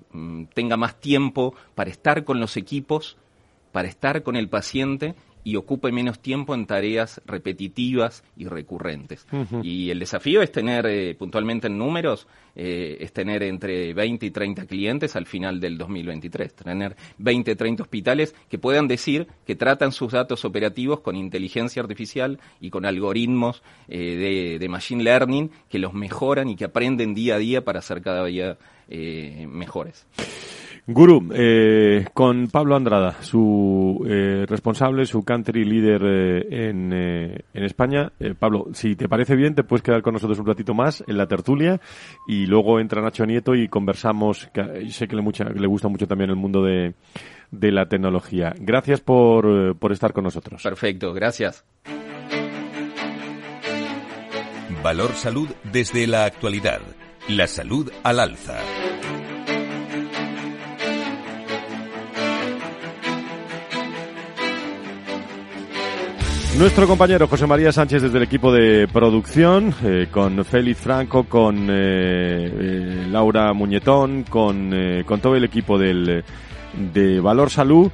tenga 0.54 0.78
más 0.78 1.00
tiempo 1.00 1.56
para 1.74 1.90
estar 1.90 2.24
con 2.24 2.40
los 2.40 2.58
equipos, 2.58 3.18
para 3.72 3.88
estar 3.88 4.22
con 4.22 4.36
el 4.36 4.50
paciente 4.50 5.16
y 5.44 5.56
ocupe 5.56 5.92
menos 5.92 6.20
tiempo 6.20 6.54
en 6.54 6.66
tareas 6.66 7.22
repetitivas 7.26 8.24
y 8.38 8.46
recurrentes. 8.46 9.26
Uh 9.32 9.38
-huh. 9.38 9.62
Y 9.64 9.90
el 9.90 10.00
desafío 10.00 10.42
es 10.42 10.52
tener, 10.52 10.86
eh, 10.86 11.16
puntualmente 11.16 11.68
en 11.68 11.78
números, 11.78 12.28
eh, 12.56 12.98
es 13.00 13.14
tener 13.14 13.44
entre 13.44 13.94
20 13.94 14.26
y 14.26 14.32
30 14.32 14.66
clientes 14.66 15.16
al 15.16 15.26
final 15.26 15.60
del 15.60 15.78
2023, 15.78 16.54
tener 16.54 16.96
20, 17.18 17.56
30 17.56 17.84
hospitales 17.84 18.36
que 18.50 18.58
puedan 18.58 18.88
decir 18.88 19.28
que 19.46 19.56
tratan 19.56 19.92
sus 19.92 20.12
datos 20.12 20.44
operativos 20.44 21.00
con 21.00 21.16
inteligencia 21.16 21.82
artificial 21.82 22.40
y 22.60 22.70
con 22.70 22.86
algoritmos 22.86 23.64
eh, 23.88 23.98
de, 23.98 24.60
de, 24.60 24.70
machine 24.70 25.04
learning 25.04 25.52
que 25.70 25.80
los 25.80 25.94
mejoran 25.94 26.50
y 26.50 26.56
que 26.56 26.66
aprenden 26.66 27.14
día 27.14 27.36
a 27.36 27.38
día 27.38 27.64
para 27.64 27.82
ser 27.82 28.02
cada 28.02 28.26
día 28.26 28.58
eh, 28.94 29.48
mejores. 29.50 30.06
Guru, 30.94 31.30
eh, 31.34 32.06
con 32.14 32.48
Pablo 32.48 32.76
Andrada, 32.76 33.22
su 33.22 34.04
eh, 34.08 34.46
responsable, 34.48 35.06
su 35.06 35.24
country 35.24 35.64
leader 35.64 36.02
eh, 36.04 36.70
en, 36.70 36.92
eh, 36.94 37.46
en, 37.54 37.64
España. 37.64 38.12
Eh, 38.20 38.34
Pablo, 38.38 38.68
si 38.74 38.96
te 38.96 39.08
parece 39.08 39.36
bien, 39.36 39.56
te 39.56 39.64
puedes 39.64 39.84
quedar 39.84 40.02
con 40.02 40.14
nosotros 40.14 40.40
un 40.40 40.46
ratito 40.46 40.74
más 40.74 41.04
en 41.08 41.18
la 41.18 41.28
tertulia 41.28 41.80
y 42.28 42.46
luego 42.46 42.80
entra 42.80 43.02
Nacho 43.02 43.26
Nieto 43.26 43.56
y 43.56 43.68
conversamos. 43.68 44.50
Que 44.54 44.90
sé 44.90 45.08
que 45.08 45.16
le, 45.16 45.22
mucha, 45.22 45.46
le 45.46 45.68
gusta 45.68 45.88
mucho 45.88 46.08
también 46.08 46.30
el 46.30 46.36
mundo 46.36 46.64
de, 46.64 46.94
de 47.52 47.72
la 47.72 47.88
tecnología. 47.88 48.54
Gracias 48.60 49.02
por, 49.02 49.78
por 49.78 49.92
estar 49.92 50.14
con 50.14 50.24
nosotros. 50.24 50.62
Perfecto, 50.64 51.14
gracias. 51.14 51.66
Valor 54.84 55.12
Salud 55.14 55.50
desde 55.72 56.08
la 56.08 56.26
actualidad. 56.26 56.82
La 57.28 57.48
salud 57.48 57.92
al 58.04 58.20
alza. 58.20 58.58
Nuestro 66.58 66.86
compañero 66.86 67.28
José 67.28 67.48
María 67.48 67.72
Sánchez 67.72 68.02
desde 68.04 68.18
el 68.18 68.24
equipo 68.24 68.52
de 68.52 68.88
producción, 68.88 69.74
eh, 69.84 70.08
con 70.12 70.44
Félix 70.44 70.80
Franco, 70.80 71.24
con 71.24 71.70
eh, 71.70 71.74
eh, 71.74 73.08
Laura 73.10 73.54
Muñetón, 73.54 74.24
con, 74.24 74.70
todo 75.22 75.36
el 75.36 75.46
equipo 75.46 75.80
del, 75.80 76.24
de 76.94 77.20
Valor 77.22 77.50
Salud, 77.50 77.90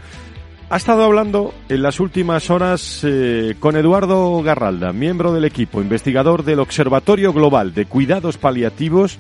ha 0.70 0.76
estado 0.76 1.04
hablando 1.04 1.54
en 1.70 1.84
las 1.84 2.00
últimas 2.00 2.50
horas 2.50 3.06
con 3.60 3.78
Eduardo 3.78 4.42
Garralda, 4.42 4.92
miembro 4.92 5.34
del 5.34 5.46
equipo, 5.46 5.80
investigador 5.80 6.44
del 6.44 6.60
Observatorio 6.60 7.32
Global 7.32 7.74
de 7.74 7.86
Cuidados 7.86 8.38
Paliativos 8.38 9.18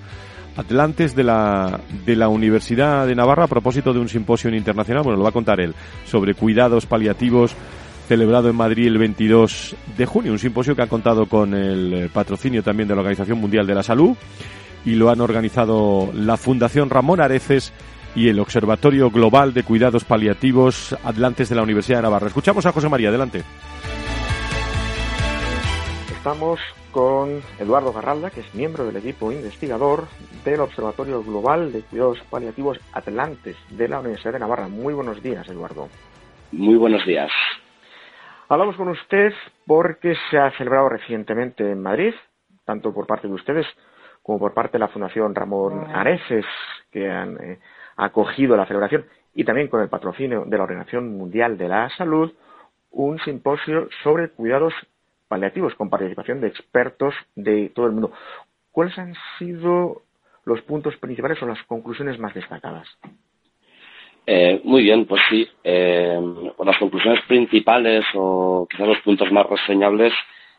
Atlantes 0.58 1.16
de 1.16 1.24
la, 1.24 1.80
de 2.06 2.16
la 2.16 2.28
Universidad 2.28 3.06
de 3.06 3.16
Navarra 3.16 3.44
a 3.44 3.48
propósito 3.48 3.94
de 3.94 4.00
un 4.00 4.10
simposio 4.10 4.54
internacional, 4.54 5.04
bueno, 5.04 5.18
lo 5.18 5.24
va 5.24 5.30
a 5.30 5.34
contar 5.34 5.62
él, 5.62 5.76
sobre 6.06 6.34
cuidados 6.34 6.88
paliativos 6.88 7.56
celebrado 8.08 8.50
en 8.50 8.56
Madrid 8.56 8.88
el 8.88 8.98
22 8.98 9.76
de 9.98 10.06
junio, 10.06 10.32
un 10.32 10.40
simposio 10.40 10.76
que 10.76 10.82
ha 10.82 10.88
contado 10.88 11.26
con 11.26 11.54
el 11.54 12.10
patrocinio 12.14 12.64
también 12.64 12.88
de 12.88 12.96
la 12.96 13.02
Organización 13.02 13.38
Mundial 13.38 13.68
de 13.68 13.76
la 13.76 13.84
Salud 13.84 14.16
y 14.86 14.96
lo 14.96 15.10
han 15.10 15.20
organizado 15.20 16.10
la 16.14 16.38
Fundación 16.38 16.90
Ramón 16.90 17.20
Areces 17.20 17.74
y 18.16 18.30
el 18.30 18.40
Observatorio 18.40 19.12
Global 19.12 19.54
de 19.54 19.64
Cuidados 19.64 20.06
Paliativos 20.06 20.96
Atlantes 21.04 21.50
de 21.50 21.56
la 21.56 21.64
Universidad 21.64 21.98
de 21.98 22.04
Navarra. 22.04 22.28
Escuchamos 22.28 22.66
a 22.66 22.72
José 22.72 22.88
María, 22.88 23.10
adelante. 23.10 23.44
Estamos 26.16 26.60
con 26.92 27.42
Eduardo 27.60 27.92
Garralda, 27.92 28.30
que 28.30 28.40
es 28.40 28.56
miembro 28.56 28.86
del 28.86 28.96
equipo 28.96 29.32
investigador 29.32 30.08
del 30.46 30.62
Observatorio 30.62 31.22
Global 31.22 31.74
de 31.74 31.82
Cuidados 31.82 32.20
Paliativos 32.30 32.80
Atlantes 32.94 33.58
de 33.70 33.90
la 33.90 34.00
Universidad 34.00 34.34
de 34.34 34.40
Navarra. 34.40 34.70
Muy 34.70 34.94
buenos 34.94 35.22
días, 35.22 35.48
Eduardo. 35.50 35.90
Muy 36.54 36.76
buenos 36.78 37.06
días. 37.06 37.30
Hablamos 38.50 38.78
con 38.78 38.88
usted 38.88 39.34
porque 39.66 40.16
se 40.30 40.38
ha 40.38 40.52
celebrado 40.52 40.88
recientemente 40.88 41.70
en 41.70 41.82
Madrid, 41.82 42.14
tanto 42.64 42.94
por 42.94 43.06
parte 43.06 43.28
de 43.28 43.34
ustedes 43.34 43.66
como 44.24 44.40
por 44.40 44.54
parte 44.54 44.74
de 44.74 44.80
la 44.80 44.88
Fundación 44.88 45.36
Ramón 45.36 45.86
Areces, 45.94 46.46
que 46.90 47.10
han 47.10 47.38
eh, 47.44 47.60
acogido 47.98 48.56
la 48.56 48.66
celebración, 48.66 49.06
y 49.34 49.44
también 49.44 49.68
con 49.68 49.82
el 49.82 49.90
patrocinio 49.90 50.46
de 50.46 50.58
la 50.58 50.64
Organización 50.64 51.18
Mundial 51.18 51.58
de 51.58 51.68
la 51.68 51.90
Salud, 51.98 52.32
un 52.92 53.20
simposio 53.20 53.90
sobre 54.02 54.30
cuidados 54.30 54.74
paliativos 55.28 55.76
con 55.76 55.90
participación 55.90 56.40
de 56.40 56.48
expertos 56.48 57.14
de 57.36 57.70
todo 57.76 57.88
el 57.88 57.92
mundo. 57.92 58.14
¿Cuáles 58.72 58.98
han 58.98 59.14
sido 59.38 60.04
los 60.46 60.62
puntos 60.62 60.96
principales 60.98 61.42
o 61.44 61.48
las 61.48 61.62
conclusiones 61.64 62.18
más 62.18 62.34
destacadas? 62.34 62.88
Eh, 64.30 64.60
muy 64.66 64.84
bien, 64.84 65.06
pues 65.06 65.22
sí. 65.30 65.48
Eh, 65.64 66.20
las 66.60 66.78
conclusiones 66.78 67.24
principales 67.28 68.04
o 68.14 68.68
quizás 68.70 68.88
los 68.88 69.00
puntos 69.00 69.32
más 69.32 69.46
reseñables 69.46 70.14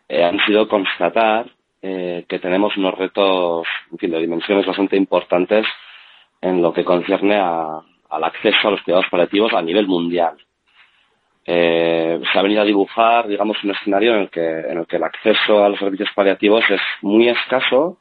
eh, 0.08 0.24
han 0.24 0.38
sido 0.46 0.66
constatar 0.66 1.46
que 1.80 2.40
tenemos 2.42 2.76
unos 2.76 2.98
retos 2.98 3.64
en 3.92 3.98
fin, 3.98 4.10
de 4.10 4.18
dimensiones 4.18 4.66
bastante 4.66 4.96
importantes 4.96 5.64
en 6.40 6.60
lo 6.60 6.72
que 6.72 6.84
concierne 6.84 7.36
al 7.36 8.24
acceso 8.24 8.66
a 8.66 8.70
los 8.72 8.82
cuidados 8.82 9.06
paliativos 9.08 9.52
a 9.54 9.62
nivel 9.62 9.86
mundial. 9.86 10.36
se 11.46 12.20
ha 12.34 12.42
venido 12.42 12.62
a 12.62 12.64
dibujar, 12.64 13.28
digamos, 13.28 13.62
un 13.62 13.70
escenario 13.70 14.16
en 14.16 14.22
el 14.22 14.28
que, 14.28 14.40
en 14.40 14.78
el, 14.78 14.86
que 14.88 14.96
el 14.96 15.04
acceso 15.04 15.64
a 15.64 15.68
los 15.68 15.78
servicios 15.78 16.10
paliativos 16.16 16.64
es 16.68 16.80
muy 17.00 17.28
escaso 17.28 17.98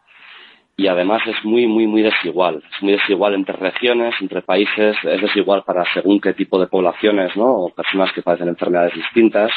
y 0.80 0.88
además 0.88 1.24
es 1.26 1.44
muy, 1.44 1.66
muy, 1.66 1.88
muy 1.88 2.04
desigual. 2.04 2.64
Es 2.72 2.84
muy 2.84 2.94
desigual 2.94 3.34
entre 3.34 3.58
regiones, 3.58 4.14
entre 4.22 4.44
países, 4.44 4.96
es 5.04 5.22
desigual 5.22 5.64
para 5.64 5.84
según 5.92 6.22
qué 6.22 6.34
tipo 6.34 6.60
de 6.60 6.68
poblaciones, 6.68 7.36
¿no? 7.36 7.48
O 7.48 7.70
personas 7.74 8.14
que 8.14 8.22
padecen 8.22 8.50
enfermedades 8.50 8.94
distintas. 8.94 9.52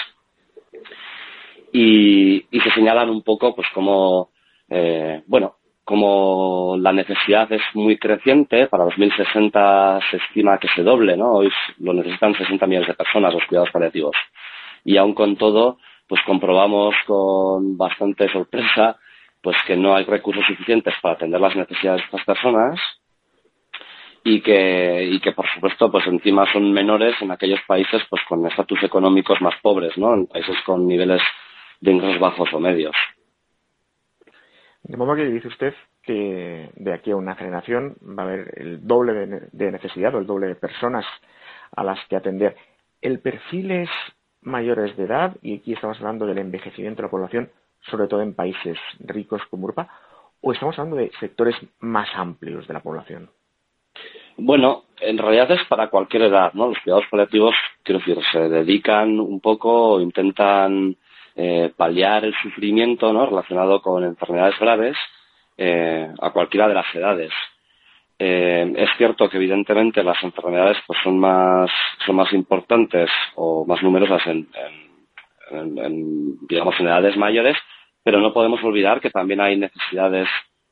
Y, 1.72 2.46
y 2.50 2.60
se 2.60 2.70
señalan 2.70 3.10
un 3.10 3.22
poco, 3.22 3.54
pues, 3.54 3.68
como, 3.74 4.30
eh, 4.70 5.22
bueno, 5.26 5.56
como 5.84 6.76
la 6.78 6.92
necesidad 6.92 7.52
es 7.52 7.62
muy 7.74 7.98
creciente, 7.98 8.66
para 8.68 8.84
2060 8.84 10.00
se 10.10 10.16
estima 10.16 10.56
que 10.56 10.68
se 10.68 10.82
doble, 10.82 11.18
¿no? 11.18 11.32
Hoy 11.32 11.50
lo 11.80 11.92
necesitan 11.92 12.34
60 12.34 12.66
millones 12.66 12.88
de 12.88 12.94
personas 12.94 13.34
los 13.34 13.44
cuidados 13.44 13.70
paliativos. 13.70 14.16
Y 14.86 14.96
aún 14.96 15.12
con 15.12 15.36
todo, 15.36 15.76
pues 16.08 16.22
comprobamos 16.24 16.94
con 17.06 17.76
bastante 17.76 18.26
sorpresa 18.30 18.96
pues 19.43 19.57
que 19.66 19.76
no 19.76 19.95
hay 19.95 20.05
recursos 20.05 20.45
suficientes 20.47 20.95
para 21.01 21.14
atender 21.14 21.41
las 21.41 21.57
necesidades 21.57 22.03
de 22.03 22.07
estas 22.07 22.24
personas 22.24 22.80
y 24.22 24.41
que, 24.43 25.05
y 25.05 25.20
que 25.20 25.32
por 25.32 25.49
supuesto 25.49 25.91
pues 25.91 26.07
encima 26.07 26.51
son 26.53 26.72
menores 26.72 27.14
en 27.20 27.30
aquellos 27.30 27.61
países 27.66 28.03
pues 28.11 28.22
con 28.28 28.47
estatus 28.47 28.82
económicos 28.82 29.41
más 29.41 29.55
pobres, 29.62 29.97
¿no? 29.97 30.14
En 30.14 30.26
países 30.26 30.57
con 30.66 30.86
niveles 30.86 31.22
de 31.80 31.93
ingresos 31.93 32.20
bajos 32.20 32.53
o 32.53 32.61
medios. 32.61 32.95
De 34.82 34.97
modo 34.97 35.14
que 35.14 35.24
dice 35.24 35.49
usted 35.49 35.74
que 36.03 36.70
de 36.74 36.93
aquí 36.93 37.11
a 37.11 37.16
una 37.16 37.36
generación 37.36 37.97
va 38.03 38.22
a 38.22 38.26
haber 38.26 38.53
el 38.57 38.86
doble 38.86 39.12
de, 39.53 39.70
necesidad 39.72 40.14
o 40.14 40.18
el 40.18 40.26
doble 40.26 40.47
de 40.47 40.55
personas 40.55 41.05
a 41.76 41.84
las 41.84 41.99
que 42.09 42.16
atender. 42.16 42.57
¿El 43.01 43.20
perfil 43.20 43.70
es 43.70 43.91
mayores 44.41 44.97
de 44.97 45.05
edad? 45.05 45.36
Y 45.43 45.59
aquí 45.59 45.74
estamos 45.74 45.99
hablando 45.99 46.26
del 46.26 46.38
envejecimiento 46.38 47.03
de 47.03 47.07
la 47.07 47.11
población 47.11 47.51
sobre 47.88 48.08
todo 48.08 48.22
en 48.22 48.34
países 48.34 48.78
ricos 49.00 49.42
como 49.50 49.62
Europa, 49.62 49.88
o 50.40 50.52
estamos 50.52 50.78
hablando 50.78 50.96
de 50.96 51.10
sectores 51.20 51.56
más 51.80 52.08
amplios 52.14 52.66
de 52.66 52.74
la 52.74 52.80
población? 52.80 53.30
Bueno, 54.36 54.84
en 55.00 55.18
realidad 55.18 55.50
es 55.50 55.64
para 55.66 55.88
cualquier 55.88 56.22
edad, 56.22 56.52
¿no? 56.54 56.68
Los 56.68 56.78
cuidados 56.78 57.04
paliativos, 57.10 57.54
quiero 57.82 57.98
decir, 57.98 58.18
se 58.32 58.48
dedican 58.48 59.20
un 59.20 59.40
poco, 59.40 60.00
intentan 60.00 60.96
eh, 61.36 61.72
paliar 61.76 62.24
el 62.24 62.34
sufrimiento, 62.42 63.12
¿no? 63.12 63.26
Relacionado 63.26 63.82
con 63.82 64.04
enfermedades 64.04 64.58
graves 64.58 64.96
eh, 65.58 66.10
a 66.20 66.30
cualquiera 66.30 66.68
de 66.68 66.74
las 66.74 66.94
edades. 66.94 67.32
Eh, 68.18 68.72
es 68.76 68.90
cierto 68.96 69.28
que 69.28 69.38
evidentemente 69.38 70.02
las 70.02 70.22
enfermedades 70.22 70.76
pues 70.86 70.98
son 71.02 71.18
más 71.18 71.70
son 72.04 72.16
más 72.16 72.30
importantes 72.34 73.10
o 73.34 73.64
más 73.64 73.82
numerosas 73.82 74.26
en 74.26 74.46
en, 75.50 76.46
digamos, 76.46 76.74
en 76.78 76.86
edades 76.86 77.16
mayores, 77.16 77.56
pero 78.03 78.20
no 78.20 78.32
podemos 78.32 78.62
olvidar 78.62 79.01
que 79.01 79.11
también 79.11 79.40
hay 79.40 79.57
necesidades 79.57 80.28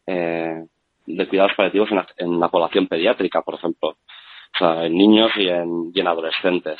eh, 0.06 0.64
de 1.06 1.28
cuidados 1.28 1.52
paliativos 1.56 1.90
en 2.16 2.40
la, 2.40 2.48
población 2.48 2.86
pediátrica, 2.86 3.42
por 3.42 3.54
ejemplo, 3.54 3.90
o 3.90 4.58
sea, 4.58 4.86
en 4.86 4.96
niños 4.96 5.30
y 5.36 5.48
en, 5.48 5.90
y 5.94 6.00
en 6.00 6.06
adolescentes. 6.06 6.78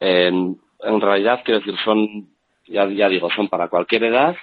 En, 0.00 0.58
en, 0.80 1.00
realidad, 1.00 1.42
quiero 1.44 1.60
decir, 1.60 1.76
son, 1.84 2.28
ya, 2.66 2.86
ya 2.86 3.08
digo, 3.08 3.30
son 3.30 3.48
para 3.48 3.68
cualquier 3.68 4.04
edad 4.04 4.36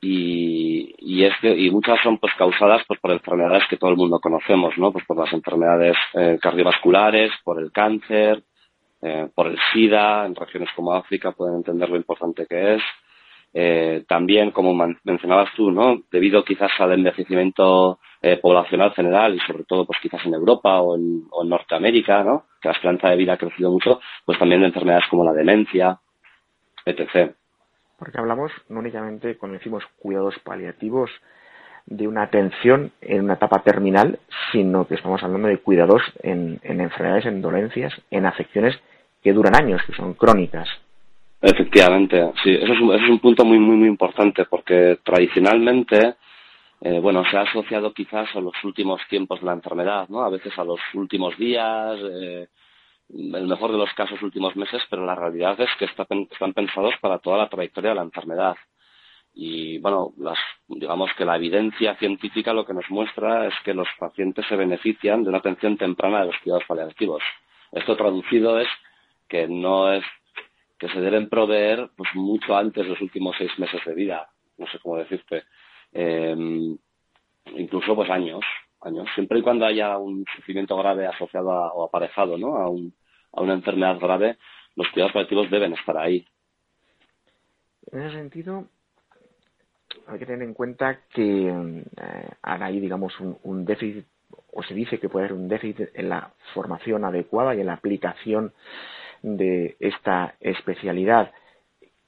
y, 0.00 0.94
y, 0.98 1.24
es 1.24 1.34
que, 1.40 1.56
y 1.56 1.70
muchas 1.70 2.00
son 2.02 2.18
pues 2.18 2.32
causadas 2.34 2.82
pues 2.86 2.98
por 3.00 3.12
enfermedades 3.12 3.64
que 3.68 3.76
todo 3.76 3.90
el 3.90 3.96
mundo 3.96 4.18
conocemos, 4.18 4.76
¿no? 4.78 4.92
Pues 4.92 5.04
por 5.04 5.16
las 5.18 5.32
enfermedades 5.32 5.96
eh, 6.14 6.38
cardiovasculares, 6.40 7.30
por 7.44 7.60
el 7.60 7.70
cáncer, 7.70 8.42
eh, 9.02 9.28
por 9.34 9.46
el 9.46 9.58
SIDA, 9.72 10.26
en 10.26 10.34
regiones 10.34 10.70
como 10.74 10.94
África 10.94 11.32
pueden 11.32 11.56
entender 11.56 11.88
lo 11.88 11.96
importante 11.96 12.46
que 12.46 12.74
es. 12.74 12.82
Eh, 13.52 14.04
también, 14.06 14.52
como 14.52 14.74
mencionabas 15.02 15.52
tú, 15.56 15.72
¿no? 15.72 16.02
debido 16.10 16.44
quizás 16.44 16.70
al 16.78 16.92
envejecimiento 16.92 17.98
eh, 18.22 18.36
poblacional 18.36 18.92
general 18.92 19.34
y 19.34 19.40
sobre 19.40 19.64
todo 19.64 19.86
pues 19.86 19.98
quizás 20.00 20.24
en 20.24 20.34
Europa 20.34 20.80
o 20.80 20.96
en, 20.96 21.24
Norteamérica, 21.48 22.22
¿no? 22.22 22.44
que 22.60 22.68
la 22.68 22.74
esperanza 22.74 23.08
de 23.08 23.16
vida 23.16 23.32
ha 23.32 23.38
crecido 23.38 23.70
mucho, 23.72 24.00
pues 24.24 24.38
también 24.38 24.60
de 24.60 24.68
enfermedades 24.68 25.08
como 25.10 25.24
la 25.24 25.32
demencia, 25.32 25.98
etc. 26.86 27.32
Porque 27.98 28.18
hablamos 28.18 28.52
no 28.68 28.78
únicamente 28.78 29.36
cuando 29.36 29.58
decimos 29.58 29.84
cuidados 29.98 30.38
paliativos 30.44 31.10
de 31.86 32.06
una 32.06 32.22
atención 32.22 32.92
en 33.00 33.24
una 33.24 33.34
etapa 33.34 33.62
terminal, 33.64 34.20
sino 34.52 34.86
que 34.86 34.94
estamos 34.94 35.22
hablando 35.24 35.48
de 35.48 35.58
cuidados 35.58 36.02
en 36.22 36.60
enfermedades, 36.62 37.26
en 37.26 37.42
dolencias, 37.42 37.92
en 38.12 38.26
afecciones 38.26 38.78
que 39.22 39.32
duran 39.32 39.56
años, 39.56 39.82
que 39.86 39.94
son 39.94 40.14
crónicas. 40.14 40.68
Efectivamente, 41.42 42.32
sí, 42.42 42.50
eso 42.50 42.72
es 42.94 43.08
un, 43.08 43.18
punto 43.18 43.46
muy, 43.46 43.58
muy, 43.58 43.76
muy 43.76 43.88
importante 43.88 44.44
porque 44.44 44.98
tradicionalmente, 45.02 46.16
eh, 46.82 46.98
bueno, 47.00 47.24
se 47.30 47.36
ha 47.38 47.42
asociado 47.42 47.94
quizás 47.94 48.28
a 48.36 48.40
los 48.40 48.52
últimos 48.62 49.00
tiempos 49.08 49.40
de 49.40 49.46
la 49.46 49.54
enfermedad, 49.54 50.06
¿no? 50.10 50.22
A 50.22 50.28
veces 50.28 50.52
a 50.58 50.64
los 50.64 50.80
últimos 50.92 51.38
días, 51.38 51.98
eh, 51.98 52.46
el 53.08 53.46
mejor 53.46 53.72
de 53.72 53.78
los 53.78 53.92
casos 53.94 54.20
últimos 54.22 54.54
meses, 54.54 54.82
pero 54.90 55.06
la 55.06 55.14
realidad 55.14 55.58
es 55.60 55.70
que 55.78 55.86
están 55.86 56.52
pensados 56.52 56.94
para 57.00 57.18
toda 57.18 57.38
la 57.38 57.48
trayectoria 57.48 57.90
de 57.90 57.96
la 57.96 58.02
enfermedad. 58.02 58.56
Y 59.32 59.78
bueno, 59.78 60.12
las, 60.18 60.38
digamos 60.68 61.10
que 61.16 61.24
la 61.24 61.36
evidencia 61.36 61.94
científica 61.96 62.52
lo 62.52 62.66
que 62.66 62.74
nos 62.74 62.88
muestra 62.90 63.46
es 63.46 63.54
que 63.64 63.72
los 63.72 63.88
pacientes 63.98 64.44
se 64.46 64.56
benefician 64.56 65.22
de 65.22 65.30
una 65.30 65.38
atención 65.38 65.78
temprana 65.78 66.20
de 66.20 66.26
los 66.26 66.38
cuidados 66.42 66.64
paliativos. 66.66 67.22
Esto 67.72 67.96
traducido 67.96 68.58
es 68.60 68.68
que 69.28 69.46
no 69.48 69.92
es 69.92 70.04
que 70.80 70.88
se 70.88 71.00
deben 71.00 71.28
proveer 71.28 71.90
pues 71.94 72.08
mucho 72.14 72.56
antes 72.56 72.82
de 72.82 72.90
los 72.90 73.00
últimos 73.00 73.36
seis 73.36 73.56
meses 73.58 73.80
de 73.84 73.94
vida. 73.94 74.28
no 74.56 74.66
sé 74.66 74.78
cómo 74.78 74.96
decirte, 74.96 75.44
em, 75.92 76.76
incluso 77.54 77.94
pues 77.94 78.10
años, 78.10 78.44
años, 78.80 79.06
siempre 79.14 79.38
y 79.38 79.42
cuando 79.42 79.66
haya 79.66 79.96
un 79.98 80.24
sufrimiento 80.34 80.76
grave 80.76 81.06
asociado 81.06 81.48
o 81.48 81.84
aparejado 81.84 82.36
¿no? 82.36 82.56
a, 82.56 82.68
un, 82.68 82.94
a 83.32 83.42
una 83.42 83.54
enfermedad 83.54 83.98
grave, 83.98 84.38
los 84.74 84.88
cuidados 84.88 85.12
paliativos 85.12 85.50
deben 85.50 85.74
estar 85.74 85.96
ahí. 85.96 86.26
En 87.92 88.00
ese 88.02 88.16
sentido, 88.16 88.66
hay 90.06 90.18
que 90.18 90.26
tener 90.26 90.42
en 90.42 90.54
cuenta 90.54 91.00
que 91.12 91.48
eh, 91.48 92.28
hay, 92.42 92.80
digamos, 92.80 93.12
un, 93.20 93.64
déficit, 93.64 94.06
o 94.52 94.62
se 94.62 94.74
dice 94.74 94.98
que 94.98 95.08
puede 95.08 95.26
haber 95.26 95.38
un 95.38 95.48
déficit 95.48 95.88
en 95.94 96.08
la 96.08 96.32
formación 96.54 97.04
adecuada 97.04 97.54
y 97.54 97.60
en 97.60 97.66
la 97.66 97.74
aplicación 97.74 98.52
de 99.22 99.76
esta 99.80 100.34
especialidad. 100.40 101.32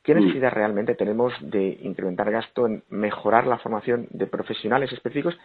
¿Qué 0.03 0.15
mm. 0.15 0.19
necesidad 0.19 0.53
realmente 0.53 0.95
tenemos 0.95 1.33
de 1.41 1.79
incrementar 1.83 2.31
gasto 2.31 2.67
en 2.67 2.83
mejorar 2.89 3.47
la 3.47 3.59
formación 3.59 4.09
de 4.11 4.27
profesionales 4.27 4.93
específicos 4.93 5.37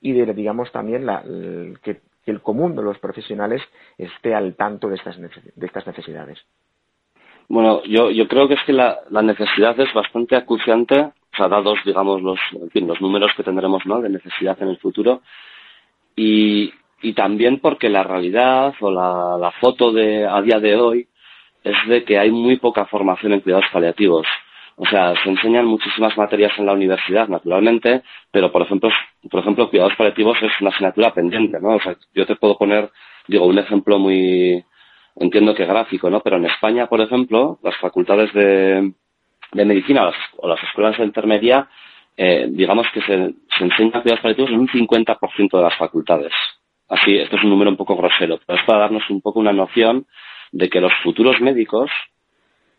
y 0.00 0.12
de, 0.12 0.32
digamos, 0.34 0.70
también 0.72 1.06
la, 1.06 1.22
que, 1.82 2.00
el 2.26 2.42
común 2.42 2.74
de 2.74 2.82
los 2.82 2.98
profesionales 2.98 3.62
esté 3.98 4.34
al 4.34 4.56
tanto 4.56 4.88
de 4.88 4.96
estas, 4.96 5.16
de 5.16 5.66
estas 5.66 5.86
necesidades? 5.86 6.38
Bueno, 7.48 7.82
yo, 7.84 8.10
yo 8.10 8.26
creo 8.26 8.48
que 8.48 8.54
es 8.54 8.62
que 8.66 8.72
la, 8.72 8.98
la 9.10 9.22
necesidad 9.22 9.78
es 9.78 9.92
bastante 9.94 10.34
acuciante, 10.34 11.00
o 11.00 11.36
sea, 11.36 11.48
dados, 11.48 11.78
digamos, 11.84 12.20
los, 12.20 12.38
en 12.52 12.70
fin, 12.70 12.88
los 12.88 13.00
números 13.00 13.30
que 13.36 13.44
tendremos, 13.44 13.86
¿no?, 13.86 14.00
de 14.00 14.08
necesidad 14.08 14.60
en 14.60 14.68
el 14.68 14.78
futuro. 14.78 15.22
Y, 16.16 16.72
y 17.06 17.12
también 17.12 17.60
porque 17.60 17.88
la 17.88 18.02
realidad 18.02 18.74
o 18.80 18.90
la, 18.90 19.52
foto 19.60 19.92
de, 19.92 20.26
a 20.26 20.42
día 20.42 20.58
de 20.58 20.74
hoy 20.74 21.06
es 21.62 21.76
de 21.86 22.02
que 22.02 22.18
hay 22.18 22.32
muy 22.32 22.56
poca 22.56 22.84
formación 22.86 23.32
en 23.32 23.40
cuidados 23.42 23.66
paliativos. 23.72 24.26
O 24.74 24.84
sea, 24.86 25.14
se 25.22 25.30
enseñan 25.30 25.66
muchísimas 25.66 26.18
materias 26.18 26.50
en 26.58 26.66
la 26.66 26.72
universidad, 26.72 27.28
naturalmente, 27.28 28.02
pero 28.32 28.50
por 28.50 28.62
ejemplo, 28.62 28.90
por 29.30 29.38
ejemplo, 29.38 29.70
cuidados 29.70 29.94
paliativos 29.96 30.36
es 30.42 30.50
una 30.60 30.70
asignatura 30.70 31.14
pendiente, 31.14 31.60
¿no? 31.60 31.76
O 31.76 31.80
sea, 31.80 31.94
yo 32.12 32.26
te 32.26 32.34
puedo 32.34 32.58
poner, 32.58 32.90
digo, 33.28 33.46
un 33.46 33.58
ejemplo 33.60 34.00
muy, 34.00 34.64
entiendo 35.14 35.54
que 35.54 35.64
gráfico, 35.64 36.10
¿no? 36.10 36.18
Pero 36.22 36.38
en 36.38 36.46
España, 36.46 36.88
por 36.88 37.00
ejemplo, 37.00 37.60
las 37.62 37.76
facultades 37.76 38.32
de, 38.32 38.92
de 39.52 39.64
medicina 39.64 40.10
o 40.38 40.48
las, 40.48 40.60
escuelas 40.64 40.98
de 40.98 41.04
intermedia, 41.04 41.68
eh, 42.16 42.48
digamos 42.50 42.88
que 42.92 43.00
se, 43.02 43.32
se 43.56 43.64
enseña 43.64 44.02
cuidados 44.02 44.22
paliativos 44.22 44.50
en 44.50 44.58
un 44.58 44.68
50% 44.68 45.56
de 45.56 45.62
las 45.62 45.76
facultades. 45.76 46.32
Así, 46.88 47.16
esto 47.16 47.36
es 47.36 47.44
un 47.44 47.50
número 47.50 47.70
un 47.70 47.76
poco 47.76 47.96
grosero, 47.96 48.38
pero 48.46 48.58
es 48.58 48.64
para 48.64 48.80
darnos 48.80 49.08
un 49.10 49.20
poco 49.20 49.40
una 49.40 49.52
noción 49.52 50.06
de 50.52 50.68
que 50.68 50.80
los 50.80 50.92
futuros 51.02 51.40
médicos 51.40 51.90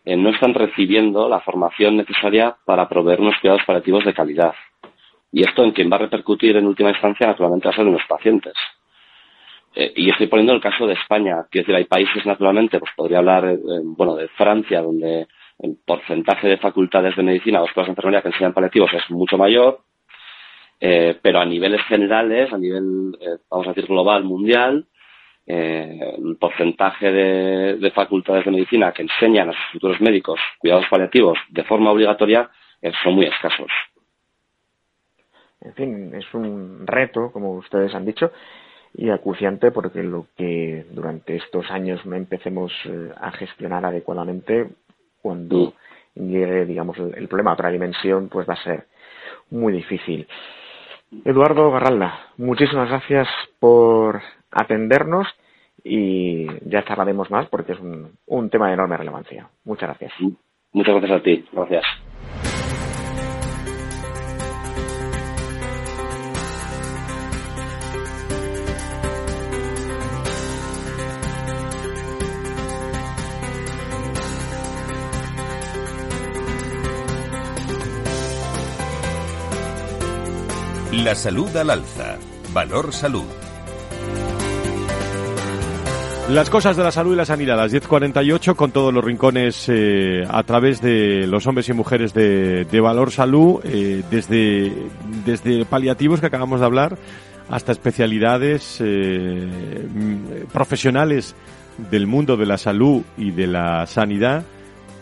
eh, 0.05 0.15
no 0.15 0.29
están 0.29 0.53
recibiendo 0.53 1.27
la 1.27 1.41
formación 1.41 1.97
necesaria 1.97 2.55
para 2.65 2.87
proveer 2.87 3.19
unos 3.19 3.35
cuidados 3.41 3.63
paliativos 3.65 4.05
de 4.05 4.13
calidad. 4.13 4.53
Y 5.31 5.41
esto 5.41 5.63
en 5.63 5.71
quien 5.71 5.91
va 5.91 5.97
a 5.97 5.99
repercutir 5.99 6.55
en 6.55 6.65
última 6.65 6.89
instancia 6.89 7.27
naturalmente 7.27 7.67
va 7.67 7.73
a 7.73 7.75
ser 7.75 7.85
en 7.85 7.93
los 7.93 8.05
pacientes. 8.07 8.53
Eh, 9.75 9.91
y 9.97 10.09
estoy 10.09 10.27
poniendo 10.27 10.53
el 10.53 10.61
caso 10.61 10.87
de 10.87 10.93
España. 10.93 11.45
Quiero 11.51 11.65
decir, 11.65 11.75
hay 11.75 11.83
países, 11.83 12.25
naturalmente, 12.25 12.79
pues 12.79 12.91
podría 12.95 13.17
hablar, 13.17 13.45
eh, 13.45 13.57
bueno, 13.83 14.15
de 14.15 14.29
Francia, 14.29 14.81
donde 14.81 15.27
el 15.59 15.77
porcentaje 15.85 16.47
de 16.47 16.57
facultades 16.57 17.15
de 17.15 17.23
medicina 17.23 17.61
o 17.61 17.65
escuelas 17.65 17.87
de 17.87 17.91
enfermería 17.91 18.21
que 18.21 18.29
enseñan 18.29 18.53
paliativos 18.53 18.93
es 18.93 19.09
mucho 19.09 19.37
mayor, 19.37 19.81
eh, 20.79 21.17
pero 21.21 21.39
a 21.39 21.45
niveles 21.45 21.81
generales, 21.83 22.51
a 22.51 22.57
nivel, 22.57 23.17
vamos 23.49 23.67
a 23.67 23.73
decir, 23.73 23.87
global, 23.87 24.23
mundial, 24.23 24.85
el 25.49 26.35
porcentaje 26.37 27.09
de, 27.09 27.91
facultades 27.91 28.43
de 28.43 28.51
medicina 28.51 28.91
que 28.91 29.03
enseñan 29.03 29.49
a 29.49 29.53
sus 29.53 29.71
futuros 29.71 30.01
médicos 30.01 30.41
cuidados 30.59 30.85
paliativos 30.89 31.39
de 31.49 31.63
forma 31.63 31.89
obligatoria 31.89 32.49
son 33.01 33.15
muy 33.15 33.27
escasos. 33.27 33.71
En 35.61 35.73
fin, 35.73 36.15
es 36.15 36.25
un 36.33 36.85
reto, 36.85 37.31
como 37.31 37.53
ustedes 37.53 37.95
han 37.95 38.05
dicho, 38.05 38.31
y 38.93 39.09
acuciante 39.09 39.71
porque 39.71 40.03
lo 40.03 40.27
que 40.35 40.85
durante 40.91 41.35
estos 41.35 41.69
años 41.69 42.05
no 42.05 42.15
empecemos 42.15 42.71
eh, 42.85 43.11
a 43.19 43.31
gestionar 43.31 43.85
adecuadamente, 43.85 44.67
cuando 45.21 45.73
llegue, 46.15 46.65
digamos, 46.65 46.97
el, 46.97 47.27
problema 47.27 47.51
a 47.51 47.53
otra 47.55 47.69
dimensión, 47.69 48.29
pues 48.29 48.47
va 48.47 48.53
a 48.53 48.63
ser 48.63 48.85
muy 49.49 49.73
difícil. 49.73 50.27
Eduardo 51.25 51.71
Garralda, 51.71 52.19
muchísimas 52.37 52.89
gracias 52.89 53.27
por 53.59 54.21
atendernos 54.51 55.27
y 55.83 56.47
ya 56.69 56.83
charlaremos 56.83 57.31
más 57.31 57.47
porque 57.47 57.73
es 57.73 57.79
un, 57.79 58.17
un 58.25 58.49
tema 58.49 58.67
de 58.67 58.73
enorme 58.73 58.97
relevancia. 58.97 59.49
Muchas 59.63 59.89
gracias. 59.89 60.13
Muchas 60.73 60.95
gracias 60.95 61.19
a 61.19 61.23
ti. 61.23 61.45
Gracias. 61.51 61.83
La 81.07 81.15
salud 81.15 81.55
al 81.55 81.69
alza. 81.69 82.17
Valor 82.53 82.91
salud. 82.91 83.23
Las 86.29 86.49
cosas 86.49 86.75
de 86.75 86.83
la 86.83 86.91
salud 86.91 87.13
y 87.13 87.15
la 87.15 87.23
sanidad, 87.23 87.55
las 87.55 87.71
10.48, 87.71 88.57
con 88.57 88.71
todos 88.71 88.93
los 88.93 89.05
rincones 89.05 89.69
eh, 89.69 90.25
a 90.29 90.43
través 90.43 90.81
de 90.81 91.25
los 91.25 91.47
hombres 91.47 91.69
y 91.69 91.71
mujeres 91.71 92.13
de, 92.13 92.79
Valor 92.81 93.11
Salud, 93.11 93.61
eh, 93.63 94.03
desde, 94.11 94.73
desde 95.25 95.63
paliativos 95.63 96.19
que 96.19 96.25
acabamos 96.25 96.59
de 96.59 96.65
hablar 96.65 96.97
hasta 97.49 97.71
especialidades 97.71 98.79
eh, 98.81 99.87
profesionales 100.51 101.35
del 101.89 102.05
mundo 102.05 102.35
de 102.35 102.47
la 102.47 102.57
salud 102.57 103.03
y 103.17 103.31
de 103.31 103.47
la 103.47 103.85
sanidad, 103.87 104.43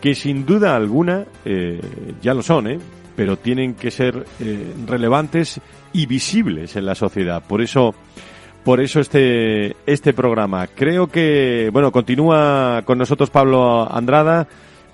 que 0.00 0.14
sin 0.14 0.46
duda 0.46 0.76
alguna 0.76 1.24
ya 2.22 2.32
lo 2.32 2.44
son, 2.44 2.78
pero 3.16 3.36
tienen 3.36 3.74
que 3.74 3.90
ser 3.90 4.24
relevantes 4.86 5.60
y 5.92 6.06
visibles 6.06 6.76
en 6.76 6.86
la 6.86 6.94
sociedad. 6.94 7.42
Por 7.46 7.62
eso, 7.62 7.94
por 8.64 8.80
eso 8.80 9.00
este, 9.00 9.76
este 9.86 10.12
programa. 10.12 10.66
Creo 10.66 11.06
que, 11.06 11.70
bueno, 11.72 11.90
continúa 11.90 12.82
con 12.84 12.98
nosotros 12.98 13.30
Pablo 13.30 13.90
Andrada. 13.90 14.46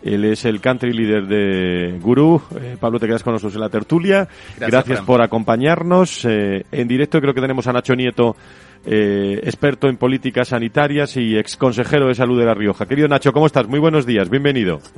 Él 0.03 0.25
es 0.25 0.45
el 0.45 0.61
country 0.61 0.93
leader 0.93 1.27
de 1.27 1.99
Gurú. 2.01 2.43
Eh, 2.61 2.77
Pablo, 2.79 2.99
te 2.99 3.07
quedas 3.07 3.23
con 3.23 3.33
nosotros 3.33 3.55
en 3.55 3.61
la 3.61 3.69
tertulia. 3.69 4.29
Gracias, 4.59 5.01
por 5.03 5.23
acompañarnos. 5.23 6.25
Eh, 6.25 6.65
en 6.71 6.89
directo 6.89 7.21
creo 7.21 7.35
que 7.35 7.41
tenemos 7.41 7.67
a 7.67 7.73
Nacho 7.73 7.95
Nieto, 7.95 8.37
eh, 8.85 9.41
experto 9.45 9.89
en 9.89 9.97
políticas 9.97 10.49
sanitarias 10.49 11.17
y 11.17 11.39
ex 11.39 11.57
consejero 11.57 12.09
de 12.09 12.15
salud 12.15 12.39
de 12.39 12.47
La 12.47 12.55
Rioja. 12.55 12.87
Querido 12.87 13.09
Nacho, 13.09 13.33
¿cómo 13.33 13.47
estás? 13.47 13.69
Muy 13.69 13.79
buenos 13.79 14.07
días. 14.07 14.29
Bienvenido. 14.29 14.81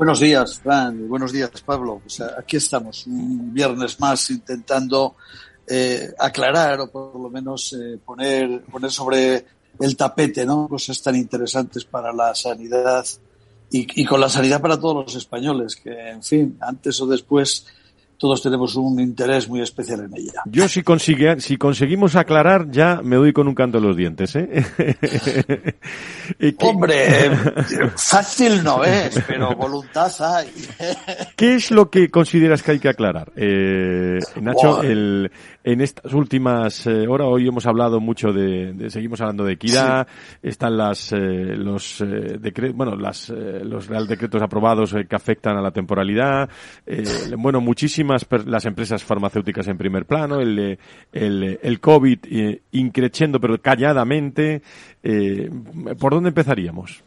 Buenos 0.00 0.20
días, 0.20 0.58
Fran. 0.60 1.10
Buenos 1.10 1.30
días, 1.30 1.50
Pablo. 1.62 2.00
Pues 2.02 2.22
aquí 2.22 2.56
estamos, 2.56 3.06
un 3.06 3.52
viernes 3.52 4.00
más 4.00 4.30
intentando 4.30 5.16
eh, 5.66 6.10
aclarar 6.18 6.80
o 6.80 6.90
por 6.90 7.20
lo 7.20 7.28
menos 7.28 7.74
eh, 7.74 7.98
poner, 8.02 8.62
poner 8.62 8.90
sobre 8.90 9.44
el 9.78 9.96
tapete 9.98 10.46
¿no? 10.46 10.66
cosas 10.68 11.02
tan 11.02 11.16
interesantes 11.16 11.84
para 11.84 12.14
la 12.14 12.34
sanidad 12.34 13.04
y, 13.70 14.00
y 14.00 14.06
con 14.06 14.22
la 14.22 14.30
sanidad 14.30 14.62
para 14.62 14.80
todos 14.80 15.04
los 15.04 15.14
españoles, 15.16 15.76
que 15.76 15.90
en 15.90 16.22
fin, 16.22 16.56
antes 16.62 16.98
o 17.02 17.06
después 17.06 17.66
todos 18.20 18.42
tenemos 18.42 18.76
un 18.76 19.00
interés 19.00 19.48
muy 19.48 19.62
especial 19.62 20.00
en 20.00 20.14
ella. 20.14 20.42
Yo 20.44 20.68
si, 20.68 20.82
consigue, 20.82 21.40
si 21.40 21.56
conseguimos 21.56 22.16
aclarar 22.16 22.70
ya 22.70 23.00
me 23.02 23.16
doy 23.16 23.32
con 23.32 23.48
un 23.48 23.54
canto 23.54 23.78
en 23.78 23.84
los 23.84 23.96
dientes. 23.96 24.36
¿eh? 24.36 24.62
Hombre, 26.58 27.30
fácil 27.96 28.62
no 28.62 28.84
es, 28.84 29.18
pero 29.26 29.56
voluntad 29.56 30.12
hay. 30.20 30.48
¿Qué 31.34 31.54
es 31.54 31.70
lo 31.70 31.88
que 31.88 32.10
consideras 32.10 32.62
que 32.62 32.72
hay 32.72 32.78
que 32.78 32.90
aclarar? 32.90 33.32
Eh, 33.36 34.18
Nacho, 34.38 34.82
el, 34.82 35.30
en 35.62 35.80
estas 35.80 36.12
últimas 36.14 36.86
eh, 36.86 37.06
horas, 37.06 37.28
hoy 37.30 37.46
hemos 37.46 37.66
hablado 37.66 38.00
mucho 38.00 38.32
de, 38.32 38.88
seguimos 38.88 39.20
hablando 39.20 39.44
de 39.44 39.52
equidad, 39.52 40.06
están 40.42 40.76
las, 40.76 41.12
eh, 41.12 41.16
los 41.18 42.00
eh, 42.00 42.38
decretos, 42.40 42.76
bueno, 42.76 42.96
las, 42.96 43.28
los 43.28 43.86
real 43.86 44.06
decretos 44.06 44.42
aprobados 44.42 44.94
que 45.08 45.16
afectan 45.16 45.56
a 45.58 45.60
la 45.60 45.70
temporalidad, 45.70 46.48
bueno, 47.36 47.60
muchísimas 47.60 48.09
las 48.46 48.64
empresas 48.66 49.04
farmacéuticas 49.04 49.68
en 49.68 49.78
primer 49.78 50.06
plano, 50.06 50.40
el, 50.40 50.78
el, 51.12 51.58
el 51.62 51.80
COVID 51.80 52.18
increciendo 52.72 53.40
pero 53.40 53.60
calladamente, 53.60 54.62
¿por 55.98 56.14
dónde 56.14 56.28
empezaríamos? 56.28 57.02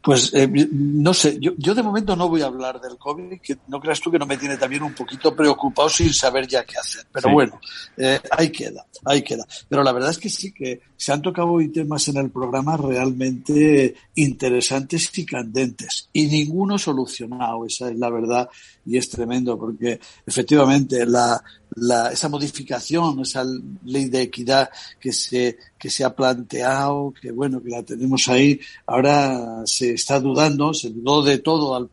Pues 0.00 0.32
eh, 0.34 0.48
no 0.48 1.12
sé, 1.12 1.38
yo, 1.40 1.52
yo, 1.58 1.74
de 1.74 1.82
momento 1.82 2.16
no 2.16 2.28
voy 2.28 2.42
a 2.42 2.46
hablar 2.46 2.80
del 2.80 2.96
COVID, 2.96 3.40
que 3.40 3.58
no 3.68 3.80
creas 3.80 4.00
tú 4.00 4.10
que 4.10 4.18
no 4.18 4.26
me 4.26 4.38
tiene 4.38 4.56
también 4.56 4.82
un 4.82 4.94
poquito 4.94 5.34
preocupado 5.34 5.88
sin 5.88 6.12
saber 6.14 6.46
ya 6.46 6.64
qué 6.64 6.78
hacer. 6.78 7.06
Pero 7.12 7.30
bueno, 7.32 7.60
eh, 7.96 8.20
ahí 8.30 8.50
queda, 8.50 8.86
ahí 9.04 9.22
queda. 9.22 9.44
Pero 9.68 9.82
la 9.82 9.92
verdad 9.92 10.10
es 10.10 10.18
que 10.18 10.30
sí 10.30 10.52
que 10.52 10.80
se 10.96 11.12
han 11.12 11.22
tocado 11.22 11.48
hoy 11.48 11.68
temas 11.68 12.08
en 12.08 12.16
el 12.16 12.30
programa 12.30 12.76
realmente 12.76 13.94
interesantes 14.14 15.10
y 15.18 15.26
candentes 15.26 16.08
y 16.12 16.26
ninguno 16.26 16.78
solucionado, 16.78 17.66
esa 17.66 17.90
es 17.90 17.98
la 17.98 18.10
verdad 18.10 18.48
y 18.86 18.96
es 18.96 19.10
tremendo 19.10 19.58
porque 19.58 20.00
efectivamente 20.26 21.04
la, 21.04 21.42
la, 21.74 22.12
esa 22.12 22.28
modificación, 22.28 23.20
esa 23.20 23.44
ley 23.84 24.06
de 24.08 24.22
equidad 24.22 24.70
que 25.00 25.12
se, 25.12 25.58
que 25.86 25.90
se 25.90 26.02
ha 26.02 26.12
planteado, 26.12 27.14
que 27.20 27.30
bueno, 27.30 27.62
que 27.62 27.70
la 27.70 27.84
tenemos 27.84 28.26
ahí, 28.26 28.58
ahora 28.86 29.62
se 29.66 29.92
está 29.92 30.18
dudando, 30.18 30.74
se 30.74 30.90
dudó 30.90 31.22
de 31.22 31.38
todo 31.38 31.76
al 31.76 31.88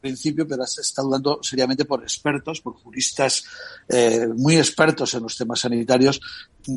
principio, 0.00 0.48
pero 0.48 0.64
se 0.66 0.80
está 0.80 1.02
dudando 1.02 1.40
seriamente 1.42 1.84
por 1.84 2.02
expertos, 2.02 2.62
por 2.62 2.72
juristas 2.72 3.44
eh, 3.86 4.26
muy 4.34 4.56
expertos 4.56 5.12
en 5.12 5.24
los 5.24 5.36
temas 5.36 5.60
sanitarios 5.60 6.22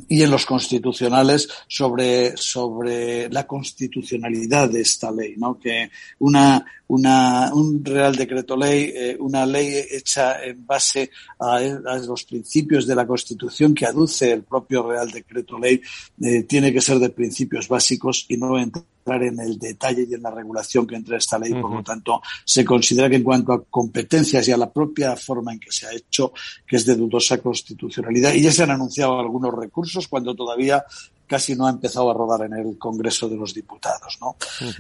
y 0.08 0.22
en 0.22 0.32
los 0.32 0.46
constitucionales 0.46 1.48
sobre, 1.68 2.36
sobre 2.38 3.30
la 3.30 3.46
constitucionalidad 3.46 4.70
de 4.70 4.82
esta 4.82 5.12
ley, 5.12 5.36
¿no? 5.38 5.60
Que 5.60 5.90
una, 6.20 6.64
una, 6.88 7.52
un 7.54 7.84
Real 7.84 8.16
Decreto 8.16 8.56
Ley, 8.56 8.92
eh, 8.96 9.18
una 9.20 9.46
ley 9.46 9.84
hecha 9.92 10.44
en 10.44 10.66
base 10.66 11.10
a, 11.40 11.60
los 12.06 12.24
principios 12.24 12.88
de 12.88 12.96
la 12.96 13.08
Constitución 13.08 13.74
que 13.74 13.86
aduce 13.86 14.32
el 14.32 14.44
propio 14.44 14.88
Real 14.88 15.10
Decreto 15.12 15.58
Ley, 15.58 15.82
eh, 16.22 16.44
tiene 16.44 16.74
que 16.74 16.82
ser 16.82 17.00
de 17.00 17.10
principios 17.10 17.68
básicos 17.68 18.26
y 18.30 18.38
no 18.38 18.58
entrar 18.58 18.86
en 19.16 19.39
el 19.39 19.58
detalle 19.58 20.05
y 20.10 20.14
en 20.14 20.22
la 20.22 20.32
regulación 20.32 20.86
que 20.86 20.95
entra 20.95 21.18
esta 21.18 21.39
ley. 21.39 21.53
Por 21.53 21.72
lo 21.72 21.84
tanto, 21.84 22.22
se 22.43 22.64
considera 22.64 23.10
que 23.10 23.18
en 23.18 23.24
cuanto 23.24 23.53
a 23.53 23.64
competencias 23.64 24.47
y 24.47 24.51
a 24.51 24.58
la 24.58 24.72
propia 24.72 25.16
forma 25.16 25.53
en 25.53 25.60
que 25.60 25.72
se 25.72 25.88
ha 25.88 25.93
hecho, 25.93 26.34
que 26.66 26.76
es 26.76 26.86
de 26.86 26.95
dudosa 26.95 27.38
constitucionalidad, 27.38 28.34
y 28.34 28.41
ya 28.41 28.51
se 28.51 28.64
han 28.64 28.72
anunciado 28.72 29.20
algunos 29.20 29.53
recursos 29.53 30.08
cuando 30.08 30.36
todavía 30.36 30.84
casi 31.28 31.55
no 31.55 31.67
ha 31.67 31.69
empezado 31.69 32.09
a 32.09 32.13
rodar 32.13 32.45
en 32.45 32.53
el 32.53 32.78
Congreso 32.78 33.28
de 33.28 33.36
los 33.36 33.53
Diputados, 33.53 34.17
¿no? 34.21 34.38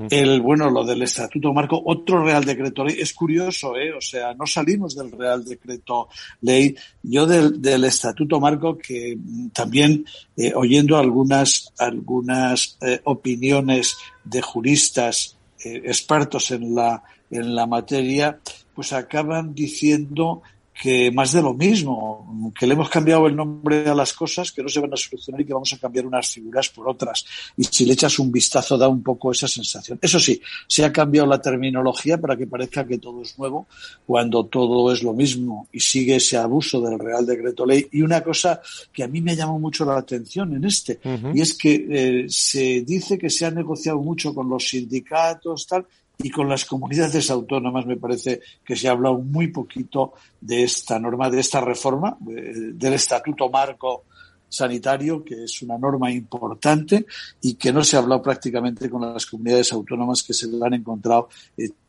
El, 0.09 0.41
bueno, 0.41 0.69
lo 0.69 0.83
del 0.85 1.01
Estatuto 1.01 1.53
Marco, 1.53 1.81
otro 1.85 2.23
Real 2.23 2.45
Decreto 2.45 2.83
Ley, 2.83 2.97
es 2.99 3.13
curioso, 3.13 3.75
¿eh? 3.75 3.93
O 3.93 4.01
sea, 4.01 4.33
no 4.33 4.45
salimos 4.47 4.95
del 4.95 5.11
Real 5.11 5.43
Decreto 5.43 6.07
Ley. 6.41 6.75
Yo 7.03 7.25
del, 7.25 7.61
del 7.61 7.83
Estatuto 7.83 8.39
Marco, 8.39 8.77
que 8.77 9.17
también, 9.53 10.05
eh, 10.35 10.53
oyendo 10.55 10.97
algunas, 10.97 11.73
algunas 11.77 12.77
eh, 12.81 13.01
opiniones 13.03 13.97
de 14.23 14.41
juristas 14.41 15.37
eh, 15.63 15.81
expertos 15.85 16.51
en 16.51 16.73
la, 16.73 17.03
en 17.29 17.53
la 17.53 17.67
materia, 17.67 18.39
pues 18.73 18.93
acaban 18.93 19.53
diciendo 19.53 20.41
que 20.81 21.11
más 21.11 21.31
de 21.31 21.41
lo 21.41 21.53
mismo, 21.53 22.53
que 22.57 22.67
le 22.67 22.73
hemos 22.73 22.89
cambiado 22.89 23.25
el 23.27 23.35
nombre 23.35 23.87
a 23.89 23.95
las 23.95 24.13
cosas, 24.13 24.51
que 24.51 24.61
no 24.61 24.69
se 24.69 24.79
van 24.79 24.93
a 24.93 24.97
solucionar 24.97 25.41
y 25.41 25.45
que 25.45 25.53
vamos 25.53 25.73
a 25.73 25.77
cambiar 25.77 26.05
unas 26.05 26.29
figuras 26.29 26.69
por 26.69 26.87
otras. 26.87 27.25
Y 27.57 27.63
si 27.63 27.85
le 27.85 27.93
echas 27.93 28.19
un 28.19 28.31
vistazo 28.31 28.77
da 28.77 28.87
un 28.87 29.01
poco 29.01 29.31
esa 29.31 29.47
sensación. 29.47 29.97
Eso 30.01 30.19
sí, 30.19 30.39
se 30.67 30.85
ha 30.85 30.91
cambiado 30.93 31.27
la 31.27 31.41
terminología 31.41 32.19
para 32.19 32.37
que 32.37 32.45
parezca 32.45 32.85
que 32.85 32.99
todo 32.99 33.23
es 33.23 33.37
nuevo, 33.39 33.67
cuando 34.05 34.45
todo 34.45 34.91
es 34.93 35.01
lo 35.01 35.13
mismo 35.13 35.67
y 35.71 35.79
sigue 35.79 36.17
ese 36.17 36.37
abuso 36.37 36.79
del 36.79 36.99
Real 36.99 37.25
Decreto 37.25 37.65
Ley. 37.65 37.87
Y 37.91 38.01
una 38.01 38.21
cosa 38.21 38.61
que 38.93 39.03
a 39.03 39.07
mí 39.07 39.19
me 39.19 39.35
llamó 39.35 39.59
mucho 39.59 39.83
la 39.83 39.97
atención 39.97 40.53
en 40.53 40.65
este, 40.65 40.99
y 41.33 41.41
es 41.41 41.57
que 41.57 41.87
eh, 41.89 42.25
se 42.29 42.81
dice 42.81 43.17
que 43.17 43.31
se 43.31 43.45
ha 43.45 43.51
negociado 43.51 43.99
mucho 43.99 44.33
con 44.33 44.47
los 44.47 44.67
sindicatos, 44.67 45.65
tal, 45.65 45.85
y 46.17 46.29
con 46.31 46.49
las 46.49 46.65
comunidades 46.65 47.29
autónomas 47.29 47.85
me 47.85 47.97
parece 47.97 48.41
que 48.65 48.75
se 48.75 48.87
ha 48.87 48.91
hablado 48.91 49.19
muy 49.19 49.47
poquito 49.47 50.13
de 50.41 50.63
esta 50.63 50.99
norma, 50.99 51.29
de 51.29 51.39
esta 51.39 51.61
reforma, 51.61 52.17
del 52.19 52.93
Estatuto 52.93 53.49
Marco 53.49 54.05
Sanitario, 54.49 55.23
que 55.23 55.43
es 55.43 55.61
una 55.61 55.77
norma 55.77 56.11
importante 56.11 57.05
y 57.41 57.55
que 57.55 57.71
no 57.71 57.83
se 57.83 57.97
ha 57.97 57.99
hablado 57.99 58.21
prácticamente 58.21 58.89
con 58.89 59.01
las 59.01 59.25
comunidades 59.25 59.73
autónomas 59.73 60.23
que 60.23 60.33
se 60.33 60.47
la 60.47 60.67
han 60.67 60.75
encontrado 60.75 61.29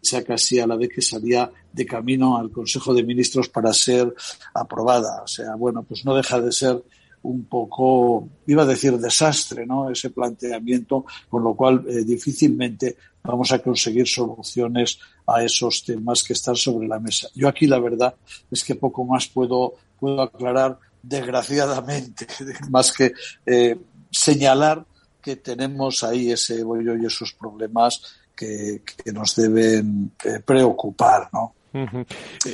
ya 0.03 0.25
casi 0.25 0.59
a 0.59 0.67
la 0.67 0.77
vez 0.77 0.91
que 0.95 1.03
salía 1.03 1.51
de 1.73 1.87
camino 1.87 2.37
al 2.37 2.51
Consejo 2.51 2.93
de 2.93 3.05
Ministros 3.05 3.49
para 3.49 3.73
ser 3.73 4.13
aprobada. 4.55 5.23
O 5.23 5.29
sea, 5.29 5.55
bueno, 5.55 5.85
pues 5.85 6.05
no 6.05 6.15
deja 6.15 6.41
de 6.41 6.53
ser 6.53 6.83
un 7.23 7.45
poco, 7.45 8.29
iba 8.47 8.63
a 8.63 8.67
decir 8.67 8.97
desastre, 8.99 9.67
¿no? 9.67 9.91
Ese 9.91 10.11
planteamiento, 10.11 11.05
con 11.29 11.43
lo 11.43 11.55
cual 11.55 11.85
eh, 11.89 12.05
difícilmente 12.05 12.97
vamos 13.23 13.53
a 13.53 13.59
conseguir 13.59 14.07
soluciones 14.07 14.99
a 15.27 15.43
esos 15.43 15.85
temas 15.85 16.23
que 16.23 16.33
están 16.33 16.57
sobre 16.57 16.89
la 16.89 16.99
mesa. 16.99 17.29
Yo 17.35 17.49
aquí 17.49 17.67
la 17.67 17.79
verdad 17.79 18.15
es 18.51 18.65
que 18.65 18.75
poco 18.75 19.05
más 19.05 19.29
puedo, 19.29 19.75
puedo 19.99 20.23
aclarar, 20.23 20.79
desgraciadamente, 21.03 22.27
más 22.71 22.93
que 22.93 23.13
eh, 23.47 23.79
señalar 24.11 24.85
que 25.21 25.37
tenemos 25.37 26.03
ahí 26.05 26.31
ese 26.31 26.63
bollo 26.63 26.97
y 26.97 27.07
esos 27.07 27.33
problemas 27.33 28.03
que, 28.35 28.83
nos 29.13 29.35
deben 29.35 30.13
eh, 30.25 30.41
preocupar, 30.45 31.29
¿no? 31.33 31.55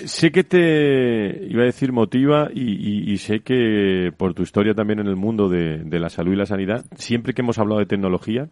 Sé 0.07 0.33
que 0.33 0.45
te 0.45 1.47
iba 1.49 1.63
a 1.63 1.67
decir 1.67 1.93
motiva 1.93 2.49
y, 2.53 3.17
sé 3.19 3.41
que 3.41 4.13
por 4.17 4.35
tu 4.35 4.43
historia 4.43 4.75
también 4.75 4.99
en 4.99 5.07
el 5.07 5.17
mundo 5.17 5.49
de, 5.49 5.85
la 5.99 6.11
salud 6.11 6.33
y 6.33 6.37
la 6.37 6.47
sanidad, 6.47 6.85
siempre 6.97 7.33
que 7.33 7.43
hemos 7.43 7.59
hablado 7.59 7.79
de 7.79 7.87
tecnología, 7.87 8.49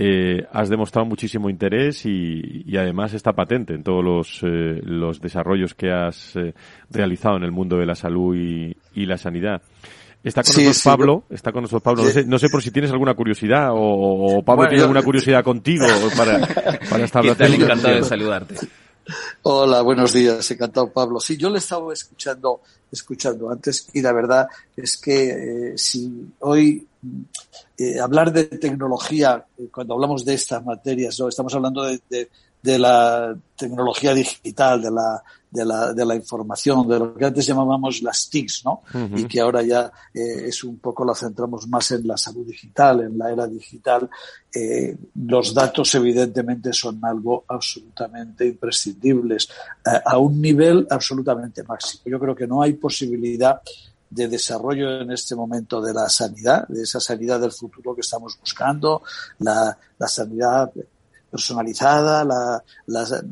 eh, 0.00 0.46
has 0.52 0.68
demostrado 0.68 1.08
muchísimo 1.08 1.50
interés 1.50 2.06
y, 2.06 2.64
además 2.76 3.14
está 3.14 3.32
patente 3.32 3.74
en 3.74 3.82
todos 3.82 4.04
los, 4.04 4.40
eh, 4.44 4.80
los 4.84 5.20
desarrollos 5.20 5.74
que 5.74 5.90
has 5.90 6.36
eh, 6.36 6.54
realizado 6.88 7.36
en 7.36 7.42
el 7.42 7.50
mundo 7.50 7.76
de 7.78 7.86
la 7.86 7.96
salud 7.96 8.36
y, 8.36 9.06
la 9.06 9.18
sanidad. 9.18 9.60
Está 10.22 10.42
con 10.42 10.54
nosotros 10.54 10.82
Pablo, 10.84 11.24
está 11.30 11.50
con 11.50 11.62
nosotros 11.62 11.82
Pablo. 11.82 12.04
No 12.26 12.38
sé, 12.38 12.48
por 12.48 12.62
si 12.62 12.70
tienes 12.70 12.92
alguna 12.92 13.14
curiosidad 13.14 13.70
o, 13.72 14.40
Pablo 14.44 14.68
tiene 14.68 14.82
alguna 14.82 15.02
curiosidad 15.02 15.42
contigo 15.42 15.86
para, 16.16 16.46
para 16.88 17.04
establecer. 17.04 17.54
encantado 17.54 17.96
de 17.96 18.04
saludarte. 18.04 18.54
Hola, 19.42 19.80
buenos 19.82 20.12
días, 20.12 20.50
encantado 20.50 20.92
Pablo. 20.92 21.20
Sí, 21.20 21.36
yo 21.36 21.48
le 21.48 21.58
estaba 21.58 21.92
escuchando, 21.92 22.60
escuchando 22.90 23.50
antes 23.50 23.88
y 23.92 24.02
la 24.02 24.12
verdad 24.12 24.48
es 24.76 24.98
que 24.98 25.70
eh, 25.72 25.78
si 25.78 26.30
hoy 26.40 26.86
eh, 27.78 28.00
hablar 28.00 28.32
de 28.32 28.44
tecnología, 28.44 29.44
eh, 29.56 29.68
cuando 29.72 29.94
hablamos 29.94 30.24
de 30.24 30.34
estas 30.34 30.64
materias, 30.64 31.18
¿no? 31.18 31.28
estamos 31.28 31.54
hablando 31.54 31.84
de 31.84 32.78
la 32.78 33.34
tecnología 33.56 34.12
digital, 34.12 34.82
de 34.82 34.90
la, 34.90 35.22
de 35.50 35.64
la, 35.64 35.92
de 35.92 36.04
la 36.04 36.14
información, 36.14 36.86
de 36.86 36.98
lo 36.98 37.14
que 37.14 37.24
antes 37.24 37.46
llamábamos 37.46 38.02
las 38.02 38.28
TICs, 38.28 38.64
¿no? 38.64 38.82
Y 39.16 39.24
que 39.24 39.40
ahora 39.40 39.62
ya 39.62 39.90
eh, 40.12 40.46
es 40.46 40.62
un 40.64 40.78
poco 40.78 41.04
lo 41.04 41.14
centramos 41.14 41.66
más 41.68 41.90
en 41.92 42.06
la 42.06 42.16
salud 42.16 42.46
digital, 42.46 43.00
en 43.00 43.16
la 43.16 43.30
era 43.32 43.46
digital. 43.46 44.08
Eh, 44.54 44.96
los 45.14 45.54
datos 45.54 45.94
evidentemente 45.94 46.72
son 46.72 47.00
algo 47.02 47.44
absolutamente 47.48 48.46
imprescindibles, 48.46 49.48
eh, 49.86 50.00
a 50.04 50.18
un 50.18 50.40
nivel 50.40 50.86
absolutamente 50.90 51.62
máximo. 51.62 52.02
Yo 52.06 52.18
creo 52.18 52.34
que 52.34 52.46
no 52.46 52.60
hay 52.60 52.74
posibilidad 52.74 53.60
de 54.10 54.28
desarrollo 54.28 55.00
en 55.00 55.10
este 55.12 55.34
momento 55.34 55.80
de 55.80 55.92
la 55.92 56.08
sanidad, 56.08 56.66
de 56.68 56.82
esa 56.82 57.00
sanidad 57.00 57.40
del 57.40 57.52
futuro 57.52 57.94
que 57.94 58.00
estamos 58.00 58.38
buscando, 58.40 59.02
la, 59.38 59.76
la 59.98 60.08
sanidad 60.08 60.72
personalizada, 61.30 62.24
la, 62.24 62.62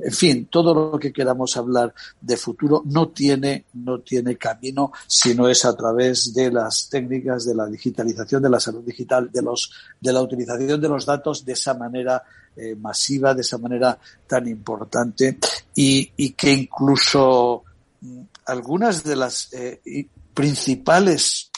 en 0.01 0.12
fin, 0.12 0.47
todo 0.47 0.74
lo 0.74 0.99
que 0.99 1.12
queramos 1.12 1.57
hablar 1.57 1.94
de 2.20 2.36
futuro 2.36 2.82
no 2.86 3.09
tiene, 3.09 3.66
no 3.74 4.01
tiene 4.01 4.36
camino 4.36 4.92
si 5.07 5.34
no 5.34 5.49
es 5.49 5.64
a 5.64 5.76
través 5.76 6.32
de 6.34 6.51
las 6.51 6.88
técnicas 6.88 7.44
de 7.47 7.55
la 7.55 7.66
digitalización, 7.66 8.42
de 8.42 8.51
la 8.51 8.61
salud 8.61 8.84
digital, 8.84 9.30
de 9.32 9.42
los, 9.42 9.72
de 10.01 10.12
la 10.12 10.22
utilización 10.22 10.80
de 10.80 10.88
los 10.88 11.07
datos 11.07 11.44
de 11.44 11.53
esa 11.53 11.74
manera 11.74 12.22
eh, 12.57 12.74
masiva, 12.74 13.34
de 13.34 13.42
esa 13.42 13.59
manera 13.59 13.99
tan 14.26 14.47
importante. 14.49 15.38
Y, 15.74 16.12
y 16.16 16.30
que 16.32 16.53
incluso 16.53 17.64
mm, 18.01 18.20
algunas 18.47 19.05
de 19.05 19.16
las 19.16 19.53
eh, 19.53 20.09
principales 20.34 21.51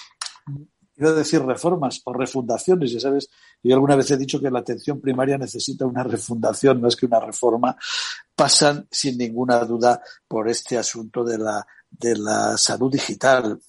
a 1.07 1.13
decir 1.13 1.43
reformas 1.43 2.01
o 2.05 2.13
refundaciones, 2.13 2.91
ya 2.91 3.01
sabes, 3.01 3.29
yo 3.63 3.75
alguna 3.75 3.97
vez 3.97 4.11
he 4.11 4.17
dicho 4.17 4.41
que 4.41 4.51
la 4.51 4.61
atención 4.61 5.01
primaria 5.01 5.37
necesita 5.37 5.87
una 5.87 6.03
refundación 6.05 6.81
más 6.81 6.97
que 6.97 7.07
una 7.07 7.21
reforma, 7.21 7.77
pasan 8.35 8.87
sin 8.91 9.19
ninguna 9.19 9.59
duda 9.65 10.01
por 10.27 10.49
este 10.49 10.79
asunto 10.79 11.25
de 11.25 11.39
la, 11.39 11.67
de 11.91 12.17
la 12.17 12.57
salud 12.57 12.93
digital. 12.93 13.61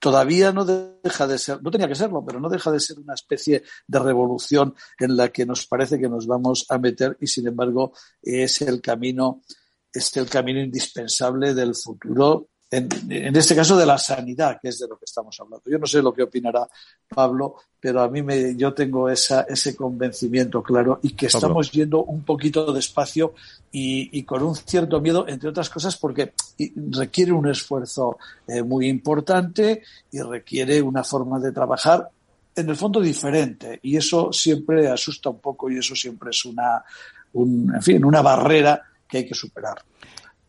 Todavía 0.00 0.52
no 0.52 0.64
deja 0.64 1.26
de 1.26 1.38
ser, 1.38 1.62
no 1.62 1.70
tenía 1.70 1.86
que 1.86 1.94
serlo, 1.94 2.24
pero 2.24 2.40
no 2.40 2.48
deja 2.48 2.72
de 2.72 2.80
ser 2.80 2.98
una 2.98 3.14
especie 3.14 3.62
de 3.86 3.98
revolución 3.98 4.74
en 4.98 5.16
la 5.16 5.28
que 5.28 5.46
nos 5.46 5.66
parece 5.66 5.98
que 6.00 6.08
nos 6.08 6.26
vamos 6.26 6.66
a 6.68 6.78
meter 6.78 7.16
y 7.20 7.26
sin 7.26 7.46
embargo 7.46 7.92
es 8.22 8.62
el 8.62 8.80
camino, 8.80 9.42
es 9.92 10.16
el 10.16 10.28
camino 10.28 10.60
indispensable 10.60 11.54
del 11.54 11.74
futuro 11.74 12.48
en, 12.70 13.36
este 13.36 13.56
caso 13.56 13.76
de 13.76 13.84
la 13.84 13.98
sanidad, 13.98 14.58
que 14.60 14.68
es 14.68 14.78
de 14.78 14.86
lo 14.86 14.96
que 14.96 15.04
estamos 15.04 15.38
hablando. 15.40 15.68
Yo 15.68 15.78
no 15.78 15.86
sé 15.86 16.00
lo 16.00 16.12
que 16.12 16.22
opinará 16.22 16.68
Pablo, 17.08 17.56
pero 17.80 18.00
a 18.02 18.08
mí 18.08 18.22
me, 18.22 18.54
yo 18.54 18.72
tengo 18.72 19.08
esa, 19.08 19.42
ese 19.42 19.74
convencimiento 19.74 20.62
claro 20.62 21.00
y 21.02 21.10
que 21.14 21.26
estamos 21.26 21.72
yendo 21.72 22.04
un 22.04 22.22
poquito 22.22 22.72
despacio 22.72 23.34
y, 23.72 24.16
y, 24.16 24.22
con 24.22 24.42
un 24.42 24.54
cierto 24.54 25.00
miedo, 25.00 25.26
entre 25.26 25.48
otras 25.48 25.68
cosas, 25.68 25.96
porque 25.96 26.32
requiere 26.92 27.32
un 27.32 27.48
esfuerzo 27.48 28.18
eh, 28.46 28.62
muy 28.62 28.88
importante 28.88 29.82
y 30.12 30.20
requiere 30.20 30.80
una 30.80 31.02
forma 31.02 31.40
de 31.40 31.52
trabajar 31.52 32.08
en 32.54 32.68
el 32.68 32.76
fondo 32.76 33.00
diferente 33.00 33.80
y 33.82 33.96
eso 33.96 34.32
siempre 34.32 34.88
asusta 34.88 35.30
un 35.30 35.40
poco 35.40 35.70
y 35.70 35.78
eso 35.78 35.94
siempre 35.94 36.30
es 36.30 36.44
una, 36.44 36.84
un, 37.32 37.72
en 37.74 37.82
fin, 37.82 38.04
una 38.04 38.22
barrera 38.22 38.82
que 39.08 39.18
hay 39.18 39.26
que 39.26 39.34
superar. 39.34 39.82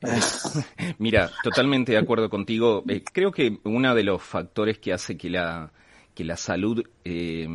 Mira, 0.98 1.30
totalmente 1.44 1.92
de 1.92 1.98
acuerdo 1.98 2.30
contigo. 2.30 2.84
Eh, 2.88 3.04
creo 3.04 3.32
que 3.32 3.60
uno 3.64 3.94
de 3.94 4.04
los 4.04 4.22
factores 4.22 4.80
que 4.80 4.94
hace 4.94 5.18
que 5.18 5.30
la, 5.30 5.72
que 6.16 6.24
la 6.24 6.38
salud 6.38 6.84
eh, 7.06 7.48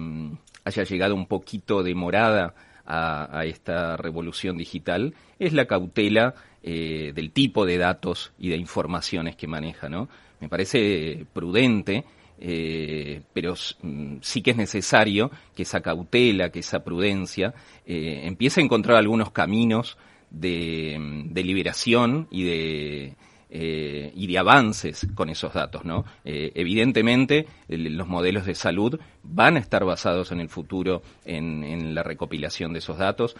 haya 0.64 0.84
llegado 0.84 1.14
un 1.14 1.26
poquito 1.26 1.82
demorada 1.82 2.54
a, 2.84 3.40
a, 3.40 3.44
esta 3.44 3.96
revolución 3.96 4.56
digital 4.56 5.14
es 5.38 5.52
la 5.52 5.66
cautela 5.66 6.34
eh, 6.62 7.12
del 7.14 7.32
tipo 7.32 7.66
de 7.66 7.78
datos 7.78 8.32
y 8.38 8.48
de 8.48 8.56
informaciones 8.56 9.36
que 9.36 9.48
maneja, 9.48 9.88
¿no? 9.88 10.08
Me 10.40 10.48
parece 10.48 11.26
prudente 11.32 12.04
pero 12.38 13.54
mm, 13.80 14.16
sí 14.20 14.42
que 14.42 14.50
es 14.50 14.58
necesario 14.58 15.30
que 15.54 15.62
esa 15.62 15.80
cautela, 15.80 16.50
que 16.50 16.58
esa 16.58 16.84
prudencia 16.84 17.54
empiece 17.86 18.60
a 18.60 18.64
encontrar 18.64 18.98
algunos 18.98 19.30
caminos 19.30 19.96
de, 20.30 20.96
mm, 20.98 21.34
liberación 21.34 22.28
y 22.30 22.44
de, 22.44 23.14
eh, 23.50 24.12
y 24.14 24.26
de 24.26 24.38
avances 24.38 25.06
con 25.14 25.30
esos 25.30 25.54
datos, 25.54 25.84
¿no? 25.84 26.04
evidentemente, 26.24 27.46
los 27.68 28.08
modelos 28.08 28.46
de 28.46 28.54
salud 28.54 28.98
van 29.22 29.56
a 29.56 29.60
estar 29.60 29.84
basados 29.84 30.32
en 30.32 30.40
el 30.40 30.48
futuro 30.48 31.02
en, 31.24 31.62
en 31.62 31.94
la 31.94 32.02
recopilación 32.02 32.72
de 32.72 32.80
esos 32.80 32.98
datos. 32.98 33.36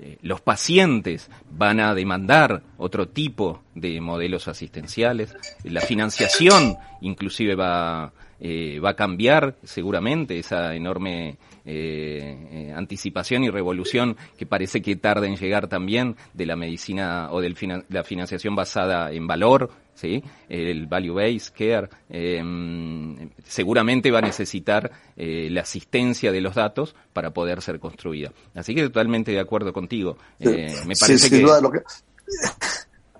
Eh, 0.00 0.18
los 0.22 0.40
pacientes 0.40 1.30
van 1.50 1.78
a 1.78 1.94
demandar 1.94 2.62
otro 2.78 3.08
tipo 3.08 3.62
de 3.76 4.00
modelos 4.00 4.48
asistenciales, 4.48 5.36
la 5.62 5.80
financiación 5.80 6.76
inclusive 7.00 7.54
va, 7.54 8.12
eh, 8.40 8.80
va 8.80 8.90
a 8.90 8.96
cambiar 8.96 9.56
seguramente 9.62 10.38
esa 10.38 10.74
enorme 10.74 11.36
eh, 11.64 12.72
anticipación 12.76 13.44
y 13.44 13.50
revolución 13.50 14.16
que 14.36 14.46
parece 14.46 14.82
que 14.82 14.96
tarda 14.96 15.26
en 15.26 15.36
llegar 15.36 15.68
también 15.68 16.16
de 16.34 16.46
la 16.46 16.56
medicina 16.56 17.28
o 17.30 17.40
de 17.40 17.84
la 17.88 18.04
financiación 18.04 18.54
basada 18.54 19.10
en 19.12 19.26
valor, 19.26 19.70
¿sí? 19.94 20.22
el 20.48 20.86
value-based 20.86 21.54
care, 21.56 21.88
em, 22.10 23.30
seguramente 23.44 24.10
va 24.10 24.18
a 24.18 24.22
necesitar 24.22 24.90
eh, 25.16 25.48
la 25.50 25.62
asistencia 25.62 26.32
de 26.32 26.40
los 26.40 26.54
datos 26.54 26.94
para 27.12 27.32
poder 27.32 27.62
ser 27.62 27.78
construida. 27.78 28.32
Así 28.54 28.74
que 28.74 28.82
totalmente 28.82 29.32
de 29.32 29.40
acuerdo 29.40 29.72
contigo. 29.72 30.18
Eh, 30.40 30.74
me 30.86 30.94
parece 31.00 31.30
que... 31.30 31.46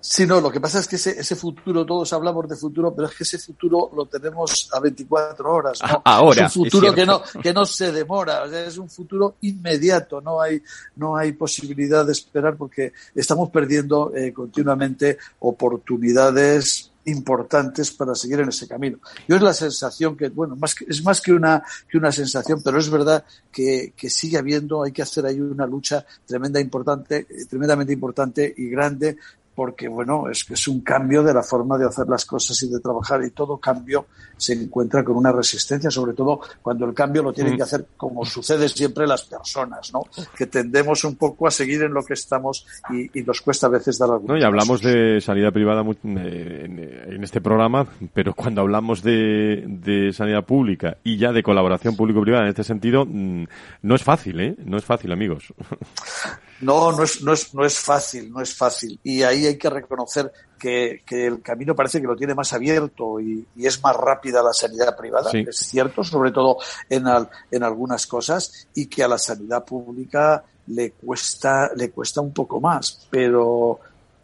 Sí, 0.07 0.27
no, 0.27 0.39
lo 0.39 0.51
que 0.51 0.61
pasa 0.61 0.79
es 0.79 0.87
que 0.87 0.97
ese, 0.97 1.19
ese 1.19 1.35
futuro, 1.35 1.83
todos 1.83 2.13
hablamos 2.13 2.47
de 2.47 2.55
futuro, 2.55 2.93
pero 2.93 3.07
es 3.07 3.15
que 3.15 3.23
ese 3.23 3.39
futuro 3.39 3.89
lo 3.95 4.05
tenemos 4.05 4.69
a 4.71 4.79
24 4.79 5.51
horas. 5.51 5.79
¿no? 5.81 6.01
Ahora. 6.05 6.45
Es 6.45 6.55
un 6.55 6.65
futuro 6.65 6.93
que 6.93 7.07
no, 7.07 7.23
que 7.41 7.51
no 7.51 7.65
se 7.65 7.91
demora, 7.91 8.43
o 8.43 8.47
sea, 8.47 8.67
es 8.67 8.77
un 8.77 8.87
futuro 8.87 9.37
inmediato, 9.41 10.21
no 10.21 10.39
hay, 10.39 10.61
no 10.97 11.17
hay 11.17 11.31
posibilidad 11.31 12.05
de 12.05 12.11
esperar 12.11 12.55
porque 12.55 12.93
estamos 13.15 13.49
perdiendo 13.49 14.15
eh, 14.15 14.31
continuamente 14.31 15.17
oportunidades 15.39 16.91
importantes 17.05 17.91
para 17.91 18.13
seguir 18.13 18.41
en 18.41 18.49
ese 18.49 18.67
camino. 18.67 18.99
Yo 19.27 19.37
es 19.37 19.41
la 19.41 19.53
sensación 19.53 20.15
que, 20.15 20.29
bueno, 20.29 20.55
más 20.55 20.75
que, 20.75 20.85
es 20.87 21.03
más 21.03 21.19
que 21.19 21.33
una, 21.33 21.63
que 21.89 21.97
una 21.97 22.11
sensación, 22.11 22.61
pero 22.63 22.77
es 22.77 22.89
verdad 22.91 23.23
que, 23.51 23.93
que 23.97 24.09
sigue 24.11 24.37
habiendo, 24.37 24.83
hay 24.83 24.91
que 24.91 25.01
hacer 25.01 25.25
ahí 25.25 25.39
una 25.39 25.65
lucha 25.65 26.05
tremenda 26.27 26.59
importante, 26.59 27.25
tremendamente 27.49 27.93
importante 27.93 28.53
y 28.55 28.69
grande 28.69 29.17
porque 29.55 29.87
bueno, 29.87 30.29
es 30.29 30.43
que 30.43 30.53
es 30.53 30.67
un 30.67 30.81
cambio 30.81 31.23
de 31.23 31.33
la 31.33 31.41
forma 31.41 31.77
de 31.77 31.85
hacer 31.85 32.07
las 32.07 32.25
cosas 32.25 32.61
y 32.63 32.69
de 32.69 32.79
trabajar 32.79 33.23
y 33.23 33.31
todo 33.31 33.57
cambio 33.57 34.07
se 34.37 34.53
encuentra 34.53 35.03
con 35.03 35.15
una 35.15 35.31
resistencia, 35.31 35.89
sobre 35.89 36.13
todo 36.13 36.41
cuando 36.61 36.85
el 36.85 36.93
cambio 36.93 37.23
lo 37.23 37.31
tienen 37.31 37.53
mm. 37.53 37.57
que 37.57 37.63
hacer 37.63 37.85
como 37.95 38.25
sucede 38.25 38.67
siempre 38.67 39.07
las 39.07 39.23
personas, 39.23 39.93
¿no? 39.93 40.03
Que 40.37 40.45
tendemos 40.45 41.03
un 41.05 41.15
poco 41.15 41.47
a 41.47 41.51
seguir 41.51 41.83
en 41.83 41.93
lo 41.93 42.03
que 42.03 42.13
estamos 42.13 42.65
y, 42.89 43.25
nos 43.25 43.41
cuesta 43.41 43.65
a 43.67 43.69
veces 43.71 43.97
dar 43.97 44.11
algún 44.11 44.27
No, 44.27 44.37
y 44.37 44.43
hablamos 44.43 44.81
de 44.81 45.19
sanidad 45.19 45.51
privada 45.51 45.83
en 46.03 47.23
este 47.23 47.41
programa, 47.41 47.87
pero 48.13 48.35
cuando 48.35 48.61
hablamos 48.61 49.01
de, 49.01 49.63
de 49.65 50.13
sanidad 50.13 50.45
pública 50.45 50.97
y 51.03 51.17
ya 51.17 51.31
de 51.31 51.41
colaboración 51.41 51.95
público-privada 51.95 52.43
en 52.43 52.49
este 52.49 52.63
sentido, 52.63 53.05
mm, 53.05 53.45
no 53.81 53.95
es 53.95 54.03
fácil, 54.03 54.39
¿eh? 54.39 54.55
No 54.63 54.77
es 54.77 54.85
fácil, 54.85 55.11
amigos. 55.11 55.53
No, 56.65 56.91
no 56.91 57.03
es, 57.03 57.21
no 57.21 57.31
es, 57.31 57.53
no 57.53 57.63
es 57.63 57.77
fácil, 57.77 58.31
no 58.31 58.41
es 58.41 58.55
fácil. 58.55 58.99
Y 59.03 59.21
ahí 59.21 59.45
hay 59.45 59.57
que 59.57 59.69
reconocer 59.69 60.31
que, 60.57 61.03
que 61.05 61.27
el 61.27 61.41
camino 61.41 61.75
parece 61.75 62.01
que 62.01 62.07
lo 62.07 62.15
tiene 62.15 62.33
más 62.33 62.51
abierto 62.53 63.19
y, 63.19 63.45
y 63.55 63.67
es 63.67 63.81
más 63.83 63.95
rápida 63.95 64.41
la 64.41 64.51
sanidad 64.51 64.97
privada, 64.97 65.29
es 65.31 65.57
cierto, 65.57 66.03
sobre 66.03 66.31
todo 66.31 66.57
en, 66.89 67.05
al, 67.05 67.29
en 67.51 67.61
algunas 67.61 68.07
cosas, 68.07 68.67
y 68.73 68.87
que 68.87 69.03
a 69.03 69.07
la 69.07 69.19
sanidad 69.19 69.63
pública 69.63 70.43
le 70.67 70.93
cuesta, 70.93 71.69
le 71.75 71.91
cuesta 71.91 72.21
un 72.21 72.33
poco 72.33 72.59
más. 72.59 73.07
Pero, 73.11 73.79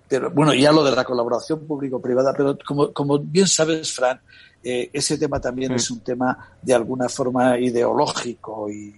pero 0.07 0.31
bueno, 0.31 0.51
ya 0.55 0.71
lo 0.71 0.83
de 0.83 0.95
la 0.95 1.03
colaboración 1.03 1.67
público-privada, 1.67 2.33
pero 2.35 2.57
como, 2.65 2.91
como 2.91 3.19
bien 3.19 3.47
sabes, 3.47 3.93
Fran, 3.93 4.19
eh, 4.63 4.89
ese 4.91 5.19
tema 5.19 5.39
también 5.39 5.73
es 5.73 5.91
un 5.91 5.99
tema 5.99 6.55
de 6.59 6.73
alguna 6.73 7.07
forma 7.07 7.59
ideológico 7.59 8.67
y, 8.67 8.95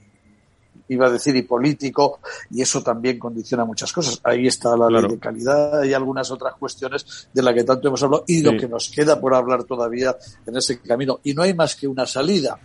iba 0.89 1.07
a 1.07 1.09
decir, 1.09 1.35
y 1.35 1.43
político, 1.43 2.19
y 2.51 2.61
eso 2.61 2.81
también 2.83 3.19
condiciona 3.19 3.65
muchas 3.65 3.91
cosas. 3.91 4.19
Ahí 4.23 4.47
está 4.47 4.75
la 4.75 4.89
ley 4.89 5.07
de 5.07 5.19
calidad 5.19 5.83
y 5.83 5.93
algunas 5.93 6.29
otras 6.31 6.55
cuestiones 6.55 7.29
de 7.33 7.41
las 7.41 7.53
que 7.53 7.63
tanto 7.63 7.87
hemos 7.87 8.03
hablado 8.03 8.23
y 8.27 8.41
lo 8.41 8.57
que 8.57 8.67
nos 8.67 8.89
queda 8.89 9.19
por 9.19 9.33
hablar 9.33 9.63
todavía 9.63 10.15
en 10.45 10.57
ese 10.57 10.79
camino. 10.81 11.19
Y 11.23 11.33
no 11.33 11.43
hay 11.43 11.53
más 11.53 11.75
que 11.75 11.87
una 11.87 12.05
salida. 12.05 12.59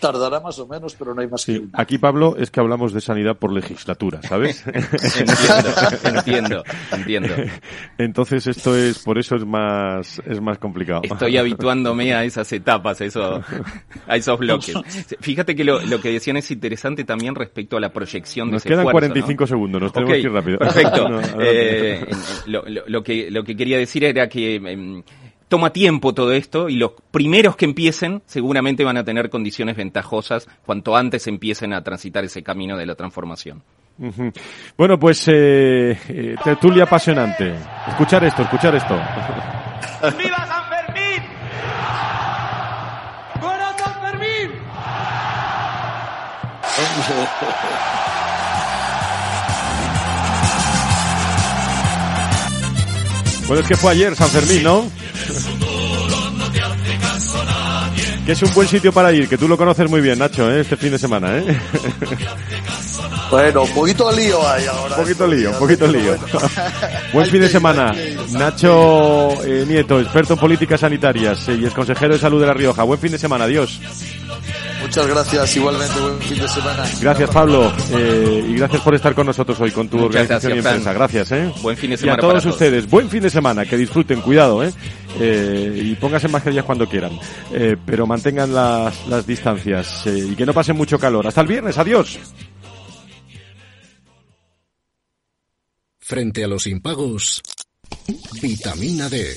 Tardará 0.00 0.40
más 0.40 0.58
o 0.58 0.66
menos, 0.66 0.94
pero 0.94 1.14
no 1.14 1.20
hay 1.20 1.28
más 1.28 1.44
que 1.44 1.58
una. 1.58 1.70
Aquí, 1.74 1.98
Pablo, 1.98 2.36
es 2.38 2.50
que 2.50 2.60
hablamos 2.60 2.92
de 2.92 3.00
sanidad 3.00 3.36
por 3.36 3.52
legislatura, 3.52 4.20
¿sabes? 4.22 4.64
entiendo, 4.66 5.70
entiendo, 6.04 6.64
entiendo. 6.92 7.34
Entonces 7.98 8.46
esto 8.46 8.76
es, 8.76 8.98
por 9.00 9.18
eso 9.18 9.36
es 9.36 9.44
más, 9.44 10.20
es 10.26 10.40
más 10.40 10.58
complicado. 10.58 11.02
Estoy 11.04 11.36
habituándome 11.36 12.14
a 12.14 12.24
esas 12.24 12.52
etapas, 12.52 13.00
a, 13.00 13.04
eso, 13.04 13.40
a 14.06 14.16
esos 14.16 14.38
bloques. 14.38 14.74
Fíjate 15.20 15.54
que 15.54 15.64
lo, 15.64 15.80
lo, 15.82 16.00
que 16.00 16.12
decían 16.12 16.36
es 16.36 16.50
interesante 16.50 17.04
también 17.04 17.34
respecto 17.34 17.76
a 17.76 17.80
la 17.80 17.92
proyección 17.92 18.48
de 18.48 18.54
Nos 18.54 18.64
quedan 18.64 18.84
45 18.84 19.46
segundos, 19.46 19.82
nos 19.82 19.92
tenemos 19.92 20.14
que 20.14 20.20
ir 20.20 20.32
rápido. 20.32 20.58
Perfecto. 20.58 21.20
eh, 21.40 22.06
lo, 22.46 22.64
lo, 22.66 23.02
que, 23.02 23.30
lo 23.30 23.44
que 23.44 23.56
quería 23.56 23.78
decir 23.78 24.04
era 24.04 24.28
que 24.28 24.56
em, 24.56 25.02
toma 25.48 25.72
tiempo 25.72 26.14
todo 26.14 26.32
esto 26.32 26.68
y 26.68 26.76
los 26.76 26.92
primeros 27.10 27.56
que 27.56 27.64
empiecen 27.64 28.22
seguramente 28.26 28.84
van 28.84 28.96
a 28.96 29.04
tener 29.04 29.30
condiciones 29.30 29.76
ventajosas 29.76 30.48
cuanto 30.64 30.96
antes 30.96 31.26
empiecen 31.26 31.72
a 31.72 31.82
transitar 31.82 32.24
ese 32.24 32.42
camino 32.42 32.76
de 32.76 32.86
la 32.86 32.94
transformación. 32.94 33.62
Bueno, 34.76 34.98
pues 34.98 35.26
eh, 35.28 35.98
eh, 36.08 36.36
tertulia 36.42 36.84
apasionante. 36.84 37.54
Escuchar 37.88 38.24
esto, 38.24 38.42
escuchar 38.42 38.74
esto. 38.74 38.94
¡Viva 40.18 40.46
San 40.46 40.64
Fermín! 40.68 41.22
¡Fuera 43.40 43.74
San 43.78 43.94
Fermín! 44.02 44.50
Bueno, 53.46 53.62
es 53.62 53.68
que 53.68 53.76
fue 53.76 53.92
ayer 53.92 54.14
San 54.16 54.28
Fermín, 54.28 54.62
¿no? 54.62 54.90
Que 58.24 58.32
es 58.32 58.42
un 58.42 58.52
buen 58.52 58.66
sitio 58.66 58.92
para 58.92 59.12
ir, 59.12 59.28
que 59.28 59.38
tú 59.38 59.46
lo 59.46 59.56
conoces 59.56 59.88
muy 59.88 60.00
bien, 60.00 60.18
Nacho, 60.18 60.50
¿eh? 60.50 60.62
este 60.62 60.76
fin 60.76 60.90
de 60.90 60.98
semana, 60.98 61.38
¿eh? 61.38 61.60
Bueno, 63.30 63.62
un 63.62 63.70
poquito 63.74 64.10
lío 64.12 64.48
hay 64.48 64.66
ahora. 64.66 64.96
Un 64.96 65.02
poquito 65.02 65.26
lío, 65.26 65.50
un 65.50 65.58
poquito 65.58 65.86
lío. 65.86 66.16
buen 67.12 67.26
fin 67.26 67.40
de 67.40 67.48
semana. 67.48 67.94
Nacho 68.30 69.44
eh, 69.44 69.64
Nieto, 69.66 70.00
experto 70.00 70.34
en 70.34 70.38
políticas 70.40 70.80
sanitarias 70.80 71.48
eh, 71.48 71.54
y 71.54 71.64
es 71.64 71.74
consejero 71.74 72.14
de 72.14 72.20
salud 72.20 72.40
de 72.40 72.46
La 72.46 72.54
Rioja. 72.54 72.84
Buen 72.84 73.00
fin 73.00 73.12
de 73.12 73.18
semana, 73.18 73.44
adiós. 73.44 73.80
Muchas 74.86 75.08
gracias, 75.08 75.56
igualmente, 75.56 75.98
buen 75.98 76.20
fin 76.20 76.38
de 76.38 76.48
semana. 76.48 76.84
Gracias, 77.00 77.30
Pablo, 77.30 77.72
eh, 77.90 78.46
y 78.48 78.54
gracias 78.54 78.82
por 78.82 78.94
estar 78.94 79.16
con 79.16 79.26
nosotros 79.26 79.60
hoy, 79.60 79.72
con 79.72 79.88
tu 79.88 79.98
organización 79.98 80.54
y 80.54 80.58
empresa. 80.58 80.92
Gracias, 80.92 81.32
¿eh? 81.32 81.52
Buen 81.60 81.76
fin 81.76 81.90
de 81.90 81.96
semana. 81.96 82.14
Y 82.14 82.18
a 82.18 82.20
todos, 82.20 82.46
ustedes, 82.46 82.88
buen 82.88 83.10
fin 83.10 83.20
de 83.20 83.28
semana, 83.28 83.66
que 83.66 83.76
disfruten, 83.76 84.20
cuidado, 84.20 84.62
¿eh? 84.62 84.72
eh 85.18 85.82
y 85.86 85.94
pónganse 85.96 86.28
mascarillas 86.28 86.64
cuando 86.64 86.88
quieran, 86.88 87.18
eh, 87.52 87.76
pero 87.84 88.06
mantengan 88.06 88.54
las, 88.54 89.08
las 89.08 89.26
distancias 89.26 90.06
eh, 90.06 90.28
y 90.30 90.36
que 90.36 90.46
no 90.46 90.54
pasen 90.54 90.76
mucho 90.76 91.00
calor. 91.00 91.26
Hasta 91.26 91.40
el 91.40 91.48
viernes, 91.48 91.76
adiós. 91.78 92.20
Frente 95.98 96.44
a 96.44 96.46
los 96.46 96.68
impagos, 96.68 97.42
Vitamina 98.40 99.08
D, 99.08 99.36